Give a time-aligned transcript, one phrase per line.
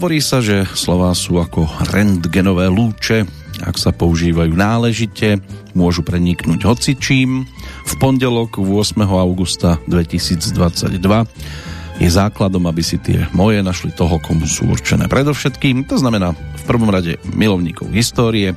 [0.00, 3.28] Hovorí sa, že slova sú ako rentgenové lúče,
[3.60, 5.44] ak sa používajú náležite,
[5.76, 7.44] môžu preniknúť hocičím.
[7.84, 8.96] V pondelok 8.
[9.04, 10.96] augusta 2022
[12.00, 15.04] je základom, aby si tie moje našli toho, komu sú určené.
[15.04, 18.56] Predovšetkým, to znamená v prvom rade milovníkov histórie,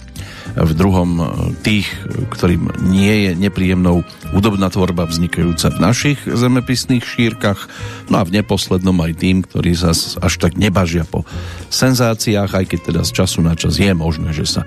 [0.53, 1.23] v druhom e,
[1.65, 1.89] tých,
[2.29, 7.69] ktorým nie je nepríjemnou hudobná tvorba vznikajúca v našich zemepisných šírkach,
[8.09, 11.25] no a v neposlednom aj tým, ktorí sa až tak nebažia po
[11.73, 14.61] senzáciách, aj keď teda z času na čas je možné, že sa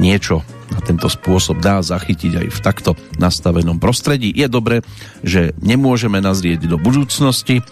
[0.00, 0.40] niečo
[0.72, 2.90] na tento spôsob dá zachytiť aj v takto
[3.22, 4.34] nastavenom prostredí.
[4.34, 4.82] Je dobre,
[5.22, 7.62] že nemôžeme nazrieť do budúcnosti,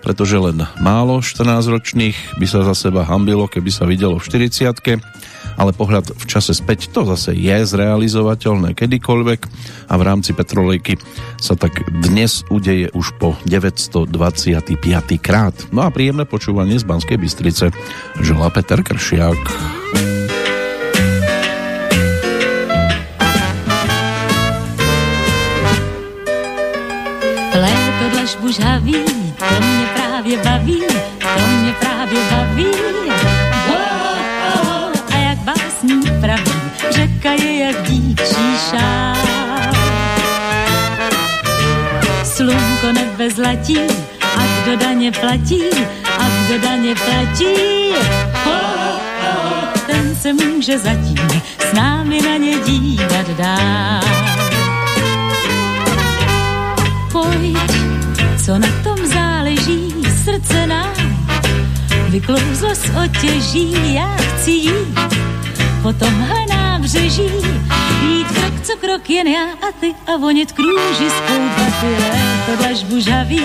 [0.00, 5.02] pretože len málo 14-ročných by sa za seba hambilo, keby sa videlo v 40
[5.58, 9.40] ale pohľad v čase späť to zase je zrealizovateľné kedykoľvek
[9.90, 10.94] a v rámci Petrolejky
[11.42, 14.78] sa tak dnes udeje už po 925.
[15.18, 15.54] krát.
[15.74, 17.74] No a príjemné počúvanie z Banskej Bystrice
[18.22, 19.42] želá Peter Kršiak.
[27.58, 29.07] Léto dlažbu žhaví,
[29.38, 30.82] to mě právě baví,
[31.18, 32.66] to mě právě baví.
[35.14, 36.52] A jak básník praví,
[36.90, 39.14] řeka je jak dívčí šál.
[42.24, 43.78] Slunko nebe zlatí,
[44.36, 45.62] a kdo daně platí,
[46.18, 47.54] a kdo daně platí.
[49.86, 54.00] Ten se může zatím s námi na ně dívat dál.
[57.12, 57.56] Pojď,
[58.48, 59.94] co na tom záleží,
[60.24, 61.26] srdce nám
[62.08, 64.98] vyklouzlo z otěží, já chci jít
[65.82, 67.30] po tomhle nábřeží,
[68.02, 73.00] jít krok co krok jen já a ty a vonět kůži skoupat ty léto dlažbu
[73.00, 73.44] žaví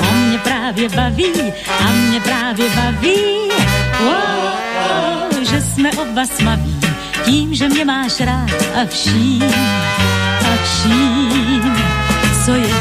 [0.00, 1.32] a mě právě baví,
[1.80, 3.16] a mě právě baví,
[4.00, 4.14] wow,
[4.74, 6.80] wow, že jsme oba smaví,
[7.24, 9.44] tím, že mě máš rád a vším,
[10.40, 11.76] a vším,
[12.44, 12.74] co je,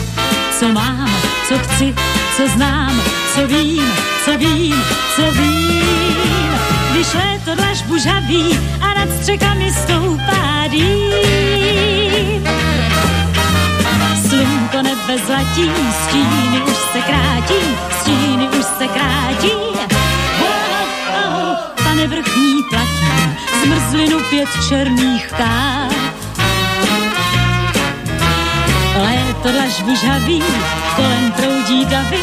[0.60, 1.96] co mám, co chci,
[2.38, 3.02] co znám,
[3.36, 3.94] co vím,
[4.26, 4.84] co vím,
[5.16, 6.58] co vím.
[6.92, 12.48] Když léto dlažbu žaví a nad střechami stoupá dým.
[14.30, 15.72] Slunko nebe zlatí,
[16.04, 19.52] stíny už se krátí, stíny už se krátí.
[20.42, 20.48] Oh,
[21.26, 26.03] oh, pane vrchní platí, zmrzlinu pět černých káv.
[29.44, 30.44] Léto dlažbu žaví,
[30.96, 32.18] kolem proudí davy,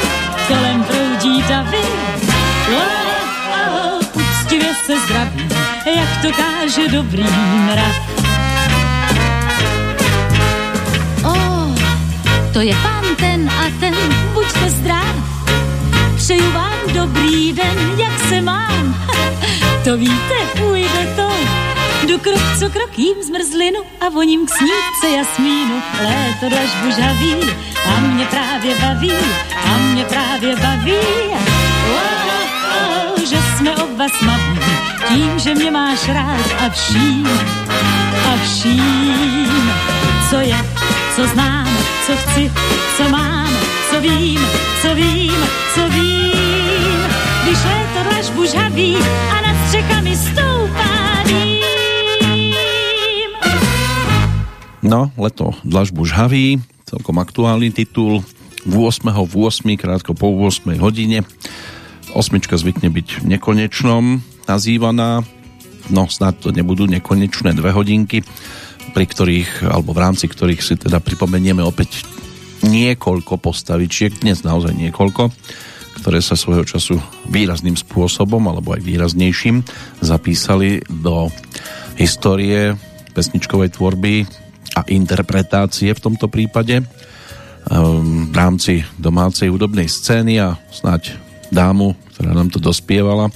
[0.49, 1.83] kolem proudí davy.
[4.15, 5.49] Uctivě se zdraví,
[5.97, 7.97] jak to káže dobrý mrav.
[11.25, 11.75] Oh,
[12.53, 13.95] to je pán ten a ten,
[14.35, 15.15] buďte zdrav.
[16.17, 18.95] Přeju vám dobrý den, jak se mám.
[19.85, 21.60] To víte, půjde to.
[22.11, 25.83] Jdu krok co krok jím zmrzlinu a voním k snídce jasmínu.
[26.05, 27.35] Léto dlažbu žaví
[27.87, 29.13] a mě právě baví,
[29.65, 30.93] a mě právě baví.
[31.91, 34.59] Oh, že jsme oba smaví,
[35.09, 37.29] tím, že mě máš rád a vším,
[38.27, 39.73] a vším,
[40.31, 40.65] co je,
[41.17, 42.53] co znám, co chci,
[42.97, 43.51] co mám,
[43.91, 44.47] co vím,
[44.83, 47.07] co vím, co vím.
[47.43, 48.97] Když léto dlažbu žaví
[54.91, 58.27] No, leto dlažbu žhaví, celkom aktuálny titul.
[58.67, 59.07] V 8.
[59.23, 59.79] v 8.
[59.79, 60.67] krátko po 8.
[60.83, 61.23] hodine.
[62.11, 64.19] Osmička zvykne byť v nekonečnom
[64.51, 65.23] nazývaná.
[65.95, 68.27] No, snad to nebudú nekonečné dve hodinky,
[68.91, 72.03] pri ktorých, alebo v rámci ktorých si teda pripomenieme opäť
[72.67, 75.31] niekoľko postavičiek, dnes naozaj niekoľko,
[76.03, 76.99] ktoré sa svojho času
[77.31, 79.63] výrazným spôsobom, alebo aj výraznejším
[80.03, 81.31] zapísali do
[81.95, 82.75] histórie
[83.15, 86.83] pesničkovej tvorby a interpretácie v tomto prípade
[87.71, 91.13] v rámci domácej hudobnej scény a snáď
[91.53, 93.29] dámu, ktorá nám to dospievala,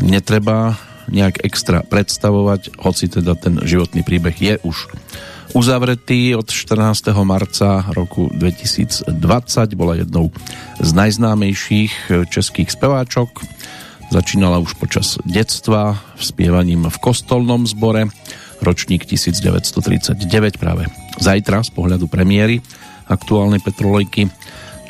[0.00, 4.90] netreba nejak extra predstavovať, hoci teda ten životný príbeh je už
[5.54, 7.14] uzavretý od 14.
[7.22, 9.14] marca roku 2020.
[9.78, 10.34] Bola jednou
[10.82, 13.46] z najznámejších českých speváčok.
[14.10, 18.10] Začínala už počas detstva spievaním v kostolnom zbore
[18.66, 20.90] ročník 1939 práve
[21.22, 22.58] zajtra z pohľadu premiéry
[23.06, 24.26] aktuálnej Petrolejky,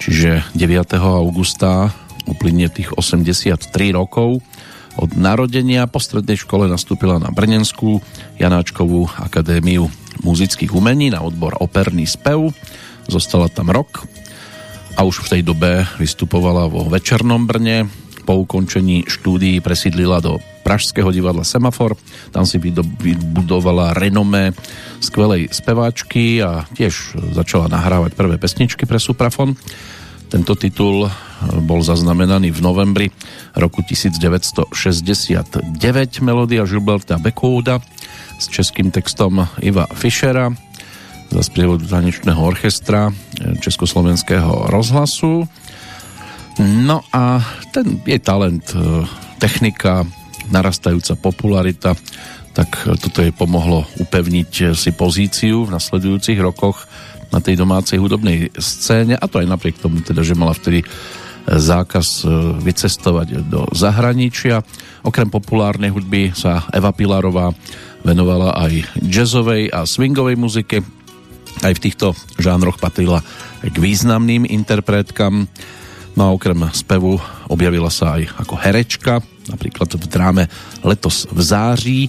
[0.00, 0.96] čiže 9.
[0.96, 1.92] augusta
[2.24, 4.40] uplynie tých 83 rokov
[4.96, 5.84] od narodenia.
[5.84, 8.00] Po strednej škole nastúpila na Brnenskú
[8.40, 9.92] Janáčkovú akadémiu
[10.24, 12.56] muzických umení na odbor operný spev.
[13.06, 14.08] Zostala tam rok
[14.96, 17.84] a už v tej dobe vystupovala vo Večernom Brne,
[18.26, 21.94] po ukončení štúdií presídlila do Pražského divadla Semafor.
[22.34, 24.50] Tam si vybudovala renomé
[24.98, 29.54] skvelej speváčky a tiež začala nahrávať prvé pesničky pre Suprafon.
[30.26, 31.06] Tento titul
[31.62, 33.06] bol zaznamenaný v novembri
[33.54, 35.78] roku 1969
[36.18, 37.78] melódia Gilberta Bekouda
[38.34, 40.50] s českým textom Iva Fischera
[41.30, 43.14] za sprievodu tanečného orchestra
[43.62, 45.46] Československého rozhlasu.
[46.62, 49.04] No a ten jej talent, e,
[49.36, 50.08] technika,
[50.48, 51.92] narastajúca popularita,
[52.56, 56.88] tak toto jej pomohlo upevniť si pozíciu v nasledujúcich rokoch
[57.28, 60.86] na tej domácej hudobnej scéne a to aj napriek tomu teda, že mala vtedy e,
[61.52, 62.26] zákaz e,
[62.64, 64.64] vycestovať do zahraničia.
[65.04, 67.52] Okrem populárnej hudby sa Eva Pilarová
[68.00, 70.80] venovala aj jazzovej a swingovej muzike.
[71.60, 73.20] Aj v týchto žánroch patrila
[73.60, 75.48] k významným interpretkám.
[76.16, 77.20] No a okrem spevu
[77.52, 79.20] objavila sa aj ako herečka,
[79.52, 80.44] napríklad v dráme
[80.80, 82.00] Letos v září,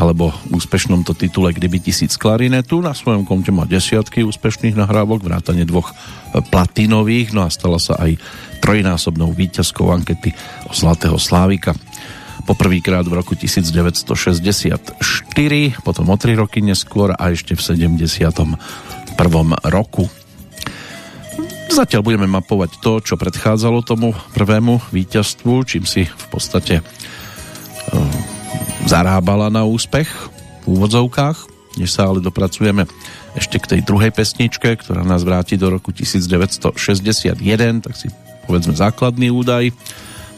[0.00, 2.80] alebo úspešnom to titule Kdyby tisíc klarinetu.
[2.80, 5.92] Na svojom konte má desiatky úspešných nahrávok, vrátane dvoch
[6.48, 8.16] platinových, no a stala sa aj
[8.64, 10.32] trojnásobnou víťazkou ankety
[10.64, 11.76] o Zlatého Slávika.
[12.48, 14.96] Poprvýkrát v roku 1964,
[15.84, 18.56] potom o tri roky neskôr a ešte v 71.
[19.68, 20.08] roku.
[21.70, 26.84] Zatiaľ budeme mapovať to, čo predchádzalo tomu prvému víťazstvu, čím si v podstate e,
[28.90, 30.10] zarábala na úspech
[30.62, 31.38] v úvodzovkách,
[31.78, 32.90] než sa ale dopracujeme
[33.38, 37.38] ešte k tej druhej pesničke, ktorá nás vráti do roku 1961,
[37.86, 38.10] tak si
[38.50, 39.70] povedzme základný údaj.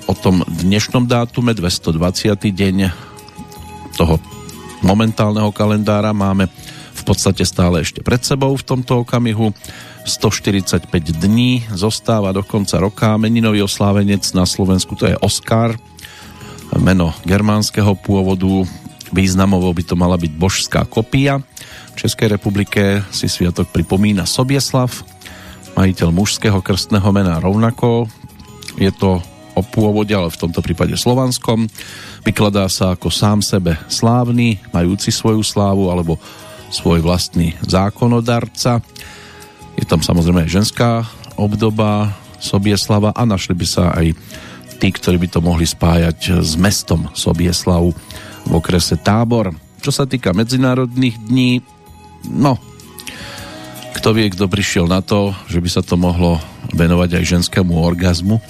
[0.04, 2.36] O tom dnešnom dátume, 220.
[2.52, 2.92] deň
[3.96, 4.20] toho
[4.84, 6.52] momentálneho kalendára máme
[7.02, 9.50] v podstate stále ešte pred sebou v tomto okamihu.
[10.06, 10.86] 145
[11.18, 13.18] dní zostáva do konca roka.
[13.18, 15.74] Meninový oslávenec na Slovensku to je Oscar,
[16.78, 18.62] meno germánskeho pôvodu.
[19.12, 21.42] Významovo by to mala byť božská kopia.
[21.92, 24.88] V Českej republike si sviatok pripomína Sobieslav,
[25.76, 28.08] majiteľ mužského krstného mena rovnako.
[28.80, 29.20] Je to
[29.52, 31.68] o pôvode, ale v tomto prípade slovanskom.
[32.24, 36.16] Vykladá sa ako sám sebe slávny, majúci svoju slávu alebo
[36.72, 38.80] svoj vlastný zákonodarca.
[39.76, 41.04] Je tam samozrejme aj ženská
[41.36, 44.16] obdoba Sobieslava a našli by sa aj
[44.82, 47.94] tí, ktorí by to mohli spájať s mestom Sobieslav
[48.42, 49.54] v okrese Tábor.
[49.78, 51.62] Čo sa týka medzinárodných dní,
[52.26, 52.58] no,
[53.94, 56.42] kto vie, kto prišiel na to, že by sa to mohlo
[56.74, 58.42] venovať aj ženskému orgazmu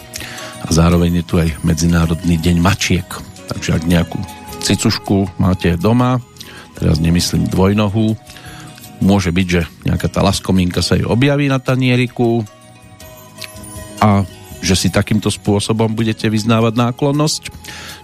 [0.63, 3.05] a zároveň je tu aj Medzinárodný deň mačiek.
[3.51, 4.17] Takže ak nejakú
[4.63, 6.23] cicušku máte doma,
[6.83, 8.19] teraz nemyslím dvojnohú,
[8.99, 12.43] môže byť, že nejaká tá laskomínka sa jej objaví na tanieriku
[14.03, 14.27] a
[14.63, 17.43] že si takýmto spôsobom budete vyznávať náklonnosť.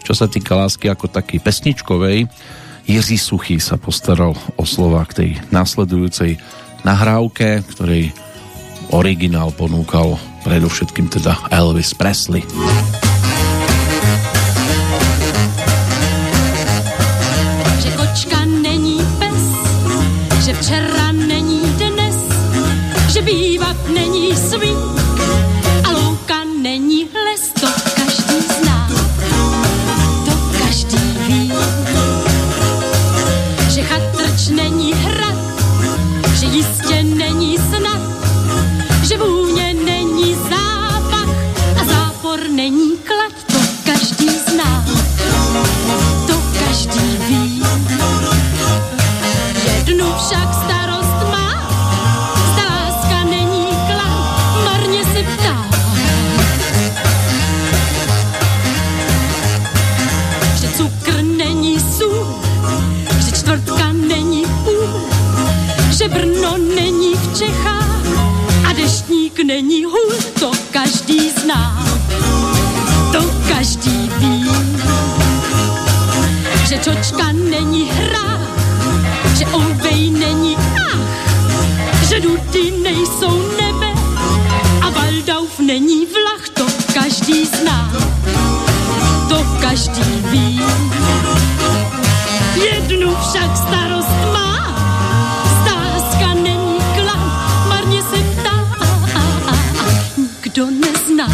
[0.06, 2.26] Čo sa týka lásky ako taký pesničkovej,
[2.86, 6.38] Jiří Suchý sa postaral o slova k tej následujúcej
[6.82, 8.11] nahrávke, ktorej
[8.94, 10.16] originál ponúkal
[10.47, 12.42] predovšetkým teda Elvis Presley.
[20.61, 20.88] Cerro
[50.28, 51.49] však starost má,
[52.52, 54.12] zda láska není klam,
[54.64, 55.56] marně se ptá.
[60.61, 62.40] Že cukr není sůl,
[63.25, 65.08] že čtvrtka není půl,
[65.90, 68.06] že Brno není v Čechách
[68.68, 71.87] a deštník není hůl, to každý zná,
[73.12, 74.50] to každý ví.
[76.68, 78.58] Že čočka není hra,
[79.38, 80.56] že ouvej není.
[80.56, 80.98] Ach,
[82.08, 83.92] že dudy nejsou nebe.
[84.82, 87.92] A Valdauf není vlach, to každý zná,
[89.28, 90.60] to každý ví.
[92.54, 94.75] Jednu však starost má,
[95.62, 97.32] stázka není klam,
[97.68, 98.58] marně se ptá,
[100.16, 101.28] nikdo nezná,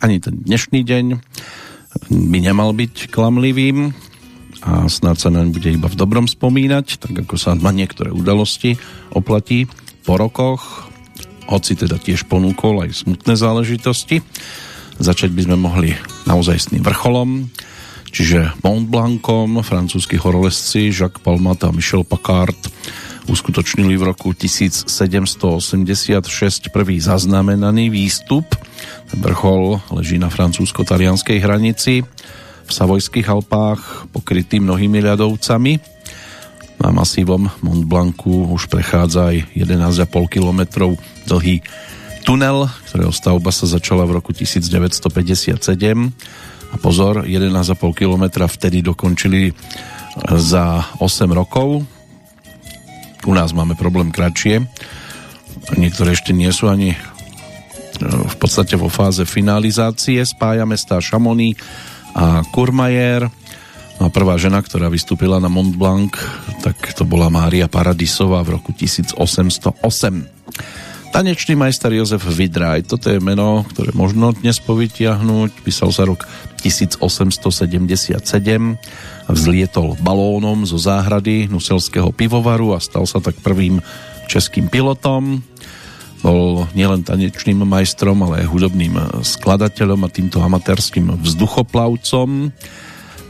[0.00, 1.04] Ani ten dnešný deň
[2.08, 3.92] by nemal byť klamlivým
[4.64, 8.80] a snad sa naň bude iba v dobrom spomínať, tak ako sa na niektoré udalosti
[9.12, 9.68] oplatí
[10.08, 10.88] po rokoch,
[11.52, 14.24] hoci teda tiež ponúkol aj smutné záležitosti.
[14.96, 15.92] Začať by sme mohli
[16.24, 17.52] naozaj s tým vrcholom,
[18.10, 22.58] čiže Mont Blancom, francúzski horolezci Jacques Palmat a Michel Pacard
[23.30, 24.90] uskutočnili v roku 1786
[26.74, 28.46] prvý zaznamenaný výstup.
[29.14, 32.02] Vrchol leží na francúzsko-talianskej hranici
[32.66, 35.78] v Savojských Alpách, pokrytý mnohými ľadovcami.
[36.80, 40.60] Na masívom Mont Blancu už prechádza aj 11,5 km
[41.28, 41.62] dlhý
[42.24, 46.14] tunel, ktorého stavba sa začala v roku 1957
[46.70, 49.50] a pozor, 11,5 km vtedy dokončili
[50.38, 51.82] za 8 rokov.
[53.26, 54.64] U nás máme problém kratšie.
[55.76, 56.98] Niektoré ešte nie sú ani e,
[58.06, 60.24] v podstate vo fáze finalizácie.
[60.24, 61.54] Spája mesta Šamoní
[62.16, 63.28] a Kurmajer.
[64.00, 66.16] A prvá žena, ktorá vystúpila na Mont Blanc,
[66.64, 69.20] tak to bola Mária Paradisová v roku 1808.
[71.10, 75.66] Tanečný majster Jozef Vidraj, toto je meno, ktoré možno dnes povytiahnuť.
[75.66, 76.22] Písal sa rok
[76.62, 78.14] 1877
[79.26, 83.82] a vzlietol balónom zo záhrady Nuselského pivovaru a stal sa tak prvým
[84.30, 85.42] českým pilotom.
[86.22, 88.94] Bol nielen tanečným majstrom, ale aj hudobným
[89.26, 92.54] skladateľom a týmto amatérským vzduchoplavcom.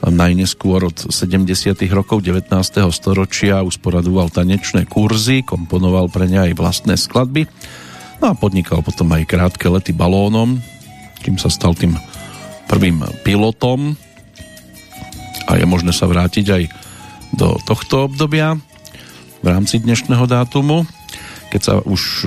[0.00, 1.76] Najneskôr od 70.
[1.92, 2.48] rokov 19.
[2.88, 7.44] storočia usporadoval tanečné kurzy, komponoval pre ne aj vlastné skladby
[8.20, 10.60] no a podnikal potom aj krátke lety balónom,
[11.24, 11.96] kým sa stal tým
[12.68, 13.96] prvým pilotom
[15.48, 16.62] a je možné sa vrátiť aj
[17.34, 18.60] do tohto obdobia
[19.40, 20.84] v rámci dnešného dátumu.
[21.50, 22.26] Keď sa už e,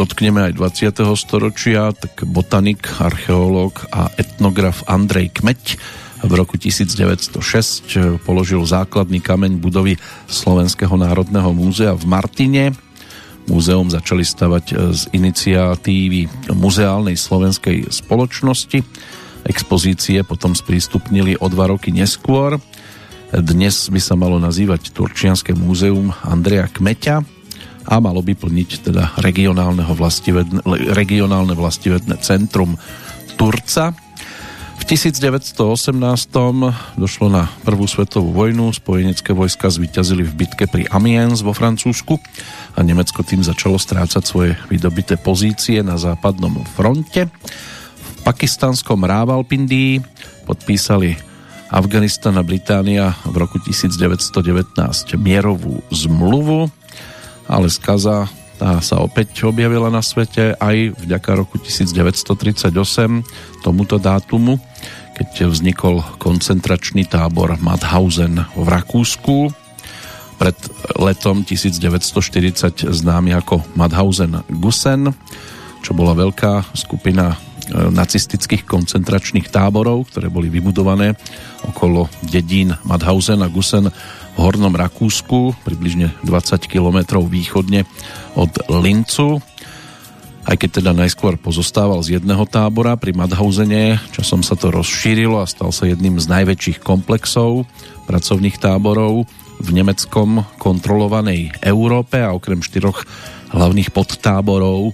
[0.00, 1.04] dotkneme aj 20.
[1.12, 5.76] storočia, tak botanik, archeológ a etnograf Andrej Kmeď
[6.22, 9.98] v roku 1906 e, položil základný kameň budovy
[10.30, 12.64] Slovenského národného múzea v Martine.
[13.50, 18.86] Múzeum začali stavať e, z iniciatívy Muzeálnej slovenskej spoločnosti.
[19.42, 22.62] Expozície potom sprístupnili o dva roky neskôr.
[23.32, 27.16] Dnes by sa malo nazývať Turčianske múzeum Andreja Kmeťa
[27.88, 29.82] a malo by plniť teda regionálne
[31.56, 32.78] vlastivedné centrum
[33.34, 33.96] Turca.
[34.82, 35.62] V 1918
[36.98, 42.18] došlo na prvú svetovú vojnu, spojenecké vojska zvíťazili v bitke pri Amiens vo Francúzsku
[42.74, 47.30] a Nemecko tým začalo strácať svoje vydobité pozície na západnom fronte.
[47.30, 50.02] V pakistanskom Rávalpindii
[50.50, 51.14] podpísali
[51.70, 54.34] Afganistan a Británia v roku 1919
[55.14, 56.66] mierovú zmluvu
[57.46, 58.26] ale skaza
[58.62, 62.70] tá sa opäť objavila na svete aj vďaka roku 1938
[63.58, 64.62] tomuto dátumu,
[65.18, 69.50] keď vznikol koncentračný tábor Mauthausen v Rakúsku.
[70.38, 70.58] Pred
[70.94, 75.10] letom 1940 známy ako Mauthausen Gusen,
[75.82, 81.18] čo bola veľká skupina e, nacistických koncentračných táborov, ktoré boli vybudované
[81.66, 83.90] okolo dedín Mauthausen a Gusen
[84.32, 87.84] v Hornom Rakúsku, približne 20 km východne
[88.36, 89.44] od Lincu.
[90.42, 95.46] Aj keď teda najskôr pozostával z jedného tábora pri Madhausene, časom sa to rozšírilo a
[95.46, 97.68] stal sa jedným z najväčších komplexov
[98.10, 99.30] pracovných táborov
[99.62, 103.06] v nemeckom kontrolovanej Európe a okrem štyroch
[103.54, 104.90] hlavných podtáborov,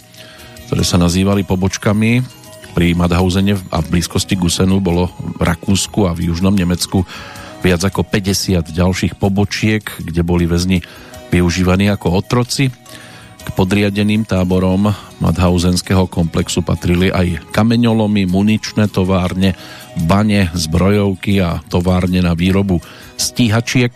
[0.68, 2.38] ktoré sa nazývali pobočkami,
[2.78, 7.02] pri Madhausene a v blízkosti Gusenu bolo v Rakúsku a v južnom Nemecku
[7.62, 10.82] viac ako 50 ďalších pobočiek, kde boli väzni
[11.28, 12.70] využívaní ako otroci.
[13.38, 14.92] K podriadeným táborom
[15.24, 19.56] Madhausenského komplexu patrili aj kameňolomy, muničné továrne,
[20.04, 22.78] bane, zbrojovky a továrne na výrobu
[23.16, 23.94] stíhačiek.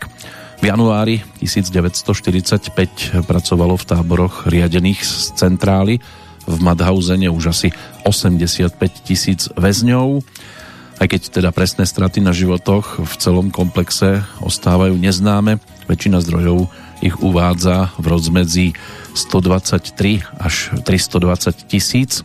[0.57, 5.99] V januári 1945 pracovalo v táboroch riadených z centrály
[6.43, 7.69] v Madhausene už asi
[8.03, 8.75] 85
[9.07, 10.23] tisíc väzňov
[11.01, 15.57] aj keď teda presné straty na životoch v celom komplexe ostávajú neznáme,
[15.89, 16.69] väčšina zdrojov
[17.03, 18.67] ich uvádza v rozmedzi
[19.17, 22.23] 123 až 320 tisíc.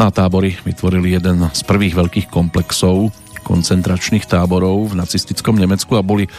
[0.00, 3.12] Na tábory vytvorili jeden z prvých veľkých komplexov
[3.44, 6.30] koncentračných táborov v nacistickom Nemecku a boli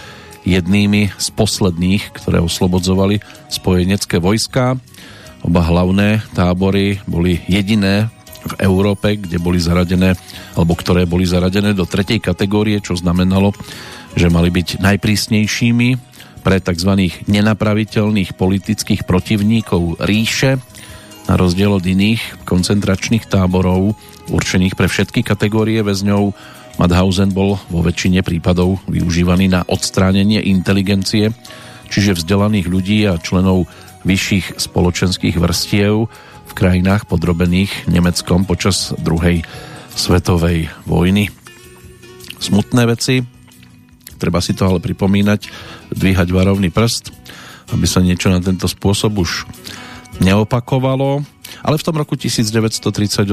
[0.43, 4.79] jednými z posledných, ktoré oslobodzovali spojenecké vojska.
[5.43, 8.11] Oba hlavné tábory boli jediné
[8.43, 10.15] v Európe, kde boli zaradené,
[10.53, 13.55] alebo ktoré boli zaradené do tretej kategórie, čo znamenalo,
[14.13, 15.89] že mali byť najprísnejšími
[16.43, 16.91] pre tzv.
[17.31, 20.59] nenapraviteľných politických protivníkov ríše.
[21.23, 23.95] na rozdiel od iných koncentračných táborov
[24.27, 26.35] určených pre všetky kategórie väzňov
[26.81, 31.29] Madhausen bol vo väčšine prípadov využívaný na odstránenie inteligencie,
[31.93, 33.69] čiže vzdelaných ľudí a členov
[34.03, 36.07] vyšších spoločenských vrstiev
[36.43, 39.47] v krajinách podrobených Nemeckom počas druhej
[39.95, 41.31] svetovej vojny.
[42.37, 43.23] Smutné veci,
[44.19, 45.47] treba si to ale pripomínať,
[45.95, 47.15] dvíhať varovný prst,
[47.71, 49.47] aby sa niečo na tento spôsob už
[50.19, 51.23] neopakovalo.
[51.63, 53.23] Ale v tom roku 1938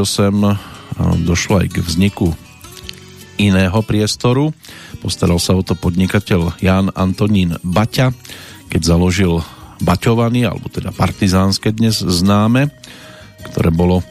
[1.26, 2.30] došlo aj k vzniku
[3.40, 4.52] iného priestoru.
[5.00, 8.12] Postaral sa o to podnikateľ Jan Antonín Baťa,
[8.68, 9.40] keď založil
[9.80, 12.68] Baťovany, alebo teda partizánske dnes známe,
[13.50, 14.04] ktoré bolo e,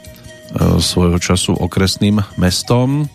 [0.82, 3.06] svojho času okresným mestom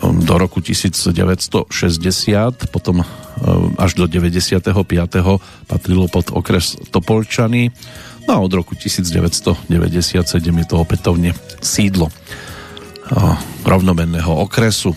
[0.00, 1.72] do roku 1960,
[2.68, 3.06] potom e,
[3.80, 4.60] až do 95.
[5.66, 7.72] patrilo pod okres Topolčany,
[8.28, 9.72] no a od roku 1997
[10.36, 11.32] je to opätovne
[11.64, 12.12] sídlo
[13.62, 14.94] rovnomenného okresu.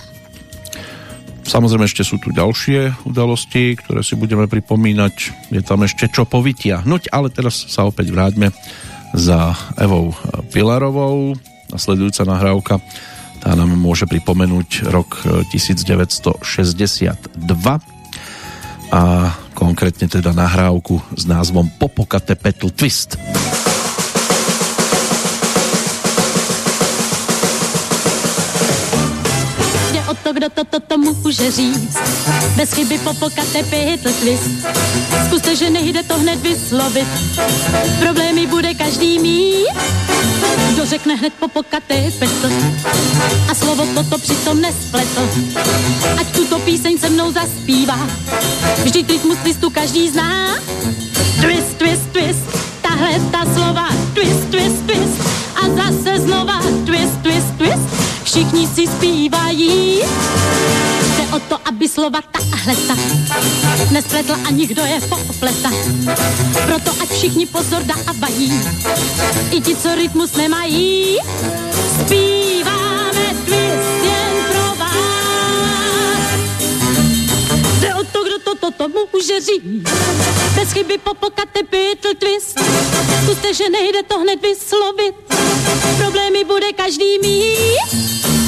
[1.49, 5.49] Samozrejme ešte sú tu ďalšie udalosti, ktoré si budeme pripomínať.
[5.49, 8.53] Je tam ešte čo povytiahnuť, ale teraz sa opäť vráťme
[9.17, 10.13] za Evou
[10.53, 11.33] Pilarovou.
[11.73, 12.77] Nasledujúca nahrávka
[13.41, 17.17] tá nám môže pripomenúť rok 1962
[18.93, 19.01] a
[19.57, 23.17] konkrétne teda nahrávku s názvom Popokate Petl Twist.
[23.17, 23.88] to,
[30.39, 31.97] kdo to, to, to může říct.
[32.55, 34.49] Bez chyby popokate pitl twist.
[35.25, 37.07] Zkuste, že nejde to hned vyslovit.
[37.99, 39.67] Problémy bude každý mít.
[40.73, 42.49] Kdo řekne hned popokate petl
[43.51, 45.29] a slovo toto přitom nespletl.
[46.19, 48.07] Ať tuto píseň se mnou zaspívá.
[48.83, 50.55] Vždyť rytmus twistu každý zná.
[51.41, 53.87] Twist, twist, twist, tahle ta slova.
[54.13, 55.21] Twist, twist, twist
[55.55, 56.59] a zase znova.
[56.85, 57.89] Twist, twist, twist
[58.23, 60.01] všichni si zpívají.
[61.17, 62.95] Jde o to, aby slova tahle ta
[63.91, 65.69] nespletla a nikdo je popleta.
[66.65, 68.61] Proto ať všichni pozor dávají,
[69.51, 71.17] i ti, co rytmus nemají.
[71.99, 72.38] Zpíváme
[78.71, 79.89] to, kdo to, to, to může říct.
[80.55, 82.59] Bez chyby popokate Beatle twist.
[83.23, 85.15] Zkuste, že nejde to hned vyslovit.
[85.97, 88.38] Problémy bude každý mít.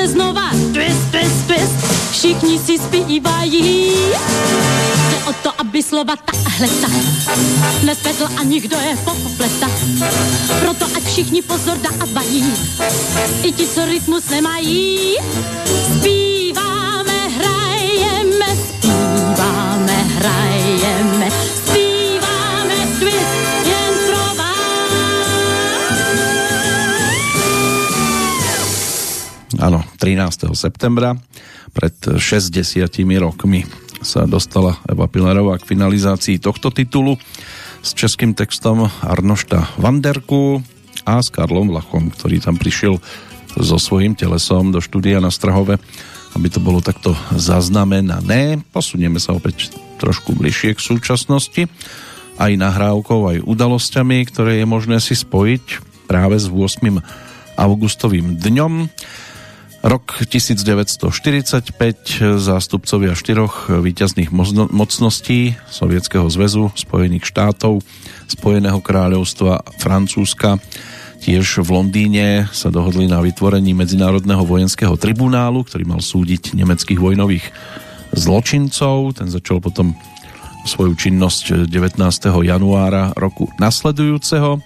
[0.00, 1.76] Zase znova twist, twist, twist,
[2.10, 3.92] všichni si zpívají.
[5.10, 6.88] Jde o to, aby slova tahle ta
[7.84, 9.70] nespetl a nikdo je popleta.
[10.60, 12.54] Proto ať všichni pozor dávají,
[13.42, 15.16] i ti, co rytmus nemají.
[15.96, 21.09] Zpíváme, hrajeme, zpíváme, hrajeme,
[29.60, 30.56] Áno, 13.
[30.56, 31.12] septembra
[31.76, 32.80] pred 60
[33.20, 33.68] rokmi
[34.00, 37.20] sa dostala Eva Pilarová k finalizácii tohto titulu
[37.84, 40.64] s českým textom Arnošta Vanderku
[41.04, 43.04] a s Karlom Vlachom, ktorý tam prišiel
[43.60, 45.76] so svojím telesom do štúdia na Strahove,
[46.32, 48.64] aby to bolo takto zaznamenané.
[48.72, 51.68] Posunieme sa opäť trošku bližšie k súčasnosti,
[52.40, 56.80] aj nahrávkou, aj udalosťami, ktoré je možné si spojiť práve s 8.
[57.60, 58.88] augustovým dňom.
[59.80, 61.72] Rok 1945
[62.36, 64.28] zástupcovia štyroch víťazných
[64.68, 67.80] mocností Sovietskeho zväzu, Spojených štátov,
[68.28, 70.60] Spojeného kráľovstva, Francúzska
[71.24, 77.48] tiež v Londýne sa dohodli na vytvorení Medzinárodného vojenského tribunálu, ktorý mal súdiť nemeckých vojnových
[78.12, 79.16] zločincov.
[79.16, 79.96] Ten začal potom
[80.68, 81.96] svoju činnosť 19.
[82.44, 84.60] januára roku nasledujúceho.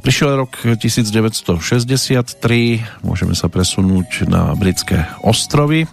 [0.00, 5.84] Prišiel rok 1963, môžeme sa presunúť na britské ostrovy.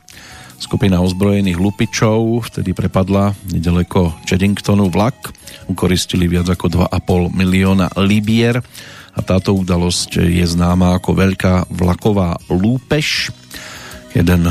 [0.55, 5.35] Skupina ozbrojených lupičov vtedy prepadla nedaleko Cheddingtonu vlak.
[5.67, 8.63] Ukoristili viac ako 2,5 milióna libier
[9.11, 13.35] a táto udalosť je známa ako Veľká vlaková lúpež.
[14.15, 14.47] Jeden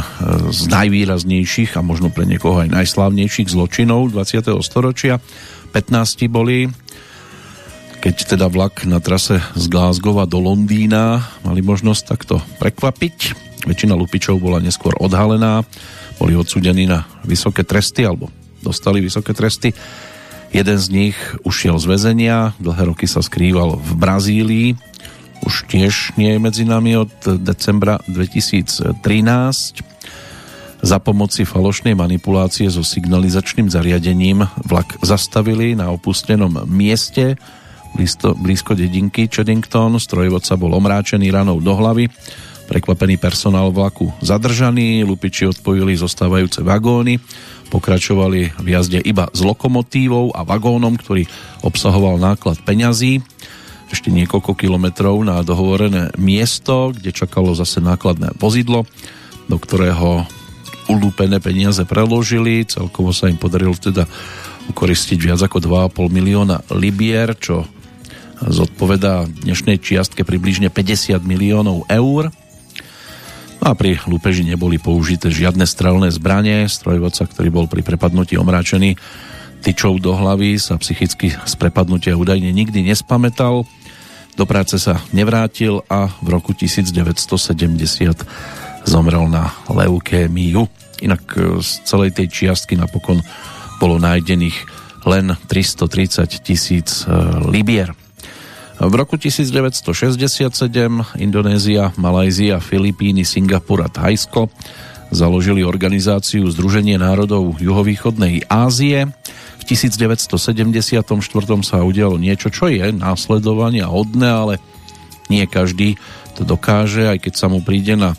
[0.52, 4.52] z najvýraznejších a možno pre niekoho aj najslávnejších zločinov 20.
[4.60, 5.16] storočia.
[5.72, 6.68] 15 boli
[8.00, 13.16] keď teda vlak na trase z Glasgowa do Londýna mali možnosť takto prekvapiť.
[13.66, 15.66] Väčšina lupičov bola neskôr odhalená,
[16.20, 18.30] boli odsudení na vysoké tresty alebo
[18.62, 19.74] dostali vysoké tresty.
[20.54, 24.68] Jeden z nich ušiel z väzenia, dlhé roky sa skrýval v Brazílii,
[25.44, 28.96] už tiež nie je medzi nami od decembra 2013.
[30.86, 37.36] Za pomoci falošnej manipulácie so signalizačným zariadením vlak zastavili na opustenom mieste,
[37.96, 39.96] blízko, blízko dedinky Cheddington.
[39.96, 42.12] Strojvodca bol omráčený ranou do hlavy.
[42.66, 47.22] Prekvapený personál vlaku zadržaný, lupiči odpojili zostávajúce vagóny,
[47.70, 51.30] pokračovali v jazde iba s lokomotívou a vagónom, ktorý
[51.62, 53.22] obsahoval náklad peňazí.
[53.86, 58.82] Ešte niekoľko kilometrov na dohovorené miesto, kde čakalo zase nákladné vozidlo,
[59.46, 60.26] do ktorého
[60.90, 62.66] ulúpené peniaze preložili.
[62.66, 64.10] Celkovo sa im podarilo teda
[64.74, 67.62] ukoristiť viac ako 2,5 milióna libier, čo
[68.40, 72.28] zodpovedá dnešnej čiastke približne 50 miliónov eur.
[73.64, 76.68] A pri lúpeži neboli použité žiadne strelné zbranie.
[76.68, 78.94] Strojvodca, ktorý bol pri prepadnutí omráčený
[79.64, 83.66] tyčou do hlavy, sa psychicky z prepadnutia údajne nikdy nespamätal.
[84.36, 86.92] Do práce sa nevrátil a v roku 1970
[88.86, 90.68] zomrel na leukémiu.
[91.00, 93.24] Inak e, z celej tej čiastky napokon
[93.80, 94.56] bolo nájdených
[95.08, 97.10] len 330 tisíc e,
[97.48, 98.05] libier.
[98.76, 100.60] V roku 1967
[101.16, 104.52] Indonézia, Malajzia, Filipíny, Singapur a Thajsko
[105.08, 109.08] založili organizáciu Združenie národov juhovýchodnej Ázie.
[109.56, 110.36] V 1974
[111.64, 114.54] sa udialo niečo, čo je následovania hodné, ale
[115.32, 115.96] nie každý
[116.36, 118.12] to dokáže, aj keď sa mu príde na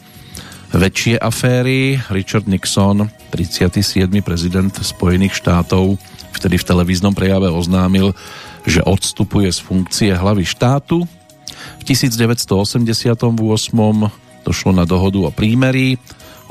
[0.73, 2.01] väčšie aféry.
[2.09, 4.09] Richard Nixon, 37.
[4.25, 6.01] prezident Spojených štátov,
[6.33, 8.17] vtedy v televíznom prejave oznámil,
[8.67, 11.07] že odstupuje z funkcie hlavy štátu.
[11.79, 13.31] V 1988
[14.43, 15.95] došlo na dohodu o prímerí,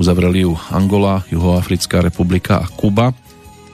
[0.01, 3.13] uzavreli ju Angola, Juhoafrická republika a Kuba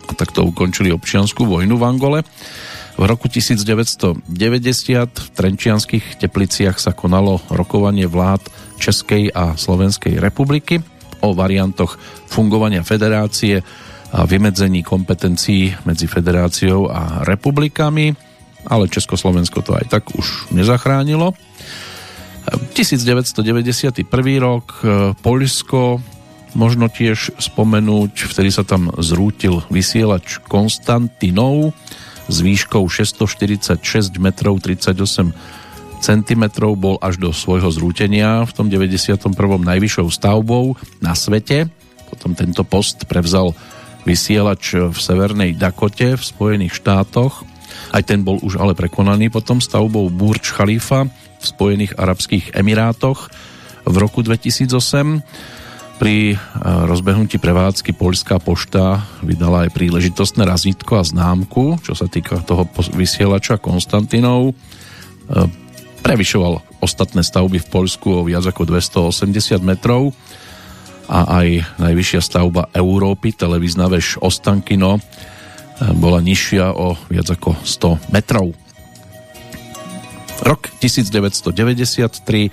[0.06, 2.18] a takto ukončili občianskú vojnu v Angole.
[2.98, 8.44] V roku 1990 v Trenčianských tepliciach sa konalo rokovanie vlád
[8.76, 10.82] Českej a Slovenskej republiky
[11.22, 11.96] o variantoch
[12.28, 13.62] fungovania federácie
[14.12, 18.31] a vymedzení kompetencií medzi federáciou a republikami
[18.66, 21.34] ale Československo to aj tak už nezachránilo.
[22.74, 24.02] 1991
[24.42, 26.02] rok e, Poľsko
[26.58, 31.72] možno tiež spomenúť, vtedy sa tam zrútil vysielač Konstantinov
[32.26, 33.78] s výškou 646
[34.18, 35.32] metrov 38
[36.02, 36.44] cm
[36.74, 39.22] bol až do svojho zrútenia v tom 91.
[39.38, 41.70] najvyššou stavbou na svete.
[42.10, 43.54] Potom tento post prevzal
[44.02, 47.46] vysielač v Severnej Dakote v Spojených štátoch
[47.92, 53.30] aj ten bol už ale prekonaný potom stavbou Burj Khalifa v Spojených Arabských Emirátoch
[53.82, 55.22] v roku 2008.
[56.02, 62.42] Pri e, rozbehnutí prevádzky Polská pošta vydala aj príležitostné razítko a známku, čo sa týka
[62.42, 64.50] toho vysielača Konstantinov.
[64.50, 64.54] E,
[66.02, 70.10] prevyšoval ostatné stavby v Polsku o viac ako 280 metrov
[71.06, 74.98] a aj najvyššia stavba Európy, televízna veš Ostankino,
[75.90, 78.54] bola nižšia o viac ako 100 metrov.
[80.42, 82.50] Rok 1993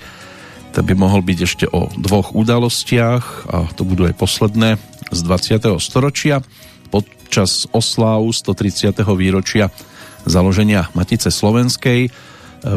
[0.70, 4.78] to by mohol byť ešte o dvoch udalostiach a to budú aj posledné
[5.10, 5.82] z 20.
[5.82, 6.46] storočia.
[6.94, 8.94] Počas osláv 130.
[9.18, 9.74] výročia
[10.22, 12.10] založenia Matice Slovenskej e,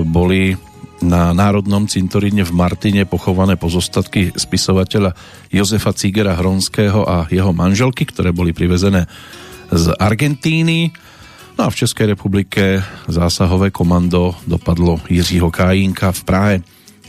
[0.02, 0.58] boli
[1.04, 5.14] na Národnom cintoríne v Martine pochované pozostatky spisovateľa
[5.52, 9.06] Jozefa Cígera Hronského a jeho manželky, ktoré boli privezené
[9.74, 10.94] z Argentíny.
[11.58, 16.56] No a v Českej republike zásahové komando dopadlo Jiřího Kájinka v Prahe,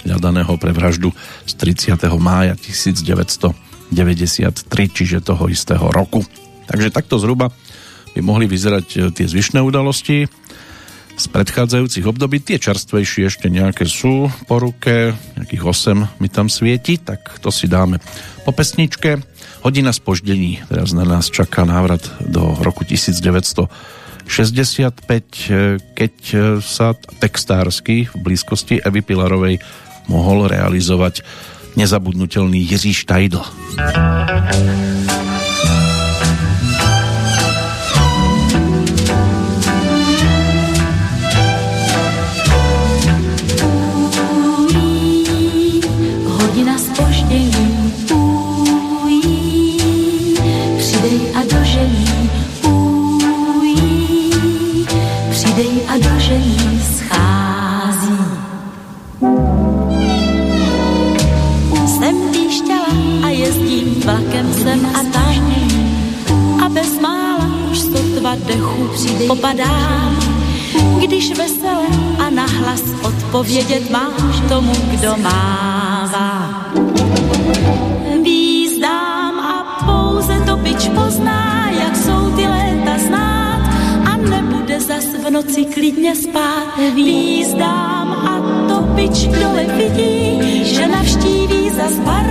[0.05, 1.13] hľadaného pre vraždu
[1.49, 1.97] z 30.
[2.21, 3.93] mája 1993,
[4.93, 6.25] čiže toho istého roku.
[6.69, 7.53] Takže takto zhruba
[8.17, 10.29] by mohli vyzerať e, tie zvyšné udalosti
[11.15, 12.41] z predchádzajúcich období.
[12.41, 17.65] Tie čerstvejšie ešte nejaké sú po ruke, nejakých 8 mi tam svieti, tak to si
[17.71, 18.01] dáme
[18.45, 19.34] po pesničke.
[19.65, 24.29] Hodina spoždení, teraz na nás čaká návrat do roku 1965,
[25.97, 26.15] keď
[26.61, 29.65] sa textársky v blízkosti Evy Pilarovej
[30.13, 31.25] mohol realizovať
[31.81, 33.41] nezabudnutelný Jiří Štajdl.
[46.65, 47.74] a dožení
[68.35, 68.91] oddechu
[69.27, 70.19] popadám,
[71.01, 71.87] když vesele
[72.19, 76.65] a nahlas odpovědět máš tomu, kdo mává.
[78.23, 83.63] Výzdám a pouze to pič pozná, jak jsou ty léta znát
[84.05, 86.79] a nebude zas v noci klidně spát.
[86.95, 88.35] Výzdám a
[88.69, 92.27] to pič dole vidí, že navštíví zas bar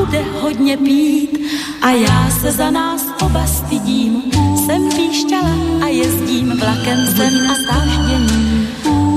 [0.00, 1.38] bude hodně pít
[1.82, 4.22] a já se za nás oba stydím.
[4.56, 8.68] Jsem píšťala a jezdím vlakem sem a stáždění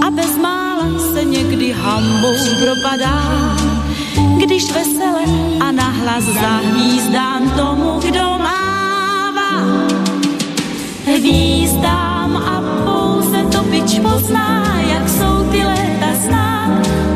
[0.07, 3.83] a bezmála se někdy hambou propadám,
[4.37, 5.23] když vesele
[5.59, 9.51] a nahlas zahvízdám tomu, kdo mává.
[11.05, 17.12] Hvízdám a pouze to pič pozná, jak jsou ty léta znát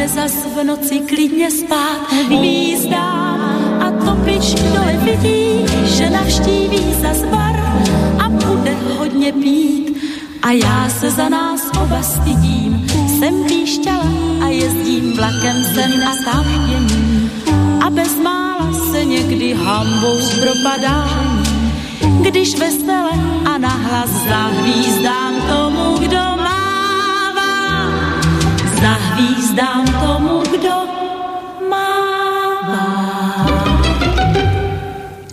[0.00, 2.12] nebude zas v noci klidně spát.
[2.26, 3.40] Hvízdám
[3.80, 7.56] a topič dole vidí, že navštíví za bar
[8.24, 9.96] a bude hodně pít.
[10.42, 12.86] A já se za nás oba stydím,
[13.18, 14.10] jsem píšťala
[14.40, 16.44] a jezdím vlakem sem a tam
[17.86, 21.44] A bezmála se někdy hambou propadám,
[22.20, 23.12] když vesele
[23.44, 26.39] a nahlas zahvízdám tomu, kdo.
[28.80, 30.74] Zahvízdám tomu, kdo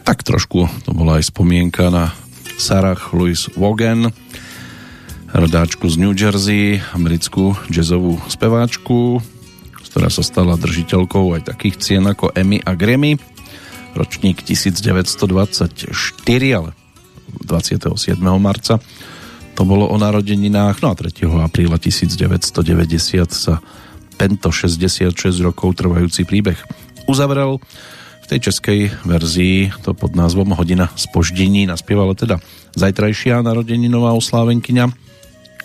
[0.03, 2.12] Tak trošku to bola aj spomienka na
[2.60, 4.12] Sarah Louise Wogan,
[5.31, 9.19] rodáčku z New Jersey, americkú jazzovú speváčku,
[9.83, 13.19] ktorá sa stala držiteľkou aj takých cien ako Emmy a Grammy.
[13.95, 15.88] Ročník 1924,
[16.51, 16.71] ale
[17.47, 18.19] 27.
[18.39, 18.79] marca
[19.58, 21.26] to bolo o narodeninách, no a 3.
[21.41, 22.62] apríla 1990
[23.34, 23.58] sa
[24.13, 26.62] tento 66 rokov trvajúci príbeh
[27.10, 27.58] uzavrel
[28.22, 32.38] v tej českej verzii to pod názvom Hodina spoždení naspievala teda
[32.78, 34.93] zajtrajšia narodeninová oslávenkyňa,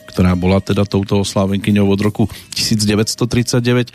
[0.08, 2.24] ktorá bola teda touto oslávenkyňou od roku
[2.56, 3.92] 1939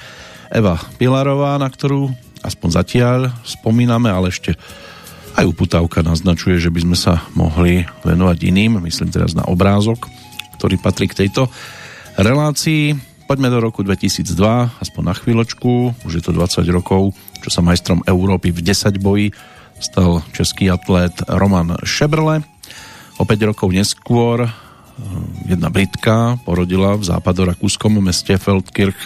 [0.53, 2.13] Eva Pilarová, na ktorú
[2.45, 4.53] aspoň zatiaľ spomíname, ale ešte
[5.37, 10.09] aj uputávka naznačuje, že by sme sa mohli venovať iným, myslím teraz na obrázok,
[10.57, 11.47] ktorý patrí k tejto
[12.17, 12.97] relácii.
[13.29, 14.33] Poďme do roku 2002,
[14.81, 19.31] aspoň na chvíľočku, už je to 20 rokov čo sa majstrom Európy v 10 boji
[19.77, 22.41] stal český atlét Roman Šebrle.
[23.17, 24.51] O 5 rokov neskôr eh,
[25.47, 28.97] jedna Britka porodila v západorakúskom meste Feldkirch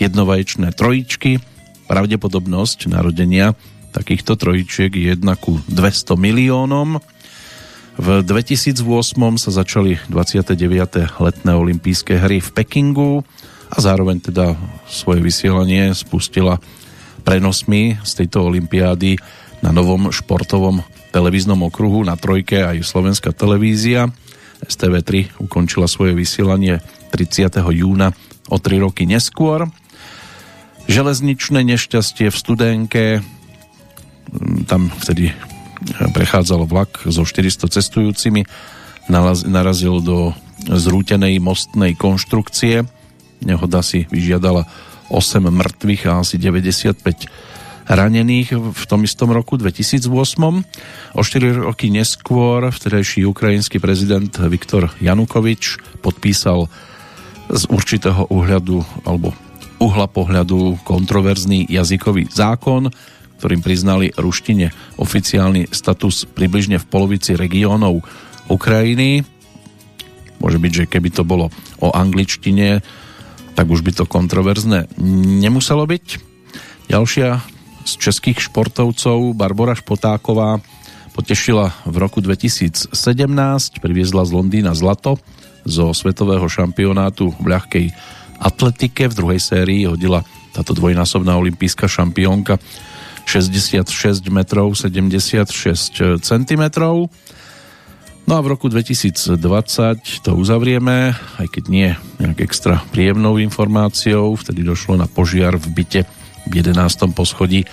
[0.00, 1.40] jednovaječné trojičky.
[1.84, 3.52] Pravdepodobnosť narodenia
[3.94, 6.98] takýchto trojičiek je 1 ku 200 miliónom.
[7.94, 8.82] V 2008
[9.38, 11.22] sa začali 29.
[11.22, 13.22] letné olympijské hry v Pekingu
[13.70, 14.58] a zároveň teda
[14.90, 16.58] svoje vysielanie spustila
[17.22, 19.14] prenosmi z tejto olympiády
[19.62, 20.82] na novom športovom
[21.14, 24.10] televíznom okruhu na trojke aj slovenská televízia.
[24.66, 26.82] STV3 ukončila svoje vysielanie
[27.14, 27.62] 30.
[27.78, 28.10] júna
[28.50, 29.70] o 3 roky neskôr.
[30.90, 33.04] Železničné nešťastie v Studenke,
[34.66, 35.30] tam vtedy
[36.14, 38.46] prechádzalo vlak so 400 cestujúcimi,
[39.44, 40.32] narazil do
[40.64, 42.88] zrútenej mostnej konštrukcie.
[43.44, 44.64] Nehoda si vyžiadala
[45.12, 47.28] 8 mŕtvych a asi 95
[47.84, 50.08] ranených v tom istom roku 2008.
[51.12, 56.72] O 4 roky neskôr vtedajší ukrajinský prezident Viktor Janukovič podpísal
[57.52, 59.36] z určitého uhľadu alebo
[59.76, 62.88] uhla pohľadu kontroverzný jazykový zákon,
[63.44, 68.00] ktorým priznali ruštine oficiálny status približne v polovici regiónov
[68.48, 69.20] Ukrajiny.
[70.40, 72.80] Môže byť, že keby to bolo o angličtine,
[73.52, 74.88] tak už by to kontroverzné
[75.44, 76.06] nemuselo byť.
[76.88, 77.44] Ďalšia
[77.84, 80.64] z českých športovcov Barbara Špotáková
[81.12, 82.96] potešila v roku 2017,
[83.84, 85.20] priviezla z Londýna zlato
[85.68, 87.86] zo svetového šampionátu v ľahkej
[88.40, 89.12] atletike.
[89.12, 90.24] V druhej sérii hodila
[90.56, 92.56] táto dvojnásobná olimpijská šampiónka
[93.24, 93.88] 66
[94.30, 97.08] metrov 76 centimetrov
[98.24, 99.36] No a v roku 2020
[100.24, 104.32] to uzavrieme, aj keď nie nejak extra príjemnou informáciou.
[104.40, 106.00] Vtedy došlo na požiar v byte
[106.48, 107.12] v 11.
[107.12, 107.68] poschodí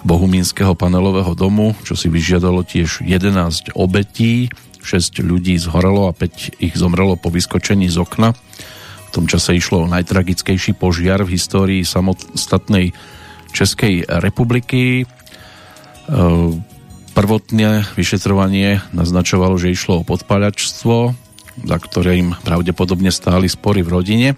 [0.00, 4.48] Bohumínskeho panelového domu, čo si vyžiadalo tiež 11 obetí,
[4.80, 8.32] 6 ľudí zhorelo a 5 ich zomrelo po vyskočení z okna.
[8.32, 12.96] V tom čase išlo o najtragickejší požiar v histórii samostatnej
[13.52, 15.04] Českej republiky.
[16.08, 16.64] Ehm,
[17.12, 21.12] Prvotné vyšetrovanie naznačovalo, že išlo o podpáľačstvo,
[21.60, 24.28] za ktorým pravdepodobne stáli spory v rodine.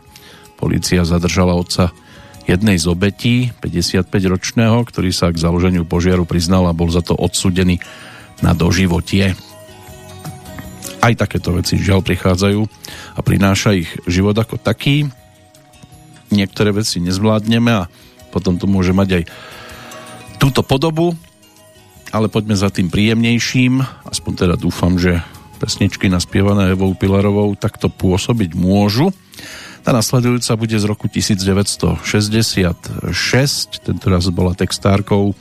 [0.59, 1.95] Polícia zadržala otca
[2.51, 7.79] jednej z obetí, 55-ročného, ktorý sa k založeniu požiaru priznal a bol za to odsudený
[8.43, 9.39] na doživotie.
[10.99, 12.61] aj takéto veci žiaľ prichádzajú
[13.15, 15.07] a prináša ich život ako taký.
[16.35, 17.87] Niektoré veci nezvládneme a
[18.35, 19.31] potom to môže mať aj
[20.43, 21.15] túto podobu,
[22.11, 23.79] ale poďme za tým príjemnejším,
[24.11, 25.23] aspoň teda dúfam, že
[25.63, 29.15] pesničky naspievané Evou Pilarovou takto pôsobiť môžu.
[29.87, 32.03] Tá nasledujúca bude z roku 1966,
[33.87, 35.33] tentoraz bola textárkou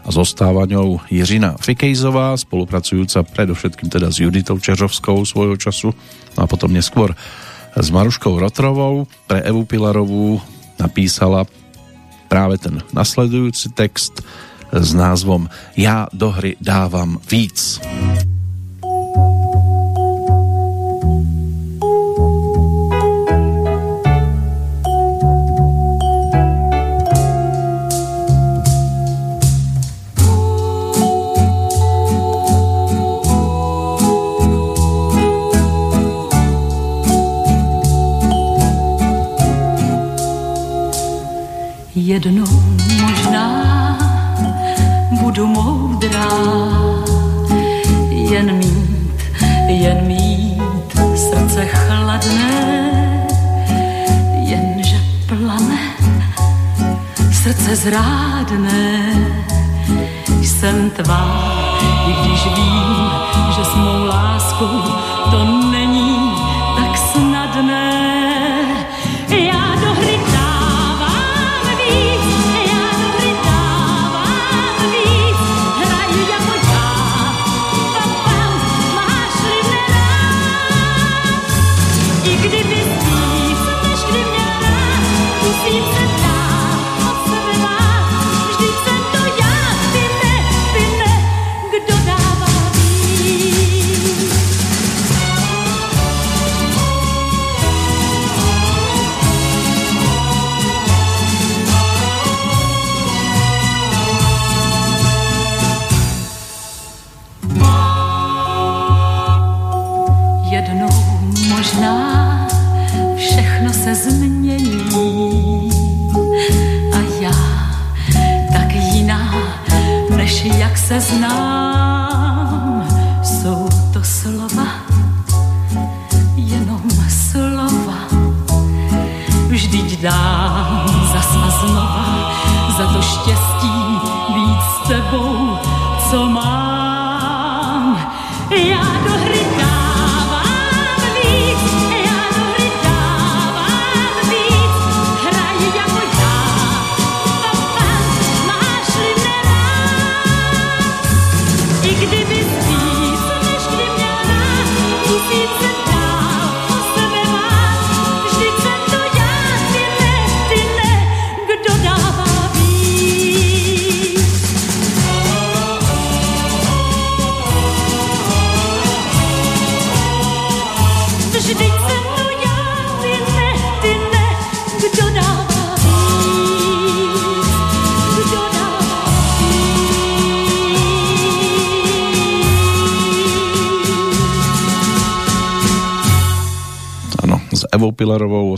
[0.00, 5.92] a zostávaňou Jiřina Fikejzová, spolupracujúca predovšetkým teda s Juditou Čeřovskou svojho času
[6.36, 7.12] no a potom neskôr
[7.76, 9.04] s Maruškou Rotrovou.
[9.28, 10.40] Pre Evu Pilarovú
[10.80, 11.44] napísala
[12.30, 14.22] práve ten nasledujúci text
[14.70, 17.82] s názvom Ja do hry dávam víc.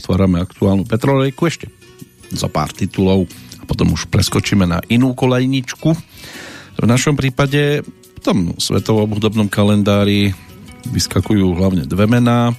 [0.03, 1.71] Otvárame aktuálnu Petrolejku ešte
[2.35, 3.31] za pár titulov
[3.63, 5.95] a potom už preskočíme na inú kolejničku.
[6.83, 10.35] V našom prípade v tom svetovom hudobnom kalendári
[10.91, 12.51] vyskakujú hlavne dve mená.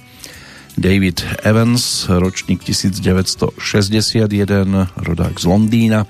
[0.80, 3.52] David Evans, ročník 1961,
[4.96, 6.08] rodák z Londýna,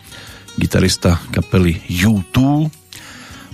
[0.54, 2.70] gitarista kapely U2,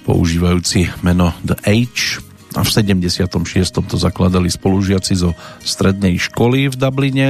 [0.04, 2.20] používajúci meno The Age,
[2.50, 3.30] a v 76.
[3.70, 7.28] to zakladali spolužiaci zo strednej školy v Dubline.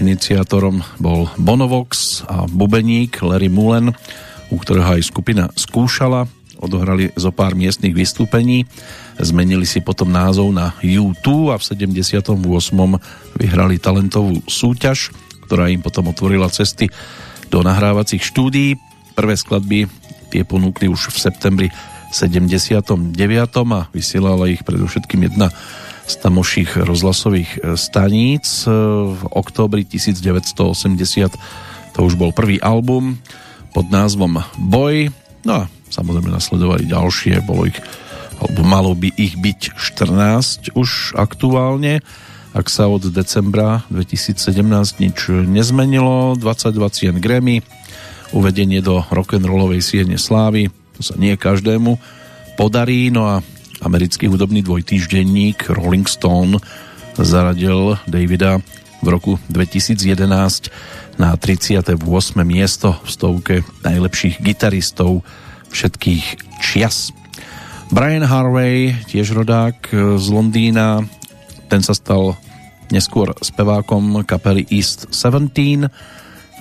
[0.00, 3.92] Iniciátorom bol Bonovox a bubeník Larry Mullen,
[4.48, 6.24] u ktorého aj skupina skúšala.
[6.56, 8.64] Odohrali zo pár miestnych vystúpení,
[9.20, 12.32] zmenili si potom názov na U2 a v 78.
[13.36, 15.12] vyhrali talentovú súťaž,
[15.44, 16.88] ktorá im potom otvorila cesty
[17.52, 18.80] do nahrávacích štúdií.
[19.16, 19.84] Prvé skladby
[20.32, 21.68] tie ponúkli už v septembri
[22.12, 22.96] 79.
[23.76, 25.52] a vysielala ich predovšetkým jedna
[26.10, 28.66] z tamoších rozhlasových e, staníc.
[28.66, 28.74] E,
[29.14, 33.22] v októbri 1980 to už bol prvý album
[33.70, 35.14] pod názvom Boy.
[35.46, 35.62] No a
[35.94, 37.78] samozrejme nasledovali ďalšie, bolo ich,
[38.42, 42.02] alebo malo by ich byť 14 už aktuálne.
[42.50, 44.34] Ak sa od decembra 2017
[44.98, 47.62] nič nezmenilo, 22 cien Grammy,
[48.34, 51.94] uvedenie do rock'n'rollovej siene slávy, to sa nie každému
[52.58, 53.46] podarí, no a
[53.80, 56.60] americký hudobný dvojtýždenník Rolling Stone
[57.16, 58.60] zaradil Davida
[59.00, 60.68] v roku 2011
[61.16, 61.96] na 38.
[62.44, 63.54] miesto v stovke
[63.84, 65.24] najlepších gitaristov
[65.72, 66.24] všetkých
[66.60, 67.12] čias.
[67.90, 71.02] Brian Harvey, tiež rodák z Londýna,
[71.66, 72.38] ten sa stal
[72.94, 75.90] neskôr spevákom kapely East 17,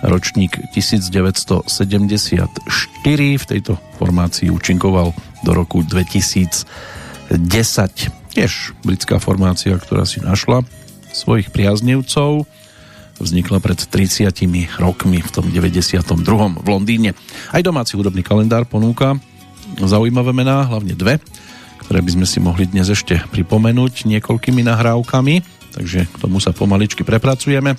[0.05, 1.67] ročník 1974.
[3.36, 5.11] V tejto formácii účinkoval
[5.43, 5.84] do roku
[7.30, 8.34] 2010.
[8.34, 10.65] Tiež britská formácia, ktorá si našla
[11.13, 12.45] svojich priaznivcov.
[13.19, 14.32] Vznikla pred 30
[14.80, 15.99] rokmi v tom 92.
[16.63, 17.11] v Londýne.
[17.51, 19.19] Aj domáci hudobný kalendár ponúka
[19.75, 21.19] zaujímavé mená, hlavne dve,
[21.86, 25.36] ktoré by sme si mohli dnes ešte pripomenúť niekoľkými nahrávkami,
[25.75, 27.77] takže k tomu sa pomaličky prepracujeme.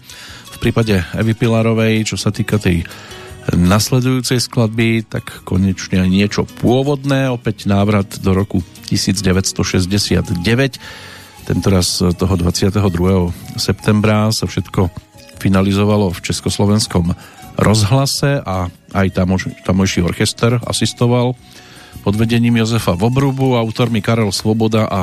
[0.50, 2.84] V prípade Evy Pilarovej, čo sa týka tej
[3.54, 10.34] nasledujúcej skladby, tak konečne aj niečo pôvodné, opäť návrat do roku 1969.
[11.46, 12.78] Tentoraz toho 22.
[13.58, 14.90] septembra sa všetko
[15.40, 17.16] finalizovalo v Československom
[17.56, 19.06] rozhlase a aj
[19.64, 21.34] tamojší orchester asistoval
[22.00, 25.00] pod vedením Jozefa Vobrubu, autormi Karel Svoboda a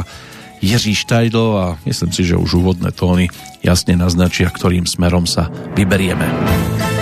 [0.61, 3.29] Jiří Štajdl a myslím si, že už úvodné tóny
[3.61, 6.96] jasne naznačia, ktorým smerom sa vyberieme.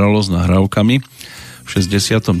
[0.00, 0.96] Vyzeralo s nahrávkami
[1.60, 2.40] v 69.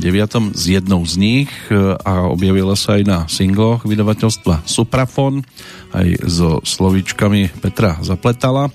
[0.56, 5.44] z jednou z nich e, a objavila sa aj na singloch vydavateľstva Suprafon
[5.92, 8.72] aj so slovíčkami Petra Zapletala,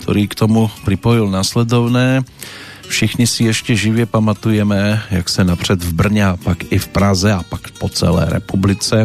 [0.00, 2.24] ktorý k tomu pripojil nasledovné.
[2.88, 7.28] Všichni si ešte živě pamatujeme, jak se napřed v Brně a pak i v Praze
[7.28, 9.04] a pak po celé republice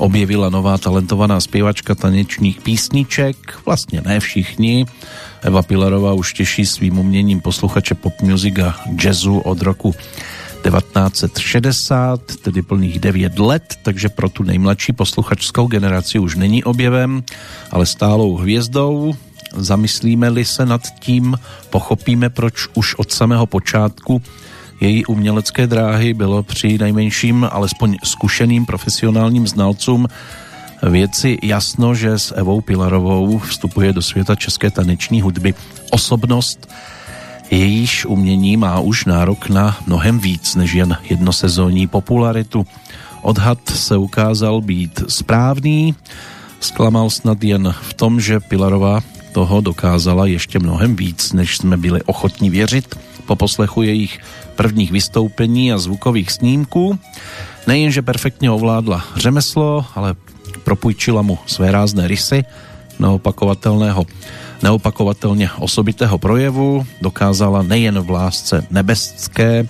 [0.00, 3.36] objevila nová talentovaná zpěvačka tanečných písniček,
[3.66, 4.86] vlastně ne všichni,
[5.42, 8.74] Eva Pilarová už teší svým uměním posluchače pop music a
[9.04, 9.94] jazzu od roku
[10.62, 17.24] 1960, tedy plných 9 let, takže pro tu nejmladší posluchačskou generaci už není objevem,
[17.70, 19.14] ale stálou hvězdou.
[19.56, 21.38] Zamyslíme-li se nad tím,
[21.70, 24.22] pochopíme, proč už od samého počátku
[24.80, 30.06] její umělecké dráhy bylo při nejmenším alespoň zkušeným profesionálním znalcům
[30.82, 35.54] věci jasno, že s Evou Pilarovou vstupuje do světa české taneční hudby
[35.90, 36.68] osobnost,
[37.50, 42.66] jejíž umění má už nárok na mnohem víc než jen jednosezónní popularitu.
[43.22, 45.94] Odhad se ukázal být správný.
[46.60, 49.00] Sklamal snad jen v tom, že Pilarová
[49.32, 52.94] toho dokázala ještě mnohem víc, než jsme byli ochotní věřit
[53.30, 54.18] po poslechu jejich
[54.58, 56.98] prvních vystoupení a zvukových snímků.
[57.66, 60.14] Nejenže perfektně ovládla řemeslo, ale
[60.64, 62.42] propůjčila mu své rázné rysy
[62.98, 64.06] neopakovatelného
[64.62, 69.68] neopakovatelně osobitého projevu, dokázala nejen v lásce nebeské,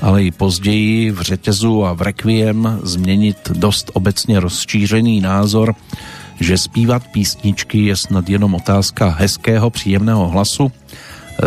[0.00, 5.74] ale i později v řetězu a v requiem změnit dost obecně rozšířený názor,
[6.40, 10.72] že zpívat písničky je snad jenom otázka hezkého, příjemného hlasu,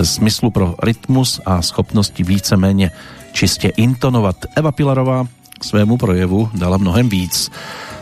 [0.01, 2.91] smyslu pro rytmus a schopnosti víceméně
[3.31, 4.35] čistě intonovat.
[4.55, 5.27] Eva Pilarová
[5.61, 7.51] svému projevu dala mnohem víc.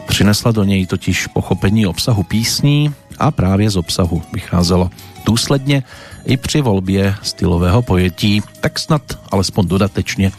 [0.08, 4.90] Přinesla do něj totiž pochopení obsahu písní a právě z obsahu vycházelo
[5.26, 5.84] důsledně
[6.26, 10.32] i při volbě stylového pojetí, tak snad alespoň dodatečně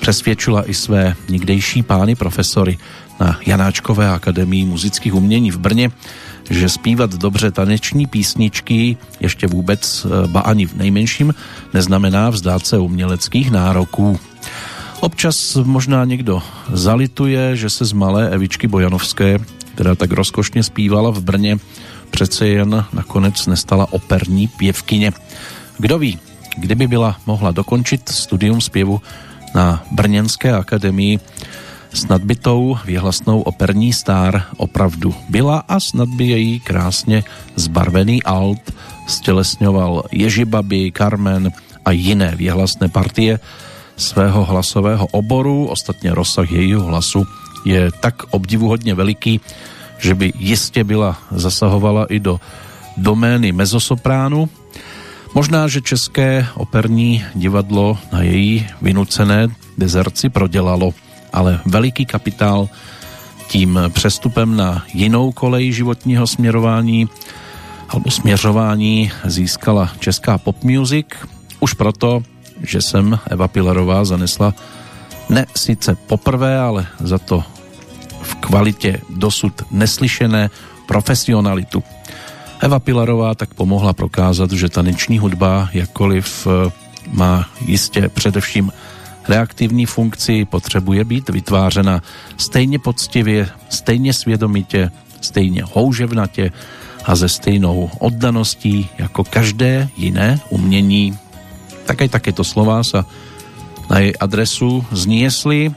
[0.00, 2.78] přesvědčila i své nikdejší pány profesory
[3.20, 5.90] na Janáčkové akademii muzických umění v Brně,
[6.50, 11.34] že zpívat dobře taneční písničky ještě vůbec, eh, ba ani v nejmenším,
[11.74, 14.20] neznamená vzdát se uměleckých nároků.
[15.00, 16.42] Občas možná někdo
[16.72, 19.38] zalituje, že se z malé Evičky Bojanovské,
[19.74, 21.56] která tak rozkošně zpívala v Brně,
[22.10, 25.12] přece jen nakonec nestala operní pěvkyně.
[25.78, 26.18] Kdo ví,
[26.56, 29.00] kdyby byla mohla dokončit studium zpěvu
[29.54, 31.18] na Brněnské akademii,
[31.94, 37.24] snad by tou věhlasnou operní star opravdu byla a snad by její krásně
[37.56, 38.72] zbarvený alt
[39.06, 41.52] stělesňoval Ježibaby, Carmen
[41.84, 43.38] a jiné věhlasné partie
[43.96, 45.66] svého hlasového oboru.
[45.66, 47.26] Ostatně rozsah jejího hlasu
[47.64, 49.40] je tak obdivuhodně veliký,
[49.98, 52.40] že by jistě byla zasahovala i do
[52.96, 54.48] domény mezosopránu.
[55.34, 60.94] Možná, že České operní divadlo na její vynucené dezerci prodělalo,
[61.36, 62.68] ale veliký kapitál
[63.48, 67.08] tím přestupem na jinou kolej životního směrování
[67.88, 71.06] alebo směřování získala česká pop music.
[71.60, 72.22] Už proto,
[72.62, 74.54] že sem Eva Pilarová zanesla
[75.28, 77.44] ne sice poprvé, ale za to
[78.22, 80.50] v kvalitě dosud neslyšené
[80.86, 81.82] profesionalitu.
[82.60, 86.70] Eva Pilarová tak pomohla prokázat, že taneční hudba, jakkoliv eh,
[87.12, 88.72] má jistě především
[89.28, 92.02] reaktivní funkci, potřebuje být vytvářena
[92.36, 96.52] stejně poctivě, stejně svědomitě, stejně houževnatě
[97.04, 101.18] a ze stejnou oddaností jako každé jiné umění.
[101.86, 103.06] Tak aj takéto slová sa
[103.86, 105.70] na jej adresu zniesli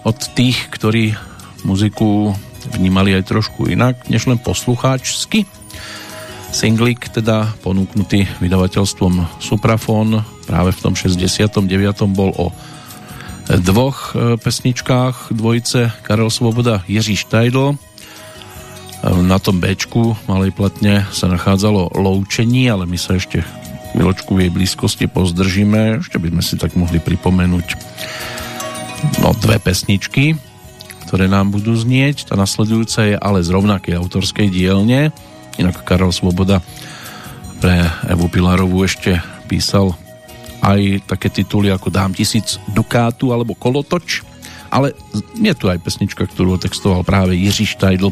[0.00, 1.12] od tých, ktorí
[1.68, 2.32] muziku
[2.72, 5.44] vnímali aj trošku inak, než len poslucháčsky.
[6.52, 11.60] Singlik teda ponúknutý vydavateľstvom Suprafon práve v tom 69.
[12.12, 12.52] bol o
[13.60, 17.72] dvoch e, pesničkách dvojice Karel Svoboda Jiří Štajdl.
[17.72, 17.76] E,
[19.20, 23.44] na tom Bčku malej platne sa nachádzalo Loučení, ale my sa ešte
[23.92, 26.00] chvíľočku v jej blízkosti pozdržíme.
[26.00, 27.66] Ešte by sme si tak mohli pripomenúť
[29.20, 30.52] no, dve pesničky
[31.12, 32.32] ktoré nám budú znieť.
[32.32, 35.12] Tá nasledujúca je ale z rovnakej autorskej dielne.
[35.60, 36.64] Inak Karel Svoboda
[37.60, 39.92] pre Evu Pilarovú ešte písal
[40.62, 44.22] aj také tituly ako Dám tisíc dukátu alebo Kolotoč.
[44.72, 44.96] Ale
[45.36, 48.08] je tu aj pesnička, ktorú textoval práve Jiří Štajdl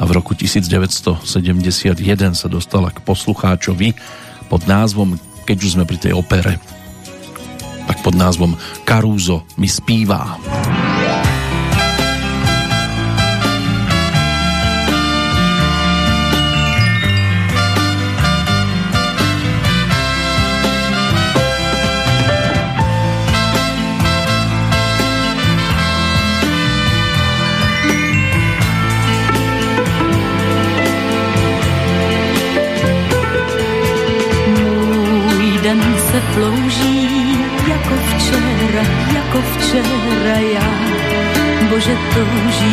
[0.00, 1.22] a v roku 1971
[2.34, 3.94] sa dostala k poslucháčovi
[4.50, 5.14] pod názvom,
[5.46, 6.58] keď už sme pri tej opere,
[7.86, 10.42] tak pod názvom Karúzo mi spívá.
[10.42, 10.91] plouží
[42.10, 42.71] 都是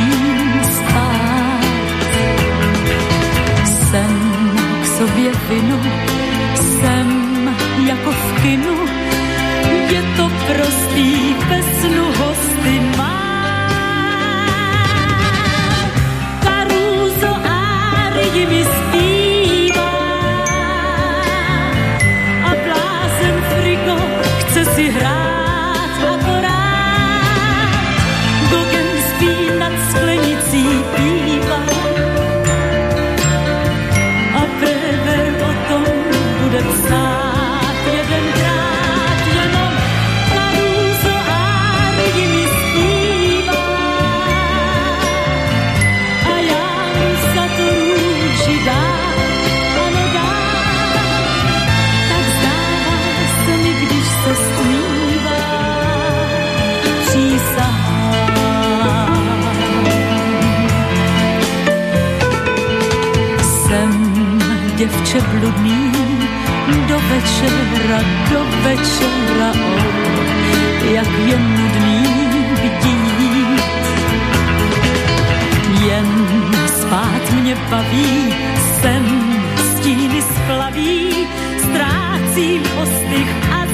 [67.19, 67.99] večera,
[68.31, 69.83] do večera, oh,
[70.93, 72.03] jak je nudný
[72.61, 73.61] bdít.
[75.85, 76.09] Jen
[76.67, 78.33] spát mě baví,
[78.81, 79.05] sem
[79.71, 83.68] stíny splaví, ztrácím ostych a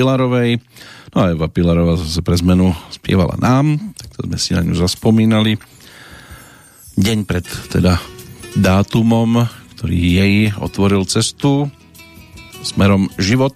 [0.00, 0.56] Pilarovej.
[1.12, 4.72] No a Eva Pilarová zase pre zmenu spievala nám, tak to sme si na ňu
[4.72, 5.60] zaspomínali.
[6.96, 8.00] Deň pred teda
[8.56, 9.44] dátumom,
[9.76, 11.68] ktorý jej otvoril cestu
[12.64, 13.52] smerom život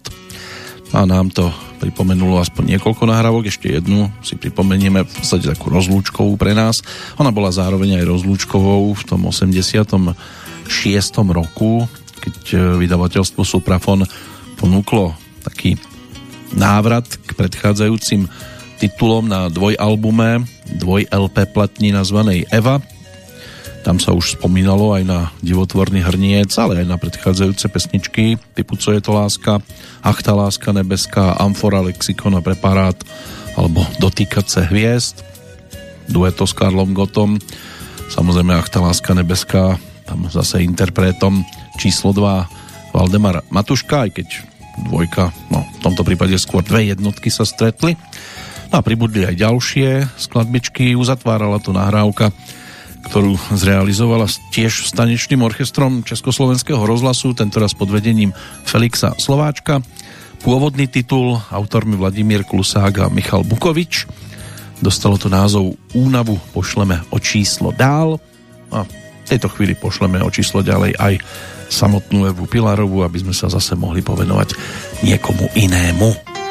[0.93, 1.49] a nám to
[1.81, 6.85] pripomenulo aspoň niekoľko nahrávok, ešte jednu si pripomenieme v podstate takú rozlúčkovú pre nás.
[7.17, 10.13] Ona bola zároveň aj rozlúčkovou v tom 86.
[11.25, 11.89] roku,
[12.21, 14.05] keď vydavateľstvo Suprafon
[14.61, 15.81] ponúklo taký
[16.55, 18.31] návrat k predchádzajúcim
[18.79, 20.47] titulom na dvojalbume,
[20.79, 22.83] dvoj LP platní nazvanej Eva.
[23.85, 28.97] Tam sa už spomínalo aj na divotvorný hrniec, ale aj na predchádzajúce pesničky typu Co
[28.97, 29.61] je to láska,
[30.01, 32.97] Ach tá láska nebeská, Amfora, Lexikon a preparát
[33.61, 35.21] alebo Dotýkať se hviezd,
[36.09, 37.37] dueto s Karlom Gotom,
[38.09, 39.77] samozrejme Ach tá láska nebeská,
[40.09, 41.45] tam zase interpretom
[41.77, 47.47] číslo 2 Valdemar Matuška, aj keď dvojka, no v tomto prípade skôr dve jednotky sa
[47.47, 47.95] stretli.
[48.73, 52.35] No a pribudli aj ďalšie skladbičky, uzatvárala to nahrávka,
[53.07, 58.33] ktorú zrealizovala tiež s tanečným orchestrom Československého rozhlasu, tentoraz pod vedením
[58.65, 59.85] Felixa Slováčka.
[60.43, 64.09] Pôvodný titul autormi Vladimír Klusák a Michal Bukovič.
[64.83, 68.19] Dostalo to názov Únavu pošleme o číslo dál
[68.75, 68.85] a
[69.25, 71.15] v tejto chvíli pošleme o číslo ďalej aj
[71.73, 74.53] samotnú Evu Pilarovu, aby sme sa zase mohli povenovať
[75.03, 76.44] niekomu inému.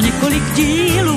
[0.00, 1.09] Několik dílů.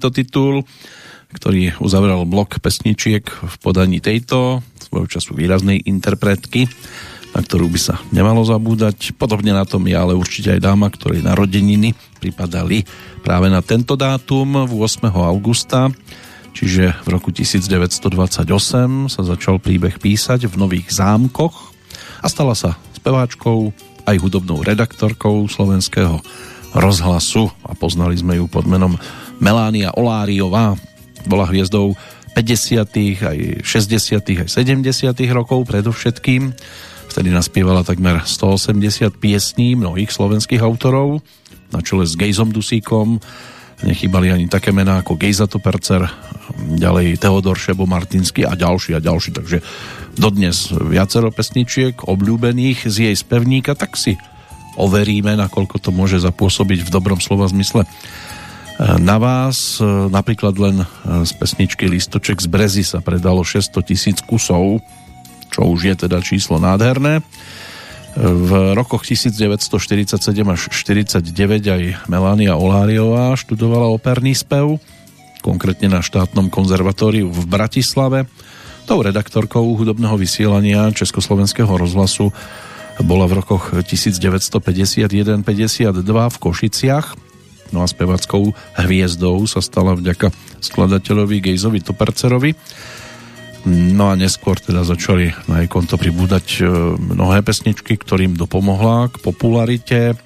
[0.00, 0.54] Nadupaný to titul,
[1.36, 6.66] ktorý uzavrel blok pesničiek v podaní tejto svojho času výraznej interpretky,
[7.36, 9.14] na ktorú by sa nemalo zabúdať.
[9.14, 12.82] Podobne na tom je ale určite aj dáma, ktorej narodeniny pripadali
[13.22, 15.12] práve na tento dátum 8.
[15.12, 15.92] augusta,
[16.56, 21.76] čiže v roku 1928 sa začal príbeh písať v Nových zámkoch
[22.24, 23.70] a stala sa speváčkou
[24.08, 26.18] aj hudobnou redaktorkou slovenského
[26.74, 28.98] rozhlasu a poznali sme ju pod menom
[29.40, 30.76] Melánia Oláriová.
[31.24, 31.96] Bola hviezdou
[32.36, 32.84] 50.,
[33.24, 34.84] aj 60., aj 70.
[35.32, 36.52] rokov predovšetkým.
[37.10, 41.24] Vtedy naspievala takmer 180 piesní mnohých slovenských autorov
[41.74, 43.18] na čele s Gejzom Dusíkom.
[43.80, 46.04] Nechýbali ani také mená ako Gejza Topercer,
[46.76, 49.32] ďalej Teodor Šebo Martinsky a ďalší a ďalší.
[49.32, 49.58] Takže
[50.20, 54.20] dodnes viacero pesničiek obľúbených z jej spevníka, tak si
[54.76, 57.88] overíme, nakoľko to môže zapôsobiť v dobrom slova zmysle
[58.80, 59.76] na vás.
[59.76, 60.86] E, napríklad len e,
[61.28, 64.80] z pesničky Listoček z Brezy sa predalo 600 tisíc kusov,
[65.52, 67.20] čo už je teda číslo nádherné.
[68.18, 71.22] V rokoch 1947 až 49
[71.62, 74.82] aj Melania Oláriová študovala operný spev,
[75.46, 78.26] konkrétne na štátnom konzervatóriu v Bratislave.
[78.90, 82.34] Tou redaktorkou hudobného vysielania Československého rozhlasu
[83.06, 85.46] bola v rokoch 1951-52
[86.02, 87.29] v Košiciach.
[87.70, 92.54] No a spevackou hviezdou sa stala vďaka skladateľovi Gejzovi Topercerovi.
[93.68, 96.62] No a neskôr teda začali na jej konto pribúdať e,
[96.96, 100.16] mnohé pesničky, ktorým dopomohla k popularite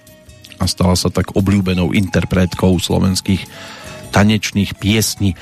[0.62, 3.42] a stala sa tak obľúbenou interpretkou slovenských
[4.14, 5.34] tanečných piesní.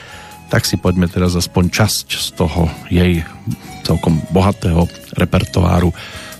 [0.48, 3.20] Tak si poďme teraz aspoň časť z toho jej
[3.84, 5.92] celkom bohatého repertoáru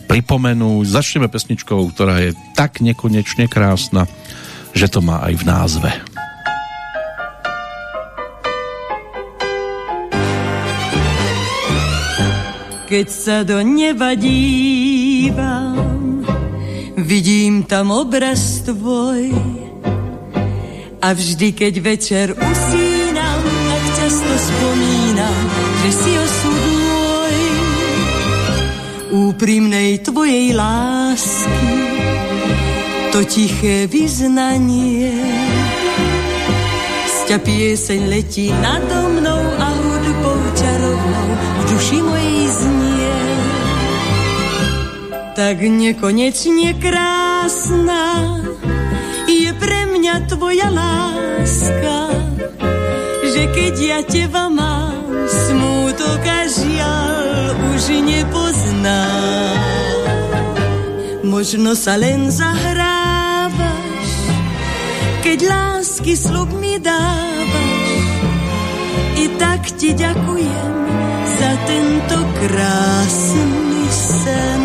[0.08, 0.80] pripomenú.
[0.88, 4.08] Začneme pesničkou, ktorá je tak nekonečne krásna,
[4.72, 5.90] že to má aj v názve.
[12.92, 16.20] Keď sa do neba dívam,
[17.00, 19.32] vidím tam obraz tvoj.
[21.02, 25.40] A vždy, keď večer usínam, tak často spomínam,
[25.82, 26.82] že si osud
[29.12, 32.01] úprimnej tvojej lásky,
[33.12, 35.12] to tiché vyznanie.
[37.04, 43.16] Sťa pieseň letí nado mnou a hudbou čarovnou v duši mojej znie.
[45.36, 48.40] Tak nekonečne krásna
[49.28, 52.16] je pre mňa tvoja láska,
[53.28, 59.04] že keď ja teba mám, smútok a žiaľ už nepozná.
[61.28, 62.91] Možno sa len zahrávaš,
[65.32, 67.88] keď lásky slub mi dávaš.
[69.16, 70.76] I tak ti ďakujem
[71.24, 74.64] za tento krásny sen.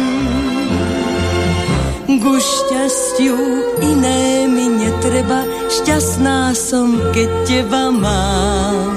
[2.19, 3.39] Ku šťastiu
[3.79, 8.91] iné mi netreba, šťastná som, keď teba mám.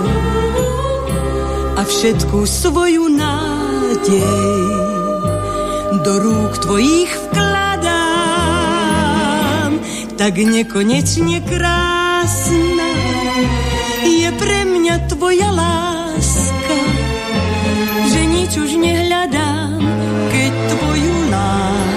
[1.78, 4.58] A všetku svoju nádej
[6.02, 7.29] do rúk tvojich vkladám.
[10.20, 12.88] Tak nekonečne krásna.
[14.04, 16.80] Je pre mňa tvoja láska,
[18.04, 19.80] že nič už nehľadám,
[20.28, 21.89] keď tvoju lásku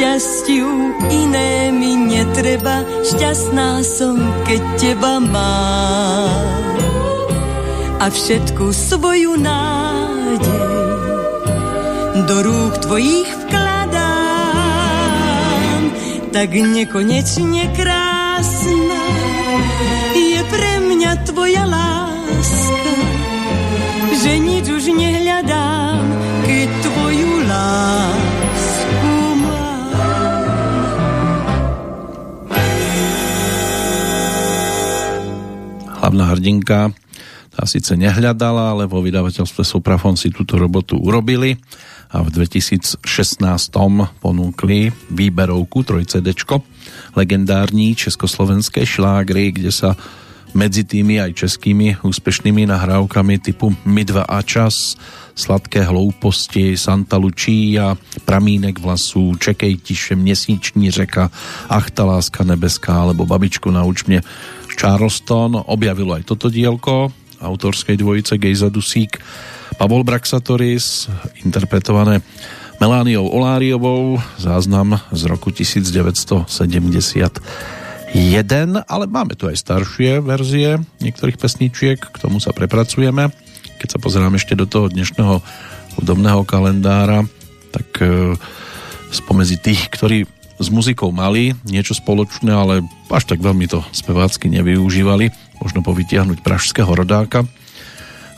[0.00, 4.16] šťastiu iné mi netreba, šťastná som,
[4.48, 6.72] keď teba mám.
[8.00, 10.40] A všetku svoju nádej
[12.32, 14.00] do rúk tvojich vkladám.
[16.32, 19.04] Tak nekonečne krásna
[20.16, 22.96] je pre mňa tvoja láska,
[24.16, 26.08] že nič už nehľadám,
[26.48, 28.19] keď tvoju lásku
[36.10, 36.90] Hlavná hrdinka.
[37.54, 41.54] Tá síce nehľadala, ale vo vydavateľstve Soprafon si túto robotu urobili
[42.10, 42.98] a v 2016
[44.18, 46.34] ponúkli výberovku 3 CD
[47.14, 49.94] legendární československé šlágry, kde sa
[50.54, 54.96] medzi tými aj českými úspešnými nahrávkami typu My dva a čas,
[55.34, 61.30] Sladké hlouposti, Santa Lucia, Pramínek vlasů, Čekej tiše, Měsíční řeka,
[61.68, 64.22] Ach ta láska nebeská, alebo Babičku nauč mě
[64.80, 65.62] Charleston.
[65.66, 69.16] Objavilo aj toto dielko autorskej dvojice Gejza Dusík,
[69.80, 71.08] Pavol Braxatoris,
[71.40, 72.20] interpretované
[72.80, 77.79] Melániou Oláriovou, záznam z roku 1971,
[78.90, 83.30] ale máme tu aj staršie verzie niektorých pesničiek, k tomu sa prepracujeme.
[83.78, 85.38] Keď sa pozerám ešte do toho dnešného
[85.94, 87.22] hudobného kalendára,
[87.70, 88.34] tak e,
[89.14, 90.26] spomezi tých, ktorí
[90.60, 95.30] s muzikou mali niečo spoločné, ale až tak veľmi to spevácky nevyužívali,
[95.62, 97.46] možno povytiahnuť pražského rodáka,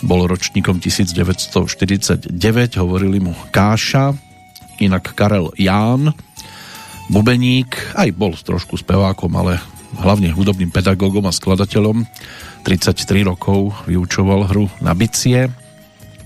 [0.04, 2.28] bol ročníkom 1949,
[2.76, 4.14] hovorili mu Káša,
[4.78, 6.14] inak Karel Ján,
[7.10, 9.58] bubeník, aj bol trošku spevákom, ale
[9.98, 12.06] hlavne hudobným pedagógom a skladateľom.
[12.62, 15.50] 33 rokov vyučoval hru na bicie,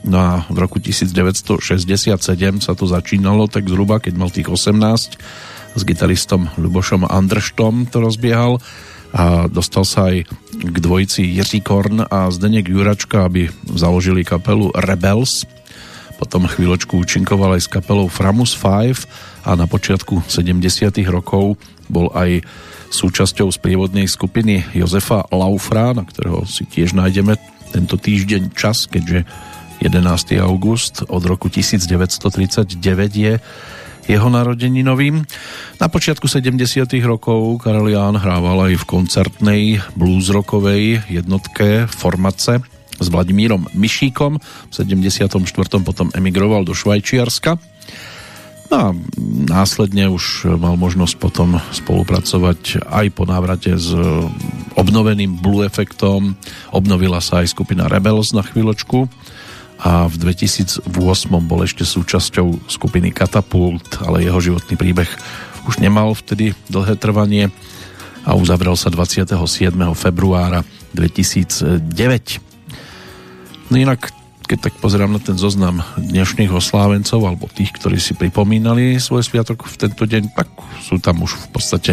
[0.04, 2.20] no a v roku 1967
[2.60, 8.60] sa to začínalo tak zhruba, keď mal tých 18 s gitaristom Lubošom Andrštom to rozbiehal
[9.16, 15.44] a dostal sa aj k dvojici Jiří Korn a Zdeněk Juračka, aby založili kapelu Rebels.
[16.16, 20.64] Potom chvíľočku účinkoval aj s kapelou Framus 5 a na počiatku 70
[21.12, 21.60] rokov
[21.92, 22.40] bol aj
[22.88, 27.36] súčasťou sprievodnej skupiny Jozefa Laufra, na ktorého si tiež nájdeme
[27.74, 29.28] tento týždeň čas, keďže
[29.84, 30.40] 11.
[30.40, 32.80] august od roku 1939
[33.12, 33.36] je
[34.06, 35.26] jeho narodeninovým.
[35.82, 36.88] Na počiatku 70.
[37.04, 39.62] rokov Karel Ján hrával aj v koncertnej
[39.98, 42.62] bluesrockovej jednotke Formace
[43.00, 44.38] s Vladimírom Myšíkom.
[44.40, 45.38] V 74.
[45.84, 47.58] potom emigroval do Švajčiarska.
[48.66, 48.88] No a
[49.46, 53.94] následne už mal možnosť potom spolupracovať aj po návrate s
[54.74, 56.34] obnoveným Blue efektom.
[56.74, 59.06] Obnovila sa aj skupina Rebels na chvíľočku
[59.76, 60.88] a v 2008
[61.46, 65.08] bol ešte súčasťou skupiny Katapult, ale jeho životný príbeh
[65.68, 67.54] už nemal vtedy dlhé trvanie
[68.26, 69.36] a uzavrel sa 27.
[69.94, 70.66] februára
[70.96, 72.45] 2009.
[73.66, 74.14] No inak,
[74.46, 79.66] keď tak pozerám na ten zoznam dnešných oslávencov alebo tých, ktorí si pripomínali svoj sviatok
[79.66, 80.46] v tento deň, tak
[80.86, 81.92] sú tam už v podstate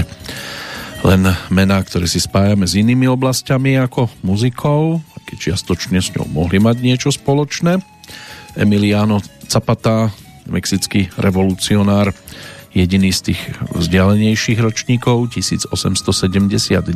[1.02, 6.62] len mená, ktoré si spájame s inými oblastiami ako muzikou, keď čiastočne s ňou mohli
[6.62, 7.82] mať niečo spoločné.
[8.54, 9.18] Emiliano
[9.50, 10.14] Zapata,
[10.46, 12.14] mexický revolucionár,
[12.70, 13.42] jediný z tých
[13.74, 16.94] vzdialenejších ročníkov, 1879,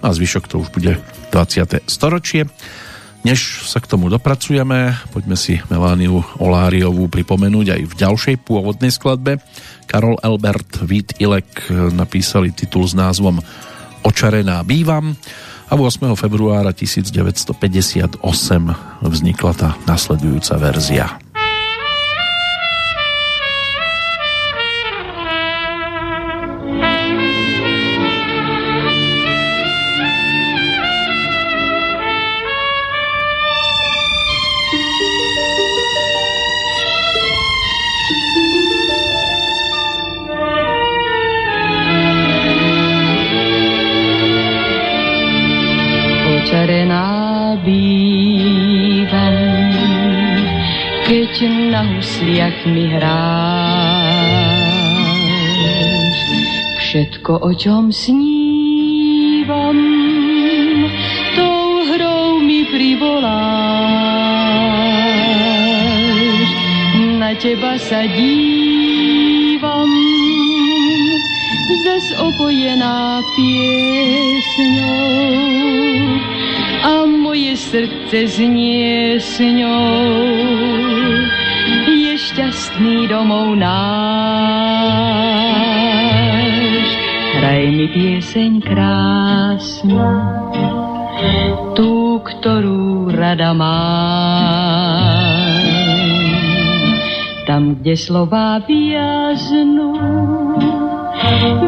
[0.00, 1.00] no a zvyšok to už bude
[1.32, 1.88] 20.
[1.88, 2.44] storočie.
[3.24, 9.40] Než sa k tomu dopracujeme, poďme si Melániu Oláriovú pripomenúť aj v ďalšej pôvodnej skladbe.
[9.88, 13.40] Karol Albert, Vít Ilek napísali titul s názvom
[14.04, 15.16] Očarená bývam
[15.64, 16.12] a 8.
[16.20, 18.20] februára 1958
[19.00, 21.23] vznikla tá nasledujúca verzia.
[51.74, 53.18] Na husliach mi hráš.
[56.78, 59.74] Všetko, o čom snívam,
[61.34, 63.26] tou hrou mi privoláš.
[67.18, 69.90] Na teba sa dívam,
[71.82, 75.10] zas opojená piesňou
[76.86, 80.93] a moje srdce znie s ňou.
[82.34, 83.78] Šťastný domov náš,
[87.38, 90.02] hraj mi pieseň krásnu,
[91.78, 93.70] tú, ktorú rada mám.
[97.46, 99.94] Tam, kde slova viaznú,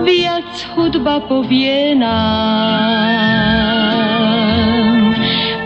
[0.02, 3.14] viac hudba povie nám.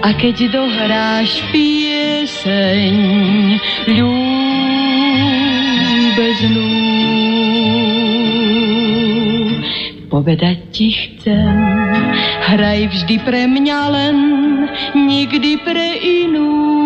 [0.04, 2.92] A keď dohráš pieseň
[6.40, 6.72] ľúbeznú,
[10.08, 11.52] povedať ti chcem,
[12.48, 14.16] hraj vždy pre mňa len,
[14.96, 16.79] nikdy pre inú.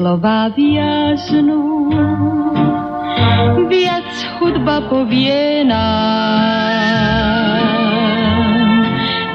[0.00, 1.92] Slova viaznú,
[3.68, 4.08] viac
[4.40, 6.40] hudba povie nám.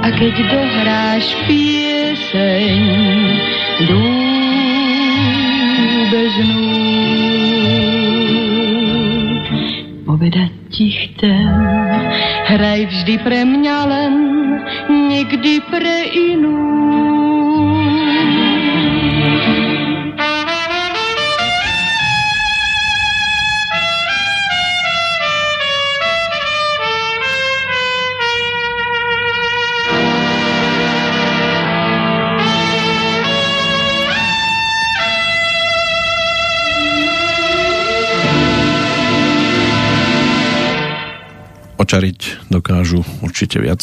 [0.01, 1.54] A keď dohráš pieseň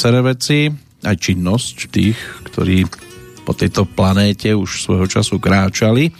[0.02, 0.66] viaceré veci,
[1.06, 2.18] aj činnosť tých,
[2.50, 2.90] ktorí
[3.46, 6.10] po tejto planéte už svojho času kráčali.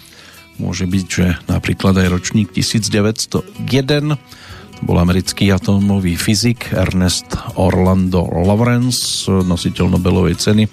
[0.63, 9.27] Môže byť, že napríklad aj ročník 1901 to bol americký atómový fyzik Ernest Orlando Lawrence,
[9.27, 10.71] nositeľ Nobelovej ceny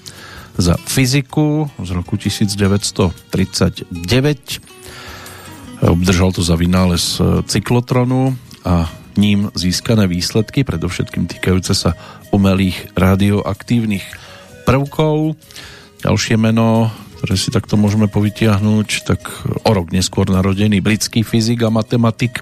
[0.62, 3.89] za fyziku z roku 1939.
[5.82, 7.18] Obdržal to za vynález
[7.49, 8.86] cyklotronu a
[9.20, 11.99] ním získané výsledky, predovšetkým týkajúce sa
[12.32, 14.07] umelých radioaktívnych
[14.63, 15.36] prvkov.
[15.99, 16.88] Ďalšie meno,
[17.20, 19.28] ktoré si takto môžeme povytiahnuť, tak
[19.67, 22.39] o rok neskôr narodený britský fyzik a matematik,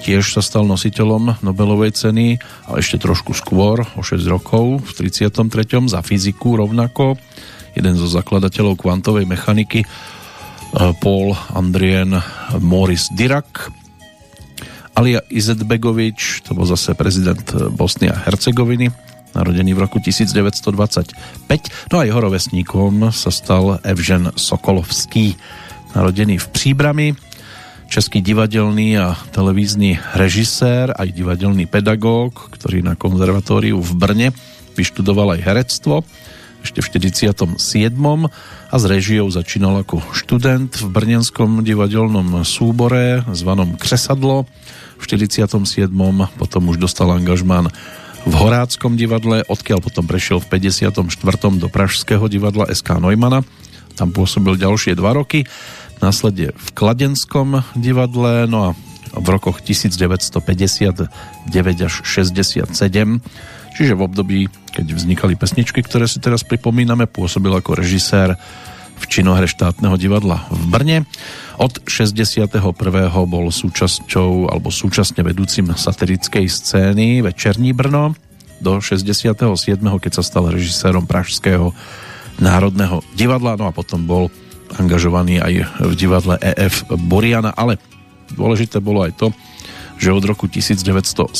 [0.00, 2.40] tiež sa stal nositeľom Nobelovej ceny,
[2.70, 5.92] ale ešte trošku skôr, o 6 rokov, v 33.
[5.92, 7.20] za fyziku rovnako.
[7.76, 9.84] Jeden zo zakladateľov kvantovej mechaniky
[11.04, 12.16] Paul Andrien
[12.62, 13.68] Morris Dirac,
[14.98, 18.90] Alia Izetbegovič, to bol zase prezident Bosny a Hercegoviny,
[19.30, 21.94] narodený v roku 1925.
[21.94, 25.38] No a jeho rovesníkom sa stal Evžen Sokolovský,
[25.94, 27.08] narodený v Příbrami,
[27.86, 34.28] český divadelný a televízny režisér, aj divadelný pedagóg, ktorý na konzervatóriu v Brne
[34.74, 36.02] vyštudoval aj herectvo
[36.58, 37.54] ešte v 47.
[38.68, 44.44] a s režiou začínal ako študent v brnenskom divadelnom súbore zvanom Křesadlo
[44.98, 45.88] v 47.
[46.36, 47.70] potom už dostal angažmán
[48.26, 51.06] v Horáckom divadle, odkiaľ potom prešiel v 54.
[51.56, 53.46] do Pražského divadla SK Neumana.
[53.94, 55.46] Tam pôsobil ďalšie dva roky,
[56.02, 58.70] následne v Kladenskom divadle, no a
[59.14, 61.08] v rokoch 1959
[61.80, 62.68] až 67
[63.78, 64.38] čiže v období,
[64.74, 68.34] keď vznikali pesničky, ktoré si teraz pripomíname, pôsobil ako režisér
[68.98, 70.98] v činohre štátneho divadla v Brne.
[71.58, 72.50] Od 61.
[73.26, 78.18] bol súčasťou alebo súčasne vedúcim satirickej scény Večerní Brno
[78.58, 79.38] do 67.
[79.78, 81.70] keď sa stal režisérom Pražského
[82.42, 84.30] národného divadla, no a potom bol
[84.78, 87.78] angažovaný aj v divadle EF Boriana, ale
[88.34, 89.30] dôležité bolo aj to,
[89.98, 91.34] že od roku 1976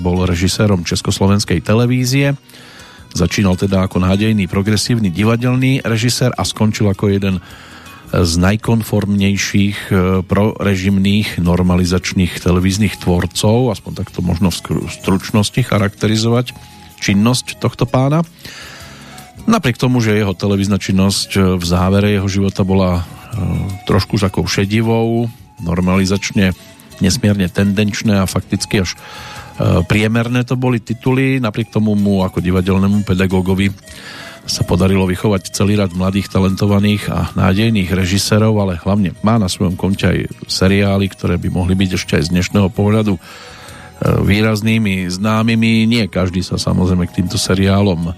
[0.00, 2.32] bol režisérom Československej televízie.
[3.12, 7.44] Začínal teda ako nádejný progresívny divadelný režisér a skončil ako jeden
[8.12, 16.52] z najkonformnejších e, prorežimných normalizačných televíznych tvorcov, aspoň takto možno v stručnosti charakterizovať
[17.00, 18.20] činnosť tohto pána.
[19.48, 23.02] Napriek tomu, že jeho televízna činnosť e, v závere jeho života bola e,
[23.88, 25.32] trošku takou šedivou,
[25.64, 26.52] normalizačne
[27.00, 28.94] nesmierne tendenčné a fakticky až
[29.60, 33.68] priemerné to boli tituly, napriek tomu mu ako divadelnému pedagógovi
[34.42, 39.78] sa podarilo vychovať celý rad mladých, talentovaných a nádejných režisérov, ale hlavne má na svojom
[39.78, 40.18] konte aj
[40.50, 43.20] seriály, ktoré by mohli byť ešte aj z dnešného pohľadu e,
[44.02, 45.86] výraznými, známymi.
[45.86, 48.10] Nie každý sa samozrejme k týmto seriálom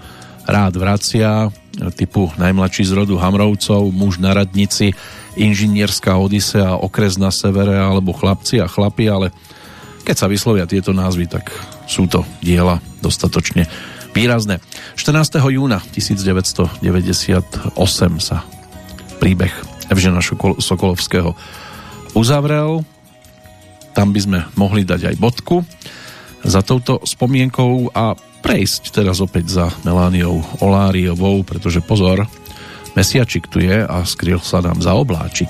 [0.49, 1.53] rád vracia,
[1.93, 4.97] typu najmladší z rodu Hamrovcov, muž na radnici,
[5.37, 9.27] inžinierská odisea, okres na severe alebo chlapci a chlapi, ale
[10.05, 11.49] keď sa vyslovia tieto názvy, tak
[11.89, 13.65] sú to diela dostatočne
[14.13, 14.61] výrazné.
[14.95, 15.41] 14.
[15.49, 16.85] júna 1998
[18.21, 18.37] sa
[19.17, 19.51] príbeh
[19.89, 20.21] Evžena
[20.61, 21.33] Sokolovského
[22.13, 22.85] uzavrel.
[23.97, 25.65] Tam by sme mohli dať aj bodku
[26.45, 28.13] za touto spomienkou a
[28.45, 32.29] prejsť teraz opäť za Melániou Oláriovou, pretože pozor,
[32.93, 35.49] mesiačik tu je a skryl sa nám za obláčik.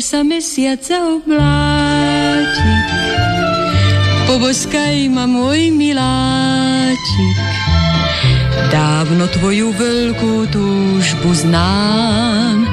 [0.00, 2.88] Sa mesiaca obláčik.
[4.24, 7.38] Poboskaj ma môj miláčik,
[8.72, 12.64] dávno tvoju veľkú túžbu znám,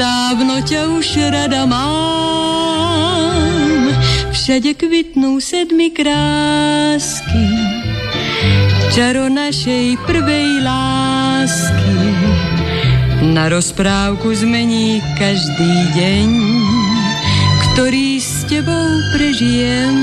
[0.00, 2.72] dávno ťa už rada mám.
[4.32, 7.44] Všade kvitnú sedmi krásky,
[8.96, 12.59] čaro našej prvej lásky.
[13.20, 16.28] Na rozprávku zmení každý deň
[17.70, 19.94] ktorý s tebou prežijem.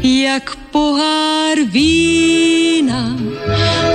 [0.00, 3.12] Jak pohár vína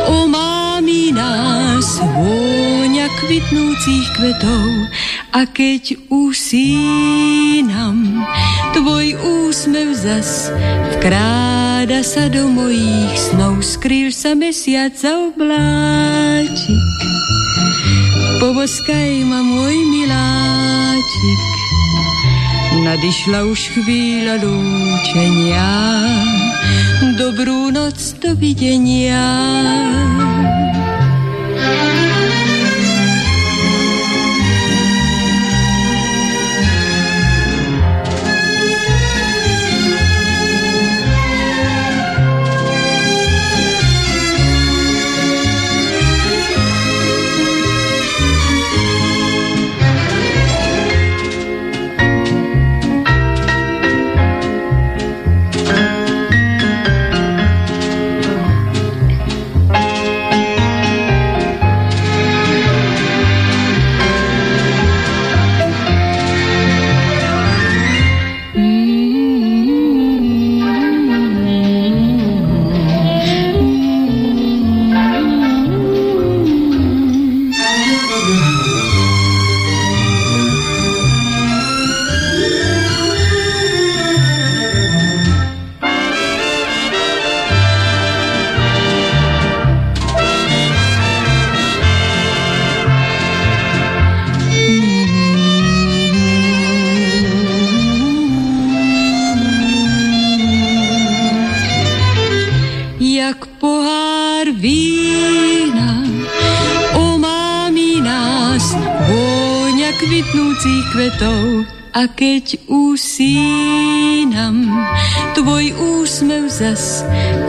[0.06, 4.68] omámi nás vôňa kvitnúcich kvetov
[5.32, 8.28] a keď usínam,
[8.76, 9.16] tvoj
[9.48, 10.52] úsmev zas
[11.00, 17.00] vkráda sa do mojich snov, skrýl sa mesiac za obláčik.
[18.44, 21.42] Poboskaj ma môj miláčik,
[22.72, 25.72] Nadišla už chvíľa lúčenia,
[27.16, 29.22] dobrú noc, dovidenia.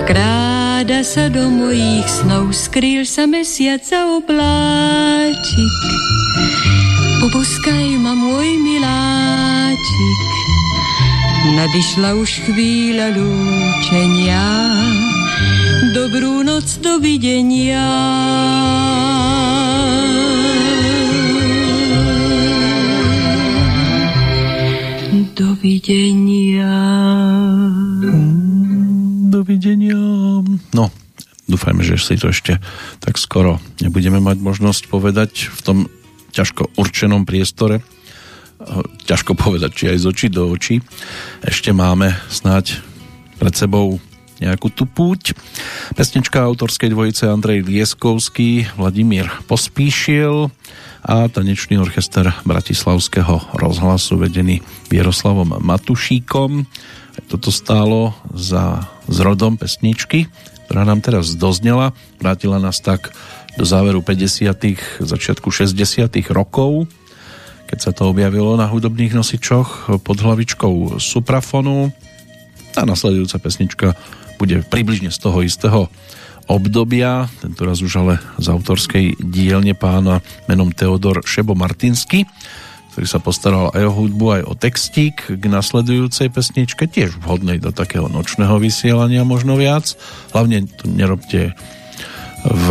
[0.02, 5.76] Vkráda sa do mojich snov, skrýl sa mesiac za obláčik.
[7.22, 10.20] Poboskaj ma môj miláčik,
[11.54, 14.46] nadišla už chvíľa lúčenia,
[15.94, 16.66] dobrú noc.
[16.82, 17.86] Dovidenia.
[32.02, 32.58] Si to ešte
[32.98, 35.78] tak skoro nebudeme mať možnosť povedať v tom
[36.32, 37.84] ťažko určenom priestore.
[39.10, 40.78] Ťažko povedať, či aj z očí do očí.
[41.42, 42.78] Ešte máme snáď
[43.36, 43.98] pred sebou
[44.42, 45.38] nejakú tú púť.
[45.94, 50.50] Pesnička autorskej dvojice Andrej Lieskovský, Vladimír Pospíšil
[51.02, 56.66] a tanečný orchester Bratislavského rozhlasu vedený Vieroslavom Matušíkom.
[57.30, 60.30] Toto stálo za zrodom pesničky,
[60.72, 61.92] ktorá nám teraz doznela.
[62.16, 63.12] Vrátila nás tak
[63.60, 65.04] do záveru 50.
[65.04, 65.76] začiatku 60.
[66.32, 66.88] rokov,
[67.68, 71.92] keď sa to objavilo na hudobných nosičoch pod hlavičkou Suprafonu.
[72.72, 73.86] Tá nasledujúca pesnička
[74.40, 75.92] bude približne z toho istého
[76.48, 82.24] obdobia, tento raz už ale z autorskej dielne pána menom Teodor Šebo Martinsky,
[82.92, 87.72] ktorý sa postaral aj o hudbu, aj o textík k nasledujúcej pesničke, tiež vhodnej do
[87.72, 89.96] takého nočného vysielania možno viac.
[90.36, 91.56] Hlavne to nerobte
[92.44, 92.66] v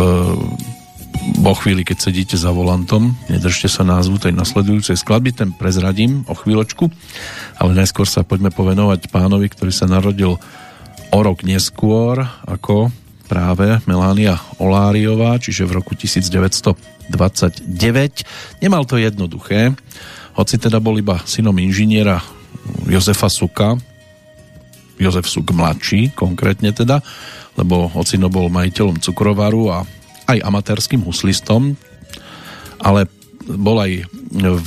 [1.38, 6.34] vo chvíli, keď sedíte za volantom, nedržte sa názvu tej nasledujúcej skladby, ten prezradím o
[6.34, 6.90] chvíľočku,
[7.62, 10.34] ale najskôr sa poďme povenovať pánovi, ktorý sa narodil
[11.12, 12.90] o rok neskôr ako
[13.30, 15.94] práve Melania Oláriová, čiže v roku
[17.10, 18.62] 1929.
[18.62, 19.74] Nemal to jednoduché,
[20.38, 22.22] hoci teda bol iba synom inžiniera
[22.86, 23.74] Jozefa Suka,
[25.00, 27.02] Jozef Suk mladší konkrétne teda,
[27.58, 29.78] lebo ocino bol majiteľom cukrovaru a
[30.30, 31.74] aj amatérským huslistom,
[32.78, 33.10] ale
[33.42, 34.06] bol aj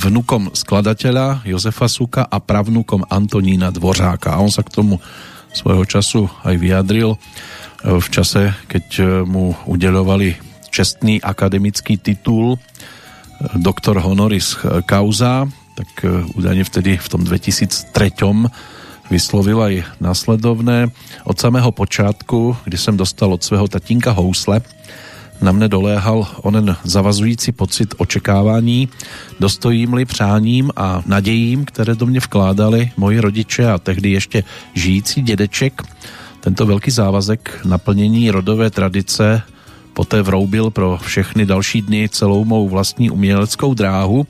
[0.06, 4.36] vnukom skladateľa Jozefa Suka a pravnukom Antonína Dvořáka.
[4.36, 5.00] A on sa k tomu
[5.56, 7.16] svojho času aj vyjadril
[7.82, 8.86] v čase, keď
[9.24, 10.45] mu udeľovali
[10.76, 12.58] čestný akademický titul e,
[13.56, 17.88] doktor honoris causa, tak e, údajne vtedy v tom 2003
[19.08, 19.74] vyslovil aj
[20.04, 20.92] nasledovné.
[21.24, 24.60] Od samého počátku, kdy som dostal od svého tatínka housle,
[25.36, 28.88] na mne doléhal onen zavazující pocit očekávání,
[29.40, 34.44] dostojím-li přáním a nadějím, které do mě vkládali moji rodiče a tehdy ještě
[34.74, 35.82] žijící dědeček,
[36.40, 39.42] tento veľký závazek naplnění rodové tradice
[39.96, 44.28] poté vroubil pro všechny další dny celou mou vlastní uměleckou dráhu.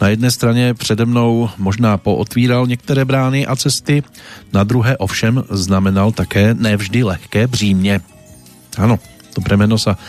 [0.00, 4.02] Na jedné straně přede mnou možná pootvíral některé brány a cesty,
[4.52, 8.00] na druhé ovšem znamenal také nevždy lehké břímě.
[8.78, 8.98] Ano,
[9.34, 10.00] to bremeno sa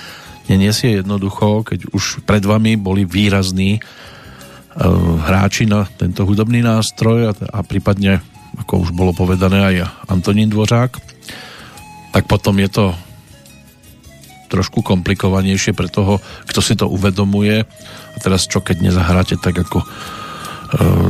[0.48, 7.34] neniesie jednoducho, keď už pred vami boli výrazní uh, hráči na tento hudobný nástroj a,
[7.36, 8.24] a prípadne,
[8.60, 9.76] ako už bolo povedané, aj
[10.08, 11.14] Antonín Dvořák
[12.14, 12.86] tak potom je to
[14.54, 17.66] trošku komplikovanejšie pre toho, kto si to uvedomuje.
[18.14, 19.88] A teraz čo, keď nezahráte tak ako e,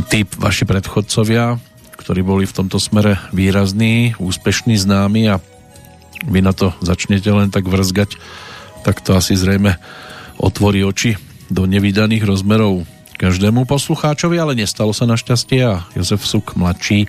[0.07, 1.59] tí vaši predchodcovia,
[1.99, 5.43] ktorí boli v tomto smere výrazní, úspešní, známi a
[6.23, 8.15] vy na to začnete len tak vrzgať,
[8.87, 9.75] tak to asi zrejme
[10.39, 11.19] otvorí oči
[11.51, 12.87] do nevydaných rozmerov
[13.19, 17.07] každému poslucháčovi, ale nestalo sa našťastie a Jozef Suk mladší,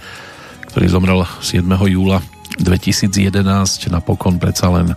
[0.71, 1.67] ktorý zomrel 7.
[1.67, 2.23] júla
[2.63, 4.95] 2011 napokon predsa len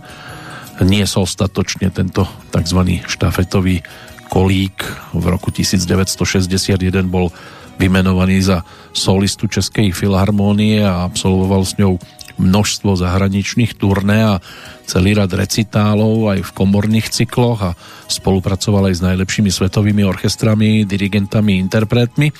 [0.84, 3.02] niesol statočne tento tzv.
[3.06, 3.82] štafetový
[4.28, 4.76] kolík.
[5.16, 6.78] V roku 1961
[7.08, 7.32] bol
[7.78, 11.96] vymenovaný za solistu Českej filharmónie a absolvoval s ňou
[12.38, 14.34] množstvo zahraničných turné a
[14.88, 17.76] celý rad recitálov aj v komorných cykloch a
[18.08, 22.32] spolupracoval aj s najlepšími svetovými orchestrami, dirigentami, interpretmi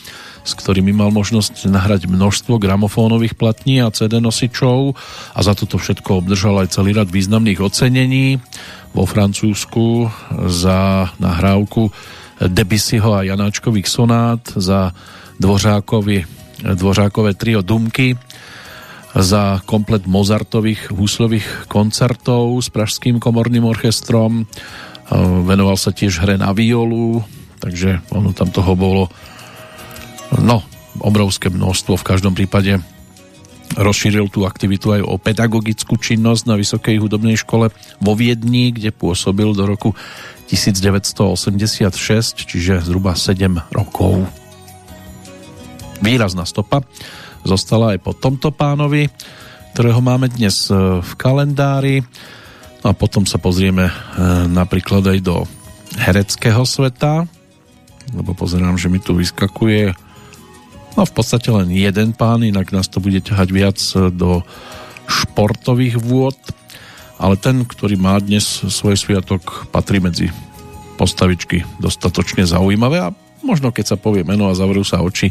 [0.49, 4.97] s ktorými mal možnosť nahrať množstvo gramofónových platní a CD nosičov
[5.37, 8.41] a za toto všetko obdržal aj celý rad významných ocenení
[8.97, 10.09] vo Francúzsku
[10.49, 11.93] za nahrávku
[12.41, 14.97] Debussyho a Janáčkových sonát, za
[15.37, 16.25] Dvořákovi,
[16.65, 18.17] Dvořákové trio Dumky,
[19.19, 24.47] za komplet Mozartových húslových koncertov s Pražským komorným orchestrom.
[25.45, 27.27] Venoval sa tiež hre na violu,
[27.59, 29.11] takže ono tam toho bolo
[30.37, 30.61] No,
[31.01, 32.77] obrovské množstvo v každom prípade
[33.77, 39.49] rozšíril tú aktivitu aj o pedagogickú činnosť na Vysokej hudobnej škole vo Viedni, kde pôsobil
[39.57, 39.97] do roku
[40.53, 44.25] 1986, čiže zhruba 7 rokov.
[46.05, 46.85] Výrazná stopa
[47.47, 49.11] zostala aj po tomto pánovi,
[49.75, 52.03] ktorého máme dnes e, v kalendári.
[52.83, 53.95] No a potom sa pozrieme e,
[54.51, 55.47] napríklad aj do
[55.99, 57.27] hereckého sveta,
[58.15, 60.09] lebo pozerám, že mi tu vyskakuje
[60.99, 63.79] No v podstate len jeden pán, inak nás to bude ťahať viac
[64.11, 64.43] do
[65.07, 66.35] športových vôd.
[67.23, 70.35] ale ten, ktorý má dnes svoj sviatok, patrí medzi
[70.99, 73.15] postavičky dostatočne zaujímavé a
[73.47, 75.31] možno keď sa povie meno a zavrú sa oči,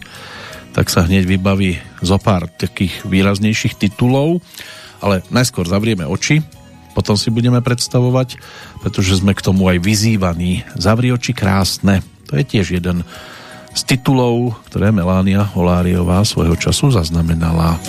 [0.78, 4.46] tak sa hneď vybaví zo pár takých výraznejších titulov,
[5.02, 6.46] ale najskôr zavrieme oči,
[6.94, 8.38] potom si budeme predstavovať,
[8.86, 10.62] pretože sme k tomu aj vyzývaní.
[10.78, 13.02] Zavri oči krásne, to je tiež jeden
[13.74, 17.82] z titulov, ktoré Melánia Holáriová svojho času zaznamenala.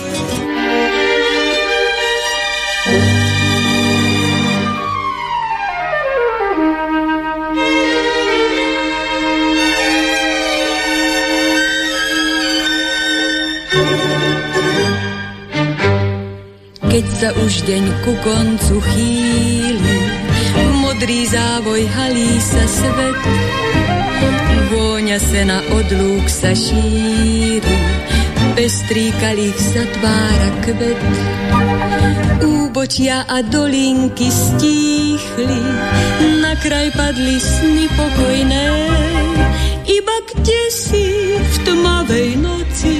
[16.99, 19.99] Keď sa už deň ku koncu chýli,
[20.83, 23.19] modrý závoj halí sa svet,
[24.67, 27.77] vôňa sena od lúk sa šíri,
[28.51, 30.99] pestrý kalich sa tvára kvet.
[32.43, 35.63] Úbočia a dolinky stíchli,
[36.43, 38.65] na kraj padli sny pokojné,
[39.87, 41.07] iba kde si
[41.39, 42.95] v tmavej noci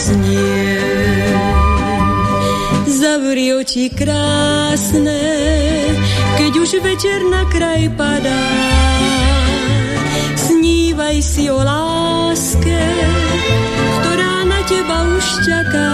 [0.00, 0.80] znie.
[2.88, 5.22] Zavri oči krásne,
[6.40, 8.44] keď už večer na kraj padá.
[10.36, 12.82] Snívaj si o láske,
[14.00, 15.92] ktorá na teba už čaká.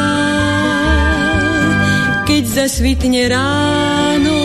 [2.26, 4.38] Keď zasvitne ráno,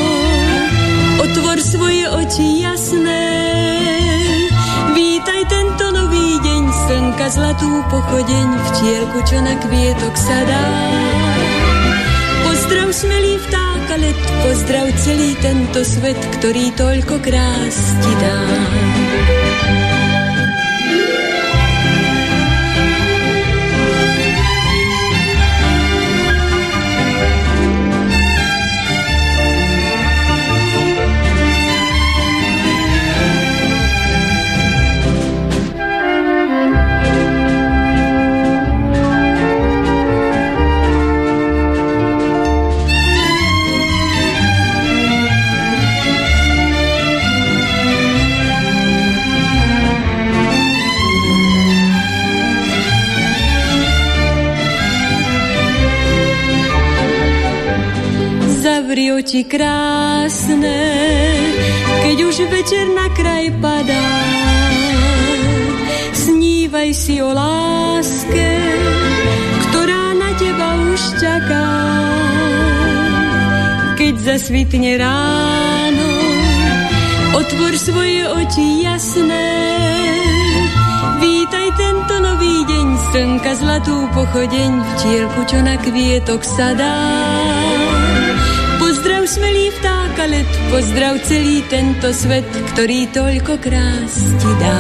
[1.22, 2.81] otvor svoje oči jasné.
[6.92, 10.64] Slnka zlatú pochodeň, včielku, čo na kvietok sadá.
[12.44, 17.78] Pozdrav smelý vtáka let, pozdrav celý tento svet, ktorý toľko krás
[18.20, 18.40] dá.
[59.22, 60.82] Zavri oči krásne,
[62.02, 64.10] keď už večer na kraj padá.
[66.10, 68.50] Snívaj si o láske,
[69.70, 71.70] ktorá na teba už čaká.
[74.02, 76.10] Keď zasvitne ráno,
[77.38, 79.50] otvor svoje oči jasné.
[81.22, 86.98] Vítaj tento nový deň, slnka zlatú pochodeň, včielku, čo na kvietok sadá.
[89.32, 92.44] Smelý vtáka let, pozdrav celý tento svet,
[92.76, 94.80] ktorý toľko krás ti dá.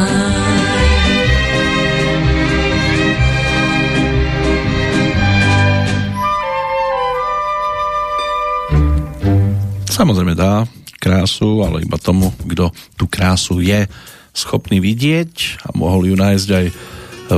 [9.87, 10.67] Samozrejme dá
[10.99, 13.87] krásu, ale iba tomu, kto tú krásu je
[14.35, 16.65] schopný vidieť a mohol ju nájsť aj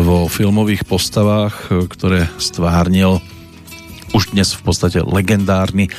[0.02, 3.22] vo filmových postavách, ktoré stvárnil
[4.18, 5.94] už dnes v podstate legendárny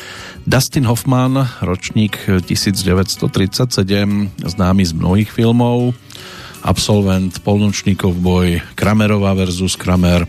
[0.44, 3.24] Dustin Hoffman, ročník 1937,
[4.44, 5.96] známy z mnohých filmov,
[6.60, 10.28] absolvent Polnočníkov boj, Kramerová versus Kramer,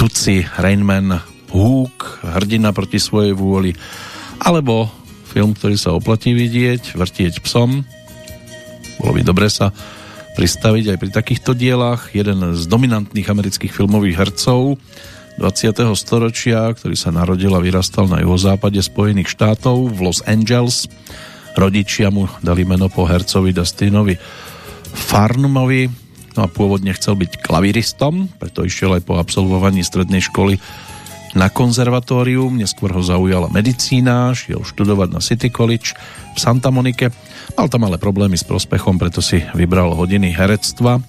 [0.00, 1.20] Tuci, Rainman,
[1.52, 3.76] Hook, hrdina proti svojej vôli,
[4.40, 4.88] alebo
[5.28, 7.84] film, ktorý sa oplatí vidieť, Vrtieť psom.
[9.04, 9.68] Bolo by dobre sa
[10.32, 12.08] pristaviť aj pri takýchto dielach.
[12.16, 14.80] Jeden z dominantných amerických filmových hercov
[15.40, 15.96] 20.
[15.96, 20.90] storočia, ktorý sa narodil a vyrastal na juhozápade Spojených štátov v Los Angeles.
[21.56, 24.16] Rodičia mu dali meno po hercovi Dustinovi
[24.92, 25.88] Farnumovi,
[26.36, 30.60] no a pôvodne chcel byť klaviristom, preto išiel aj po absolvovaní strednej školy
[31.32, 35.96] na konzervatórium, neskôr ho zaujala medicína, šiel študovať na City College
[36.36, 37.08] v Santa Monike.
[37.56, 41.00] Mal tam ale problémy s prospechom, preto si vybral hodiny herectva.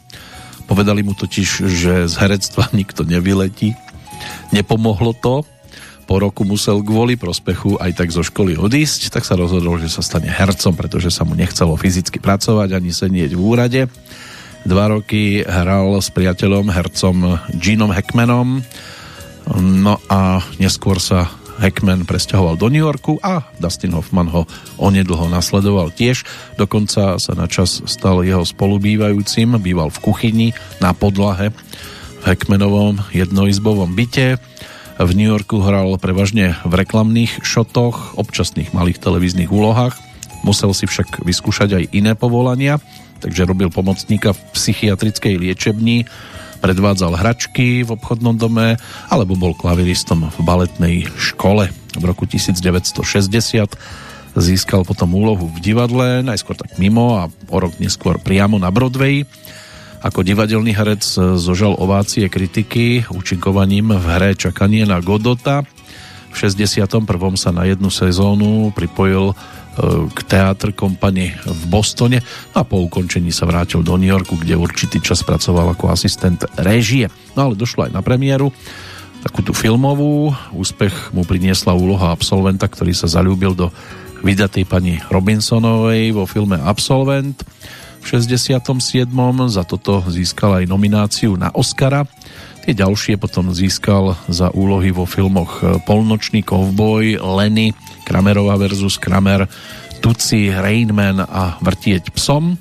[0.64, 3.76] Povedali mu totiž, že z herectva nikto nevyletí.
[4.52, 5.48] Nepomohlo to,
[6.04, 10.04] po roku musel kvôli prospechu aj tak zo školy odísť, tak sa rozhodol, že sa
[10.04, 13.82] stane hercom, pretože sa mu nechcelo fyzicky pracovať ani sedieť v úrade.
[14.68, 18.64] Dva roky hral s priateľom, hercom Genom Hackmanom,
[19.60, 21.28] No a neskôr sa
[21.60, 24.50] Hackman presťahoval do New Yorku a Dustin Hoffman ho
[24.82, 26.26] onedlho nasledoval tiež.
[26.58, 30.48] Dokonca sa na čas stal jeho spolubývajúcim, býval v kuchyni
[30.82, 31.54] na podlahe
[32.24, 34.40] v Hackmanovom jednoizbovom byte.
[34.96, 40.00] V New Yorku hral prevažne v reklamných šotoch, občasných malých televíznych úlohách.
[40.48, 42.80] Musel si však vyskúšať aj iné povolania,
[43.20, 46.08] takže robil pomocníka v psychiatrickej liečebni,
[46.64, 48.80] predvádzal hračky v obchodnom dome
[49.12, 51.68] alebo bol klaviristom v baletnej škole.
[52.00, 53.04] V roku 1960
[54.40, 59.28] získal potom úlohu v divadle, najskôr tak mimo a o rok neskôr priamo na Broadway.
[60.04, 61.00] Ako divadelný herec
[61.40, 65.64] zožal ovácie kritiky účinkovaním v hre Čakanie na Godota.
[66.28, 67.08] V 61.
[67.40, 69.32] sa na jednu sezónu pripojil
[70.12, 72.20] k teatr kompani v Bostone
[72.52, 76.44] no a po ukončení sa vrátil do New Yorku, kde určitý čas pracoval ako asistent
[76.60, 77.08] réžie.
[77.40, 78.52] No ale došlo aj na premiéru,
[79.24, 80.36] takú tú filmovú.
[80.52, 83.72] Úspech mu priniesla úloha absolventa, ktorý sa zalúbil do
[84.20, 87.40] vydatej pani Robinsonovej vo filme Absolvent.
[88.04, 88.60] V 67.
[89.48, 92.04] za toto získal aj nomináciu na Oscara.
[92.68, 97.72] Tie ďalšie potom získal za úlohy vo filmoch Polnočný kovboj, Lenny,
[98.04, 99.48] Kramerová versus Kramer,
[100.04, 102.60] Tuci, Rainman a Vrtieť psom.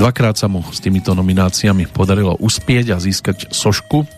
[0.00, 4.08] Dvakrát sa mu s týmito nomináciami podarilo uspieť a získať sošku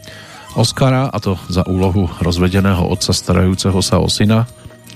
[0.55, 4.47] Oscara, a to za úlohu rozvedeného otca starajúceho sa o syna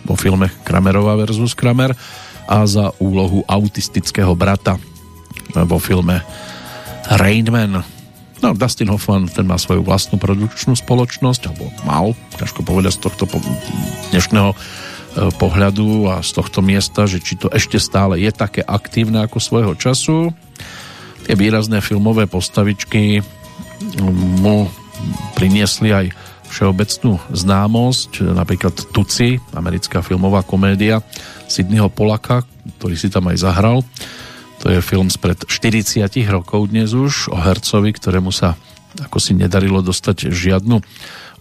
[0.07, 1.99] vo filme Kramerová versus Kramer
[2.47, 4.79] a za úlohu autistického brata
[5.55, 6.21] vo filme
[7.09, 7.85] Rainman.
[8.39, 13.25] No, Dustin Hoffman, ten má svoju vlastnú produkčnú spoločnosť, alebo mal, ťažko povedať z tohto
[14.15, 14.55] dnešného
[15.19, 19.43] E, pohľadu a z tohto miesta, že či to ešte stále je také aktívne ako
[19.43, 20.31] svojho času.
[21.27, 23.25] Tie výrazné filmové postavičky
[24.39, 24.71] mu
[25.35, 26.07] priniesli aj
[26.49, 31.05] všeobecnú známosť, napríklad Tuci, americká filmová komédia
[31.51, 32.47] Sydneyho Polaka,
[32.81, 33.85] ktorý si tam aj zahral.
[34.59, 38.59] To je film spred 40 rokov dnes už o hercovi, ktorému sa
[38.99, 40.83] ako si nedarilo dostať žiadnu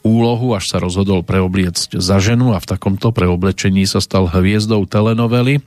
[0.06, 5.66] úlohu, až sa rozhodol preobliecť za ženu a v takomto preoblečení sa stal hviezdou telenovely.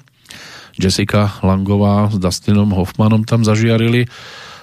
[0.78, 4.06] Jessica Langová s Dustinom Hoffmanom tam zažiarili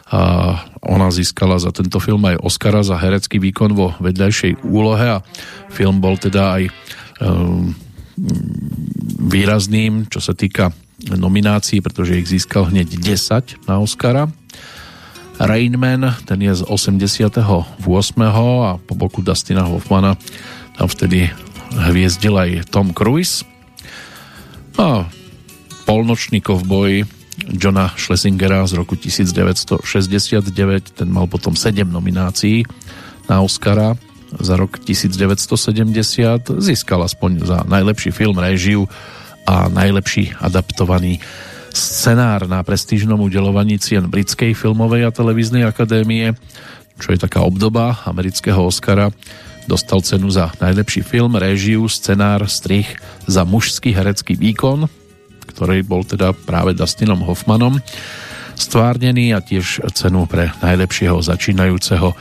[0.08, 5.24] a ona získala za tento film aj Oscara za herecký výkon vo vedľajšej úlohe a
[5.68, 6.64] film bol teda aj
[7.20, 7.76] um,
[9.20, 10.72] výrazným, čo sa týka
[11.06, 14.34] nominácií, pretože ich získal hneď 10 na Oscara
[15.38, 17.06] Rainman, ten je z 88.
[18.26, 20.18] a po boku Dustina Hoffmana
[20.74, 21.30] tam vtedy
[21.74, 23.46] hviezdil aj Tom Cruise.
[24.82, 25.06] A
[25.86, 27.06] polnočný kovboj
[27.54, 32.66] Johna Schlesingera z roku 1969, ten mal potom 7 nominácií
[33.30, 33.94] na Oscara
[34.42, 38.90] za rok 1970, získal aspoň za najlepší film, režiu
[39.48, 41.24] a najlepší adaptovaný
[41.72, 46.36] scenár na prestížnom udelovaní cien Britskej filmovej a televíznej akadémie,
[47.00, 49.08] čo je taká obdoba amerického Oscara.
[49.72, 52.92] Dostal cenu za najlepší film, réžiu, scenár, strich
[53.24, 54.88] za mužský herecký výkon,
[55.48, 57.80] ktorý bol teda práve Dustinom Hoffmanom
[58.58, 62.18] stvárnený a tiež cenu pre najlepšieho začínajúceho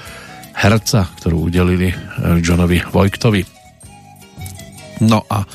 [0.53, 1.97] herca, ktorú udelili
[2.45, 3.43] Johnovi Vojktovi.
[5.05, 5.49] No a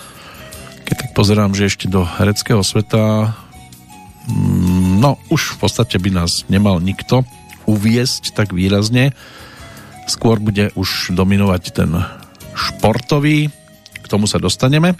[0.92, 3.32] keď tak pozerám, že ešte do hereckého sveta
[4.30, 7.26] Mm, no už v podstate by nás nemal nikto
[7.66, 9.18] uviesť tak výrazne.
[10.06, 11.92] Skôr bude už dominovať ten
[12.54, 13.50] športový,
[14.02, 14.94] k tomu sa dostaneme.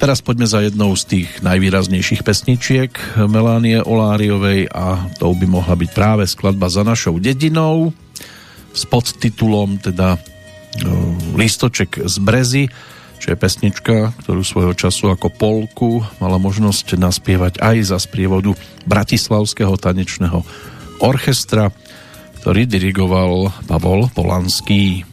[0.00, 2.88] Teraz poďme za jednou z tých najvýraznejších pesničiek
[3.20, 7.92] Melánie Oláriovej a to by mohla byť práve skladba za našou dedinou
[8.72, 10.16] s podtitulom teda
[11.36, 12.64] Listoček z Brezy
[13.20, 18.56] čo je pesnička, ktorú svojho času ako polku mala možnosť naspievať aj za sprievodu
[18.88, 20.40] Bratislavského tanečného
[21.04, 21.68] orchestra,
[22.40, 25.04] ktorý dirigoval Pavol Polanský.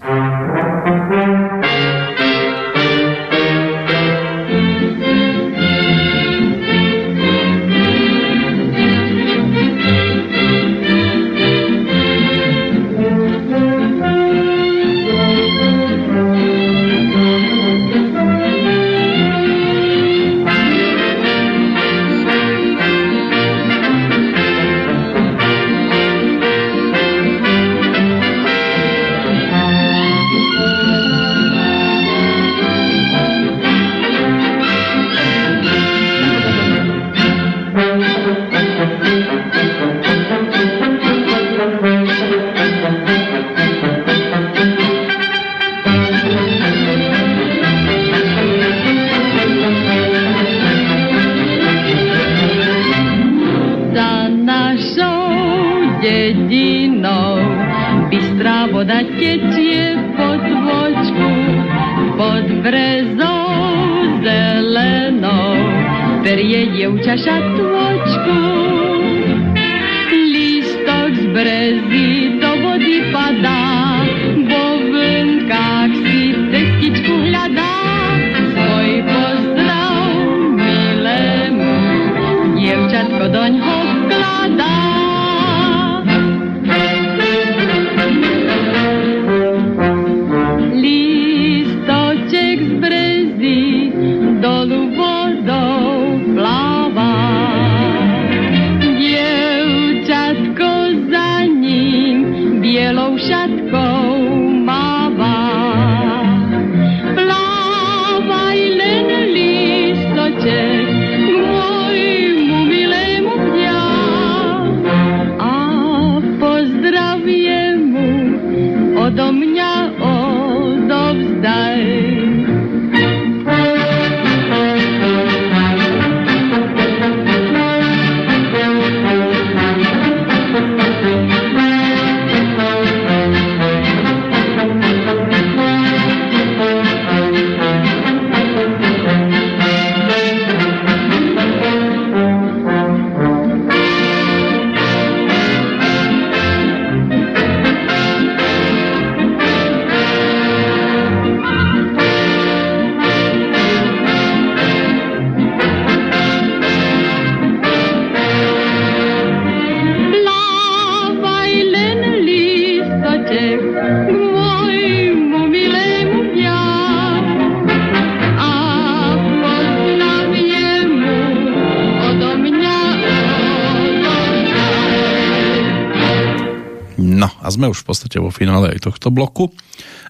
[177.78, 179.54] Už v podstate vo finále aj tohto bloku.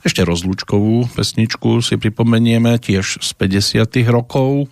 [0.07, 4.71] Ešte rozlúčkovú pesničku si pripomenieme tiež z 50 rokov,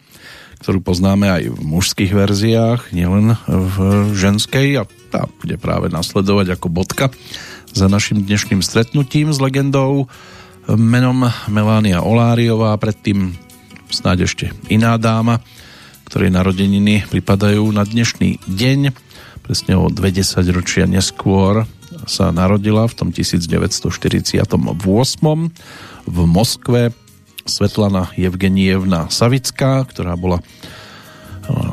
[0.63, 3.77] ktorú poznáme aj v mužských verziách, nielen v
[4.15, 7.11] ženskej a tá bude práve nasledovať ako bodka
[7.75, 10.07] za našim dnešným stretnutím s legendou
[10.71, 13.35] menom Melania Oláriová, predtým
[13.91, 15.43] snáď ešte iná dáma,
[16.07, 18.95] ktorej narodeniny pripadajú na dnešný deň,
[19.43, 21.67] presne o 20 ročia neskôr
[22.05, 24.41] sa narodila v tom 1948
[26.05, 26.93] v Moskve
[27.45, 30.41] Svetlana Evgenievna Savická, ktorá bola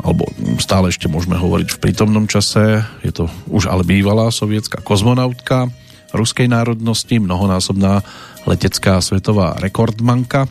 [0.05, 0.29] alebo
[0.61, 5.73] stále ešte môžeme hovoriť v prítomnom čase, je to už ale bývalá sovietská kozmonautka
[6.13, 8.05] ruskej národnosti, mnohonásobná
[8.45, 10.45] letecká svetová rekordmanka.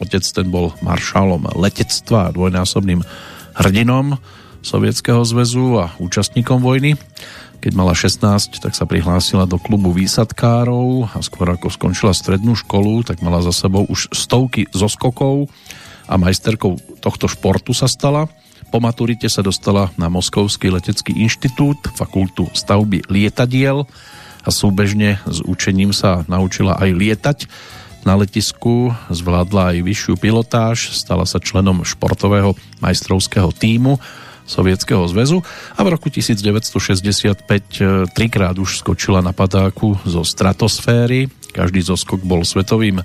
[0.00, 3.04] Otec ten bol maršálom letectva a dvojnásobným
[3.60, 4.16] hrdinom
[4.62, 6.94] Sovietskeho zväzu a účastníkom vojny.
[7.62, 13.06] Keď mala 16, tak sa prihlásila do klubu výsadkárov a skôr ako skončila strednú školu,
[13.06, 15.46] tak mala za sebou už stovky zoskokov
[16.10, 18.26] a majsterkou tohto športu sa stala.
[18.74, 23.86] Po maturite sa dostala na Moskovský letecký inštitút, fakultu stavby lietadiel
[24.42, 27.38] a súbežne s učením sa naučila aj lietať.
[28.02, 34.02] Na letisku zvládla aj vyššiu pilotáž, stala sa členom športového majstrovského týmu
[34.46, 35.40] Sovietskeho zväzu
[35.76, 37.60] a v roku 1965 e,
[38.10, 41.30] trikrát už skočila na padáku zo stratosféry.
[41.54, 43.00] Každý zoskok bol svetovým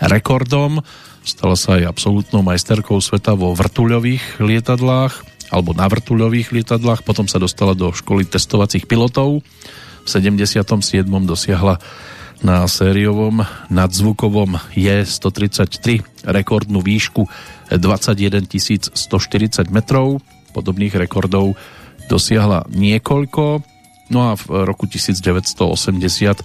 [0.00, 0.80] rekordom.
[1.20, 5.12] Stala sa aj absolútnou majsterkou sveta vo vrtuľových lietadlách
[5.52, 7.04] alebo na vrtuľových lietadlách.
[7.04, 9.44] Potom sa dostala do školy testovacích pilotov.
[10.00, 11.04] V 77.
[11.04, 11.76] dosiahla
[12.40, 17.28] na sériovom nadzvukovom J-133 rekordnú výšku
[17.68, 18.48] 21
[18.96, 21.54] 140 metrov podobných rekordov
[22.10, 23.62] dosiahla niekoľko.
[24.10, 26.42] No a v roku 1980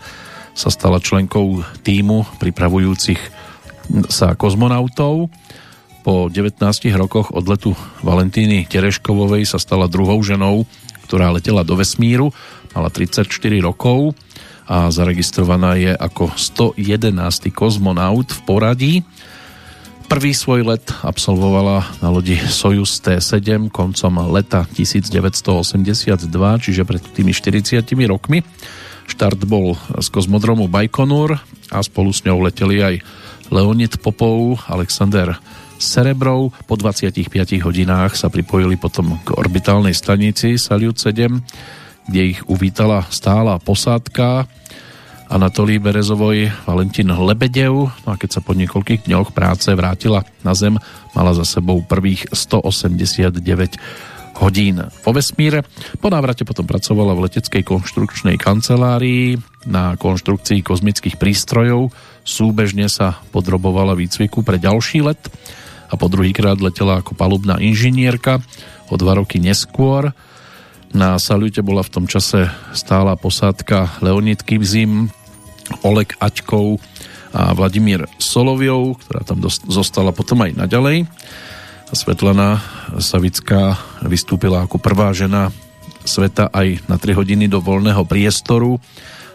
[0.55, 3.19] sa stala členkou týmu pripravujúcich
[4.07, 5.29] sa kozmonautov.
[6.05, 6.61] Po 19
[6.93, 7.73] rokoch od letu
[8.05, 10.69] Valentíny Tereškovovej sa stala druhou ženou,
[11.09, 12.29] ktorá letela do vesmíru.
[12.77, 13.25] Mala 34
[13.65, 14.13] rokov
[14.65, 17.49] a zaregistrovaná je ako 111.
[17.53, 18.93] kozmonaut v poradí.
[20.05, 26.29] Prvý svoj let absolvovala na lodi Sojus T7 koncom leta 1982,
[26.61, 28.45] čiže pred tými 40 rokmi.
[29.09, 31.41] Štart bol z kozmodromu Bajkonur
[31.73, 32.95] a spolu s ňou leteli aj
[33.49, 35.41] Leonid Popov, Alexander
[35.81, 36.53] Serebrov.
[36.69, 37.25] Po 25
[37.65, 41.33] hodinách sa pripojili potom k orbitálnej stanici Salyut 7,
[42.05, 44.45] kde ich uvítala stála posádka
[45.25, 47.89] Anatolí Berezovoj, Valentín Lebedev.
[48.05, 50.77] No a keď sa po niekoľkých dňoch práce vrátila na Zem,
[51.17, 53.41] mala za sebou prvých 189
[54.37, 55.63] hodín vo vesmíre.
[55.97, 61.89] Po návrate potom pracovala v leteckej konštrukčnej kancelárii na konštrukcii kozmických prístrojov
[62.25, 65.21] súbežne sa podrobovala výcviku pre ďalší let
[65.87, 68.41] a po druhýkrát letela ako palubná inžinierka
[68.89, 70.11] o dva roky neskôr.
[70.93, 75.09] Na salute bola v tom čase stála posádka Leonid Kivzim,
[75.81, 76.77] Oleg Aťkov
[77.35, 81.09] a Vladimír Soloviov, ktorá tam zostala potom aj naďalej.
[81.95, 82.59] Svetlana
[82.99, 85.53] Savická vystúpila ako prvá žena
[86.05, 88.77] sveta aj na 3 hodiny do voľného priestoru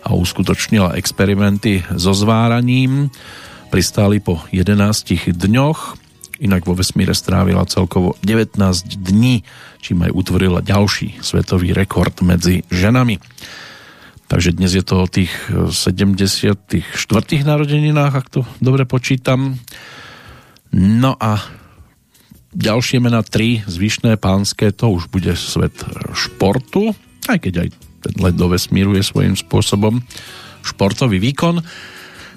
[0.06, 3.10] a uskutočnila experimenty so zváraním.
[3.68, 5.81] Pristáli po 11 dňoch,
[6.43, 8.59] inak vo vesmíre strávila celkovo 19
[8.98, 9.47] dní,
[9.81, 13.19] čím aj utvorila ďalší svetový rekord medzi ženami.
[14.31, 16.86] Takže dnes je to o tých 74.
[17.43, 19.59] narodeninách, ak to dobre počítam.
[20.70, 21.43] No a
[22.55, 25.74] ďalšie mená tri zvyšné pánske, to už bude svet
[26.15, 26.94] športu,
[27.27, 27.69] aj keď aj
[28.01, 29.98] ten let do vesmíru je svojím spôsobom
[30.62, 31.59] športový výkon.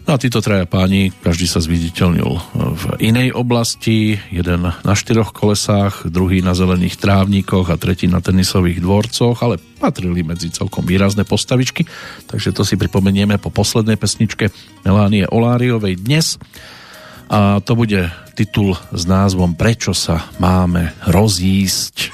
[0.04, 6.12] No a títo traja páni, každý sa zviditeľnil v inej oblasti, jeden na štyroch kolesách,
[6.12, 11.88] druhý na zelených trávnikoch a tretí na tenisových dvorcoch, ale patrili medzi celkom výrazné postavičky,
[12.28, 14.52] takže to si pripomenieme po poslednej pesničke
[14.84, 16.36] Melánie Oláriovej dnes.
[17.32, 22.12] A to bude titul s názvom Prečo sa máme rozísť.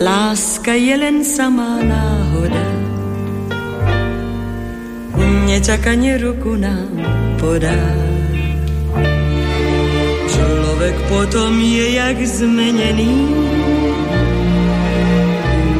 [0.00, 2.66] Láska je len samá náhoda,
[5.44, 6.88] nečakanie ruku nám
[7.36, 7.84] podá.
[10.24, 13.12] Človek potom je jak zmenený,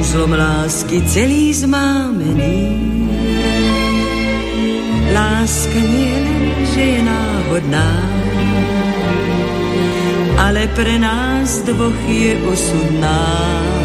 [0.04, 2.76] úzlom lásky celý zmámený.
[5.16, 6.44] Láska nie len,
[6.76, 7.88] že je náhodná,
[10.44, 13.79] ale pre nás dvoch je osudná.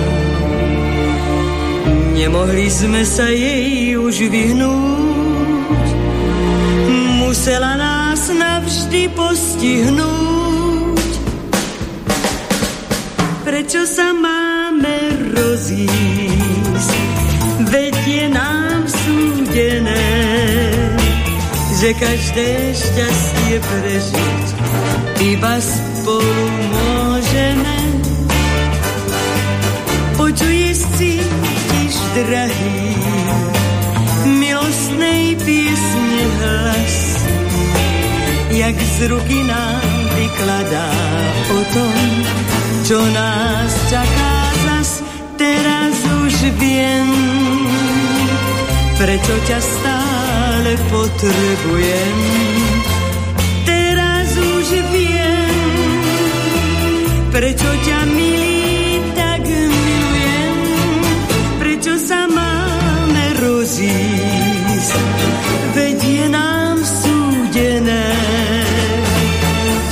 [2.16, 5.88] Nemohli sme sa jej už vyhnúť,
[7.20, 11.12] musela nás navždy postihnúť.
[13.44, 14.96] Prečo sa máme
[15.36, 16.96] rozísť,
[17.68, 20.08] veď je nám súdené,
[21.84, 22.48] že každé
[22.80, 24.48] šťastie prežiť
[25.36, 26.85] iba spolu môžeme.
[32.16, 32.96] Drahý,
[34.40, 36.96] milostnej piesne hlas,
[38.56, 39.84] jak z ruky nám
[40.16, 40.92] vykladá
[41.52, 42.00] o tom,
[42.88, 45.04] čo nás čaká zas,
[45.36, 47.08] teraz už viem,
[48.96, 52.75] prečo ťa stále potrebujem.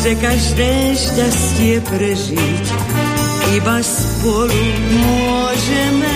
[0.03, 2.65] Že každé šťastie prežiť
[3.55, 4.63] iba spolu
[4.99, 6.12] môžeme.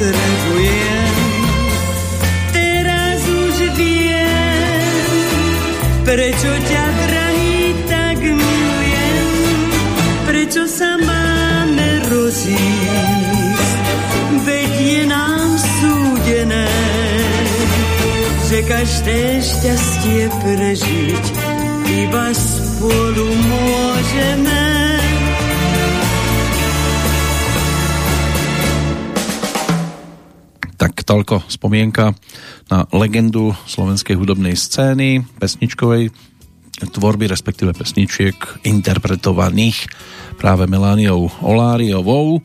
[0.00, 1.12] Potrebujem.
[2.56, 5.12] Teraz už viem,
[6.08, 9.28] prečo ťa, drahý, tak milujem.
[10.24, 13.84] Prečo sa máme rozísť,
[14.48, 16.72] veď je nám súdené,
[18.48, 21.24] že každé šťastie prežiť
[22.08, 24.59] iba spolu môžeme.
[31.10, 32.14] Toľko spomienka
[32.70, 36.14] na legendu slovenskej hudobnej scény, pesničkovej
[36.78, 39.90] tvorby, respektíve pesničiek interpretovaných
[40.38, 42.38] práve Melániou Oláriovou.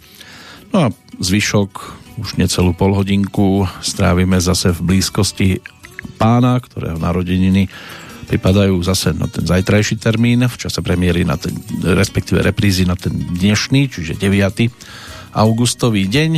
[0.74, 0.88] No a
[1.22, 1.72] zvyšok
[2.18, 5.62] už necelú polhodinku strávime zase v blízkosti
[6.18, 7.70] pána, ktorého narodeniny
[8.26, 11.54] pripadajú zase na ten zajtrajší termín v čase premiéry na ten,
[11.86, 15.38] respektíve reprízy na ten dnešný, čiže 9.
[15.38, 16.32] augustový deň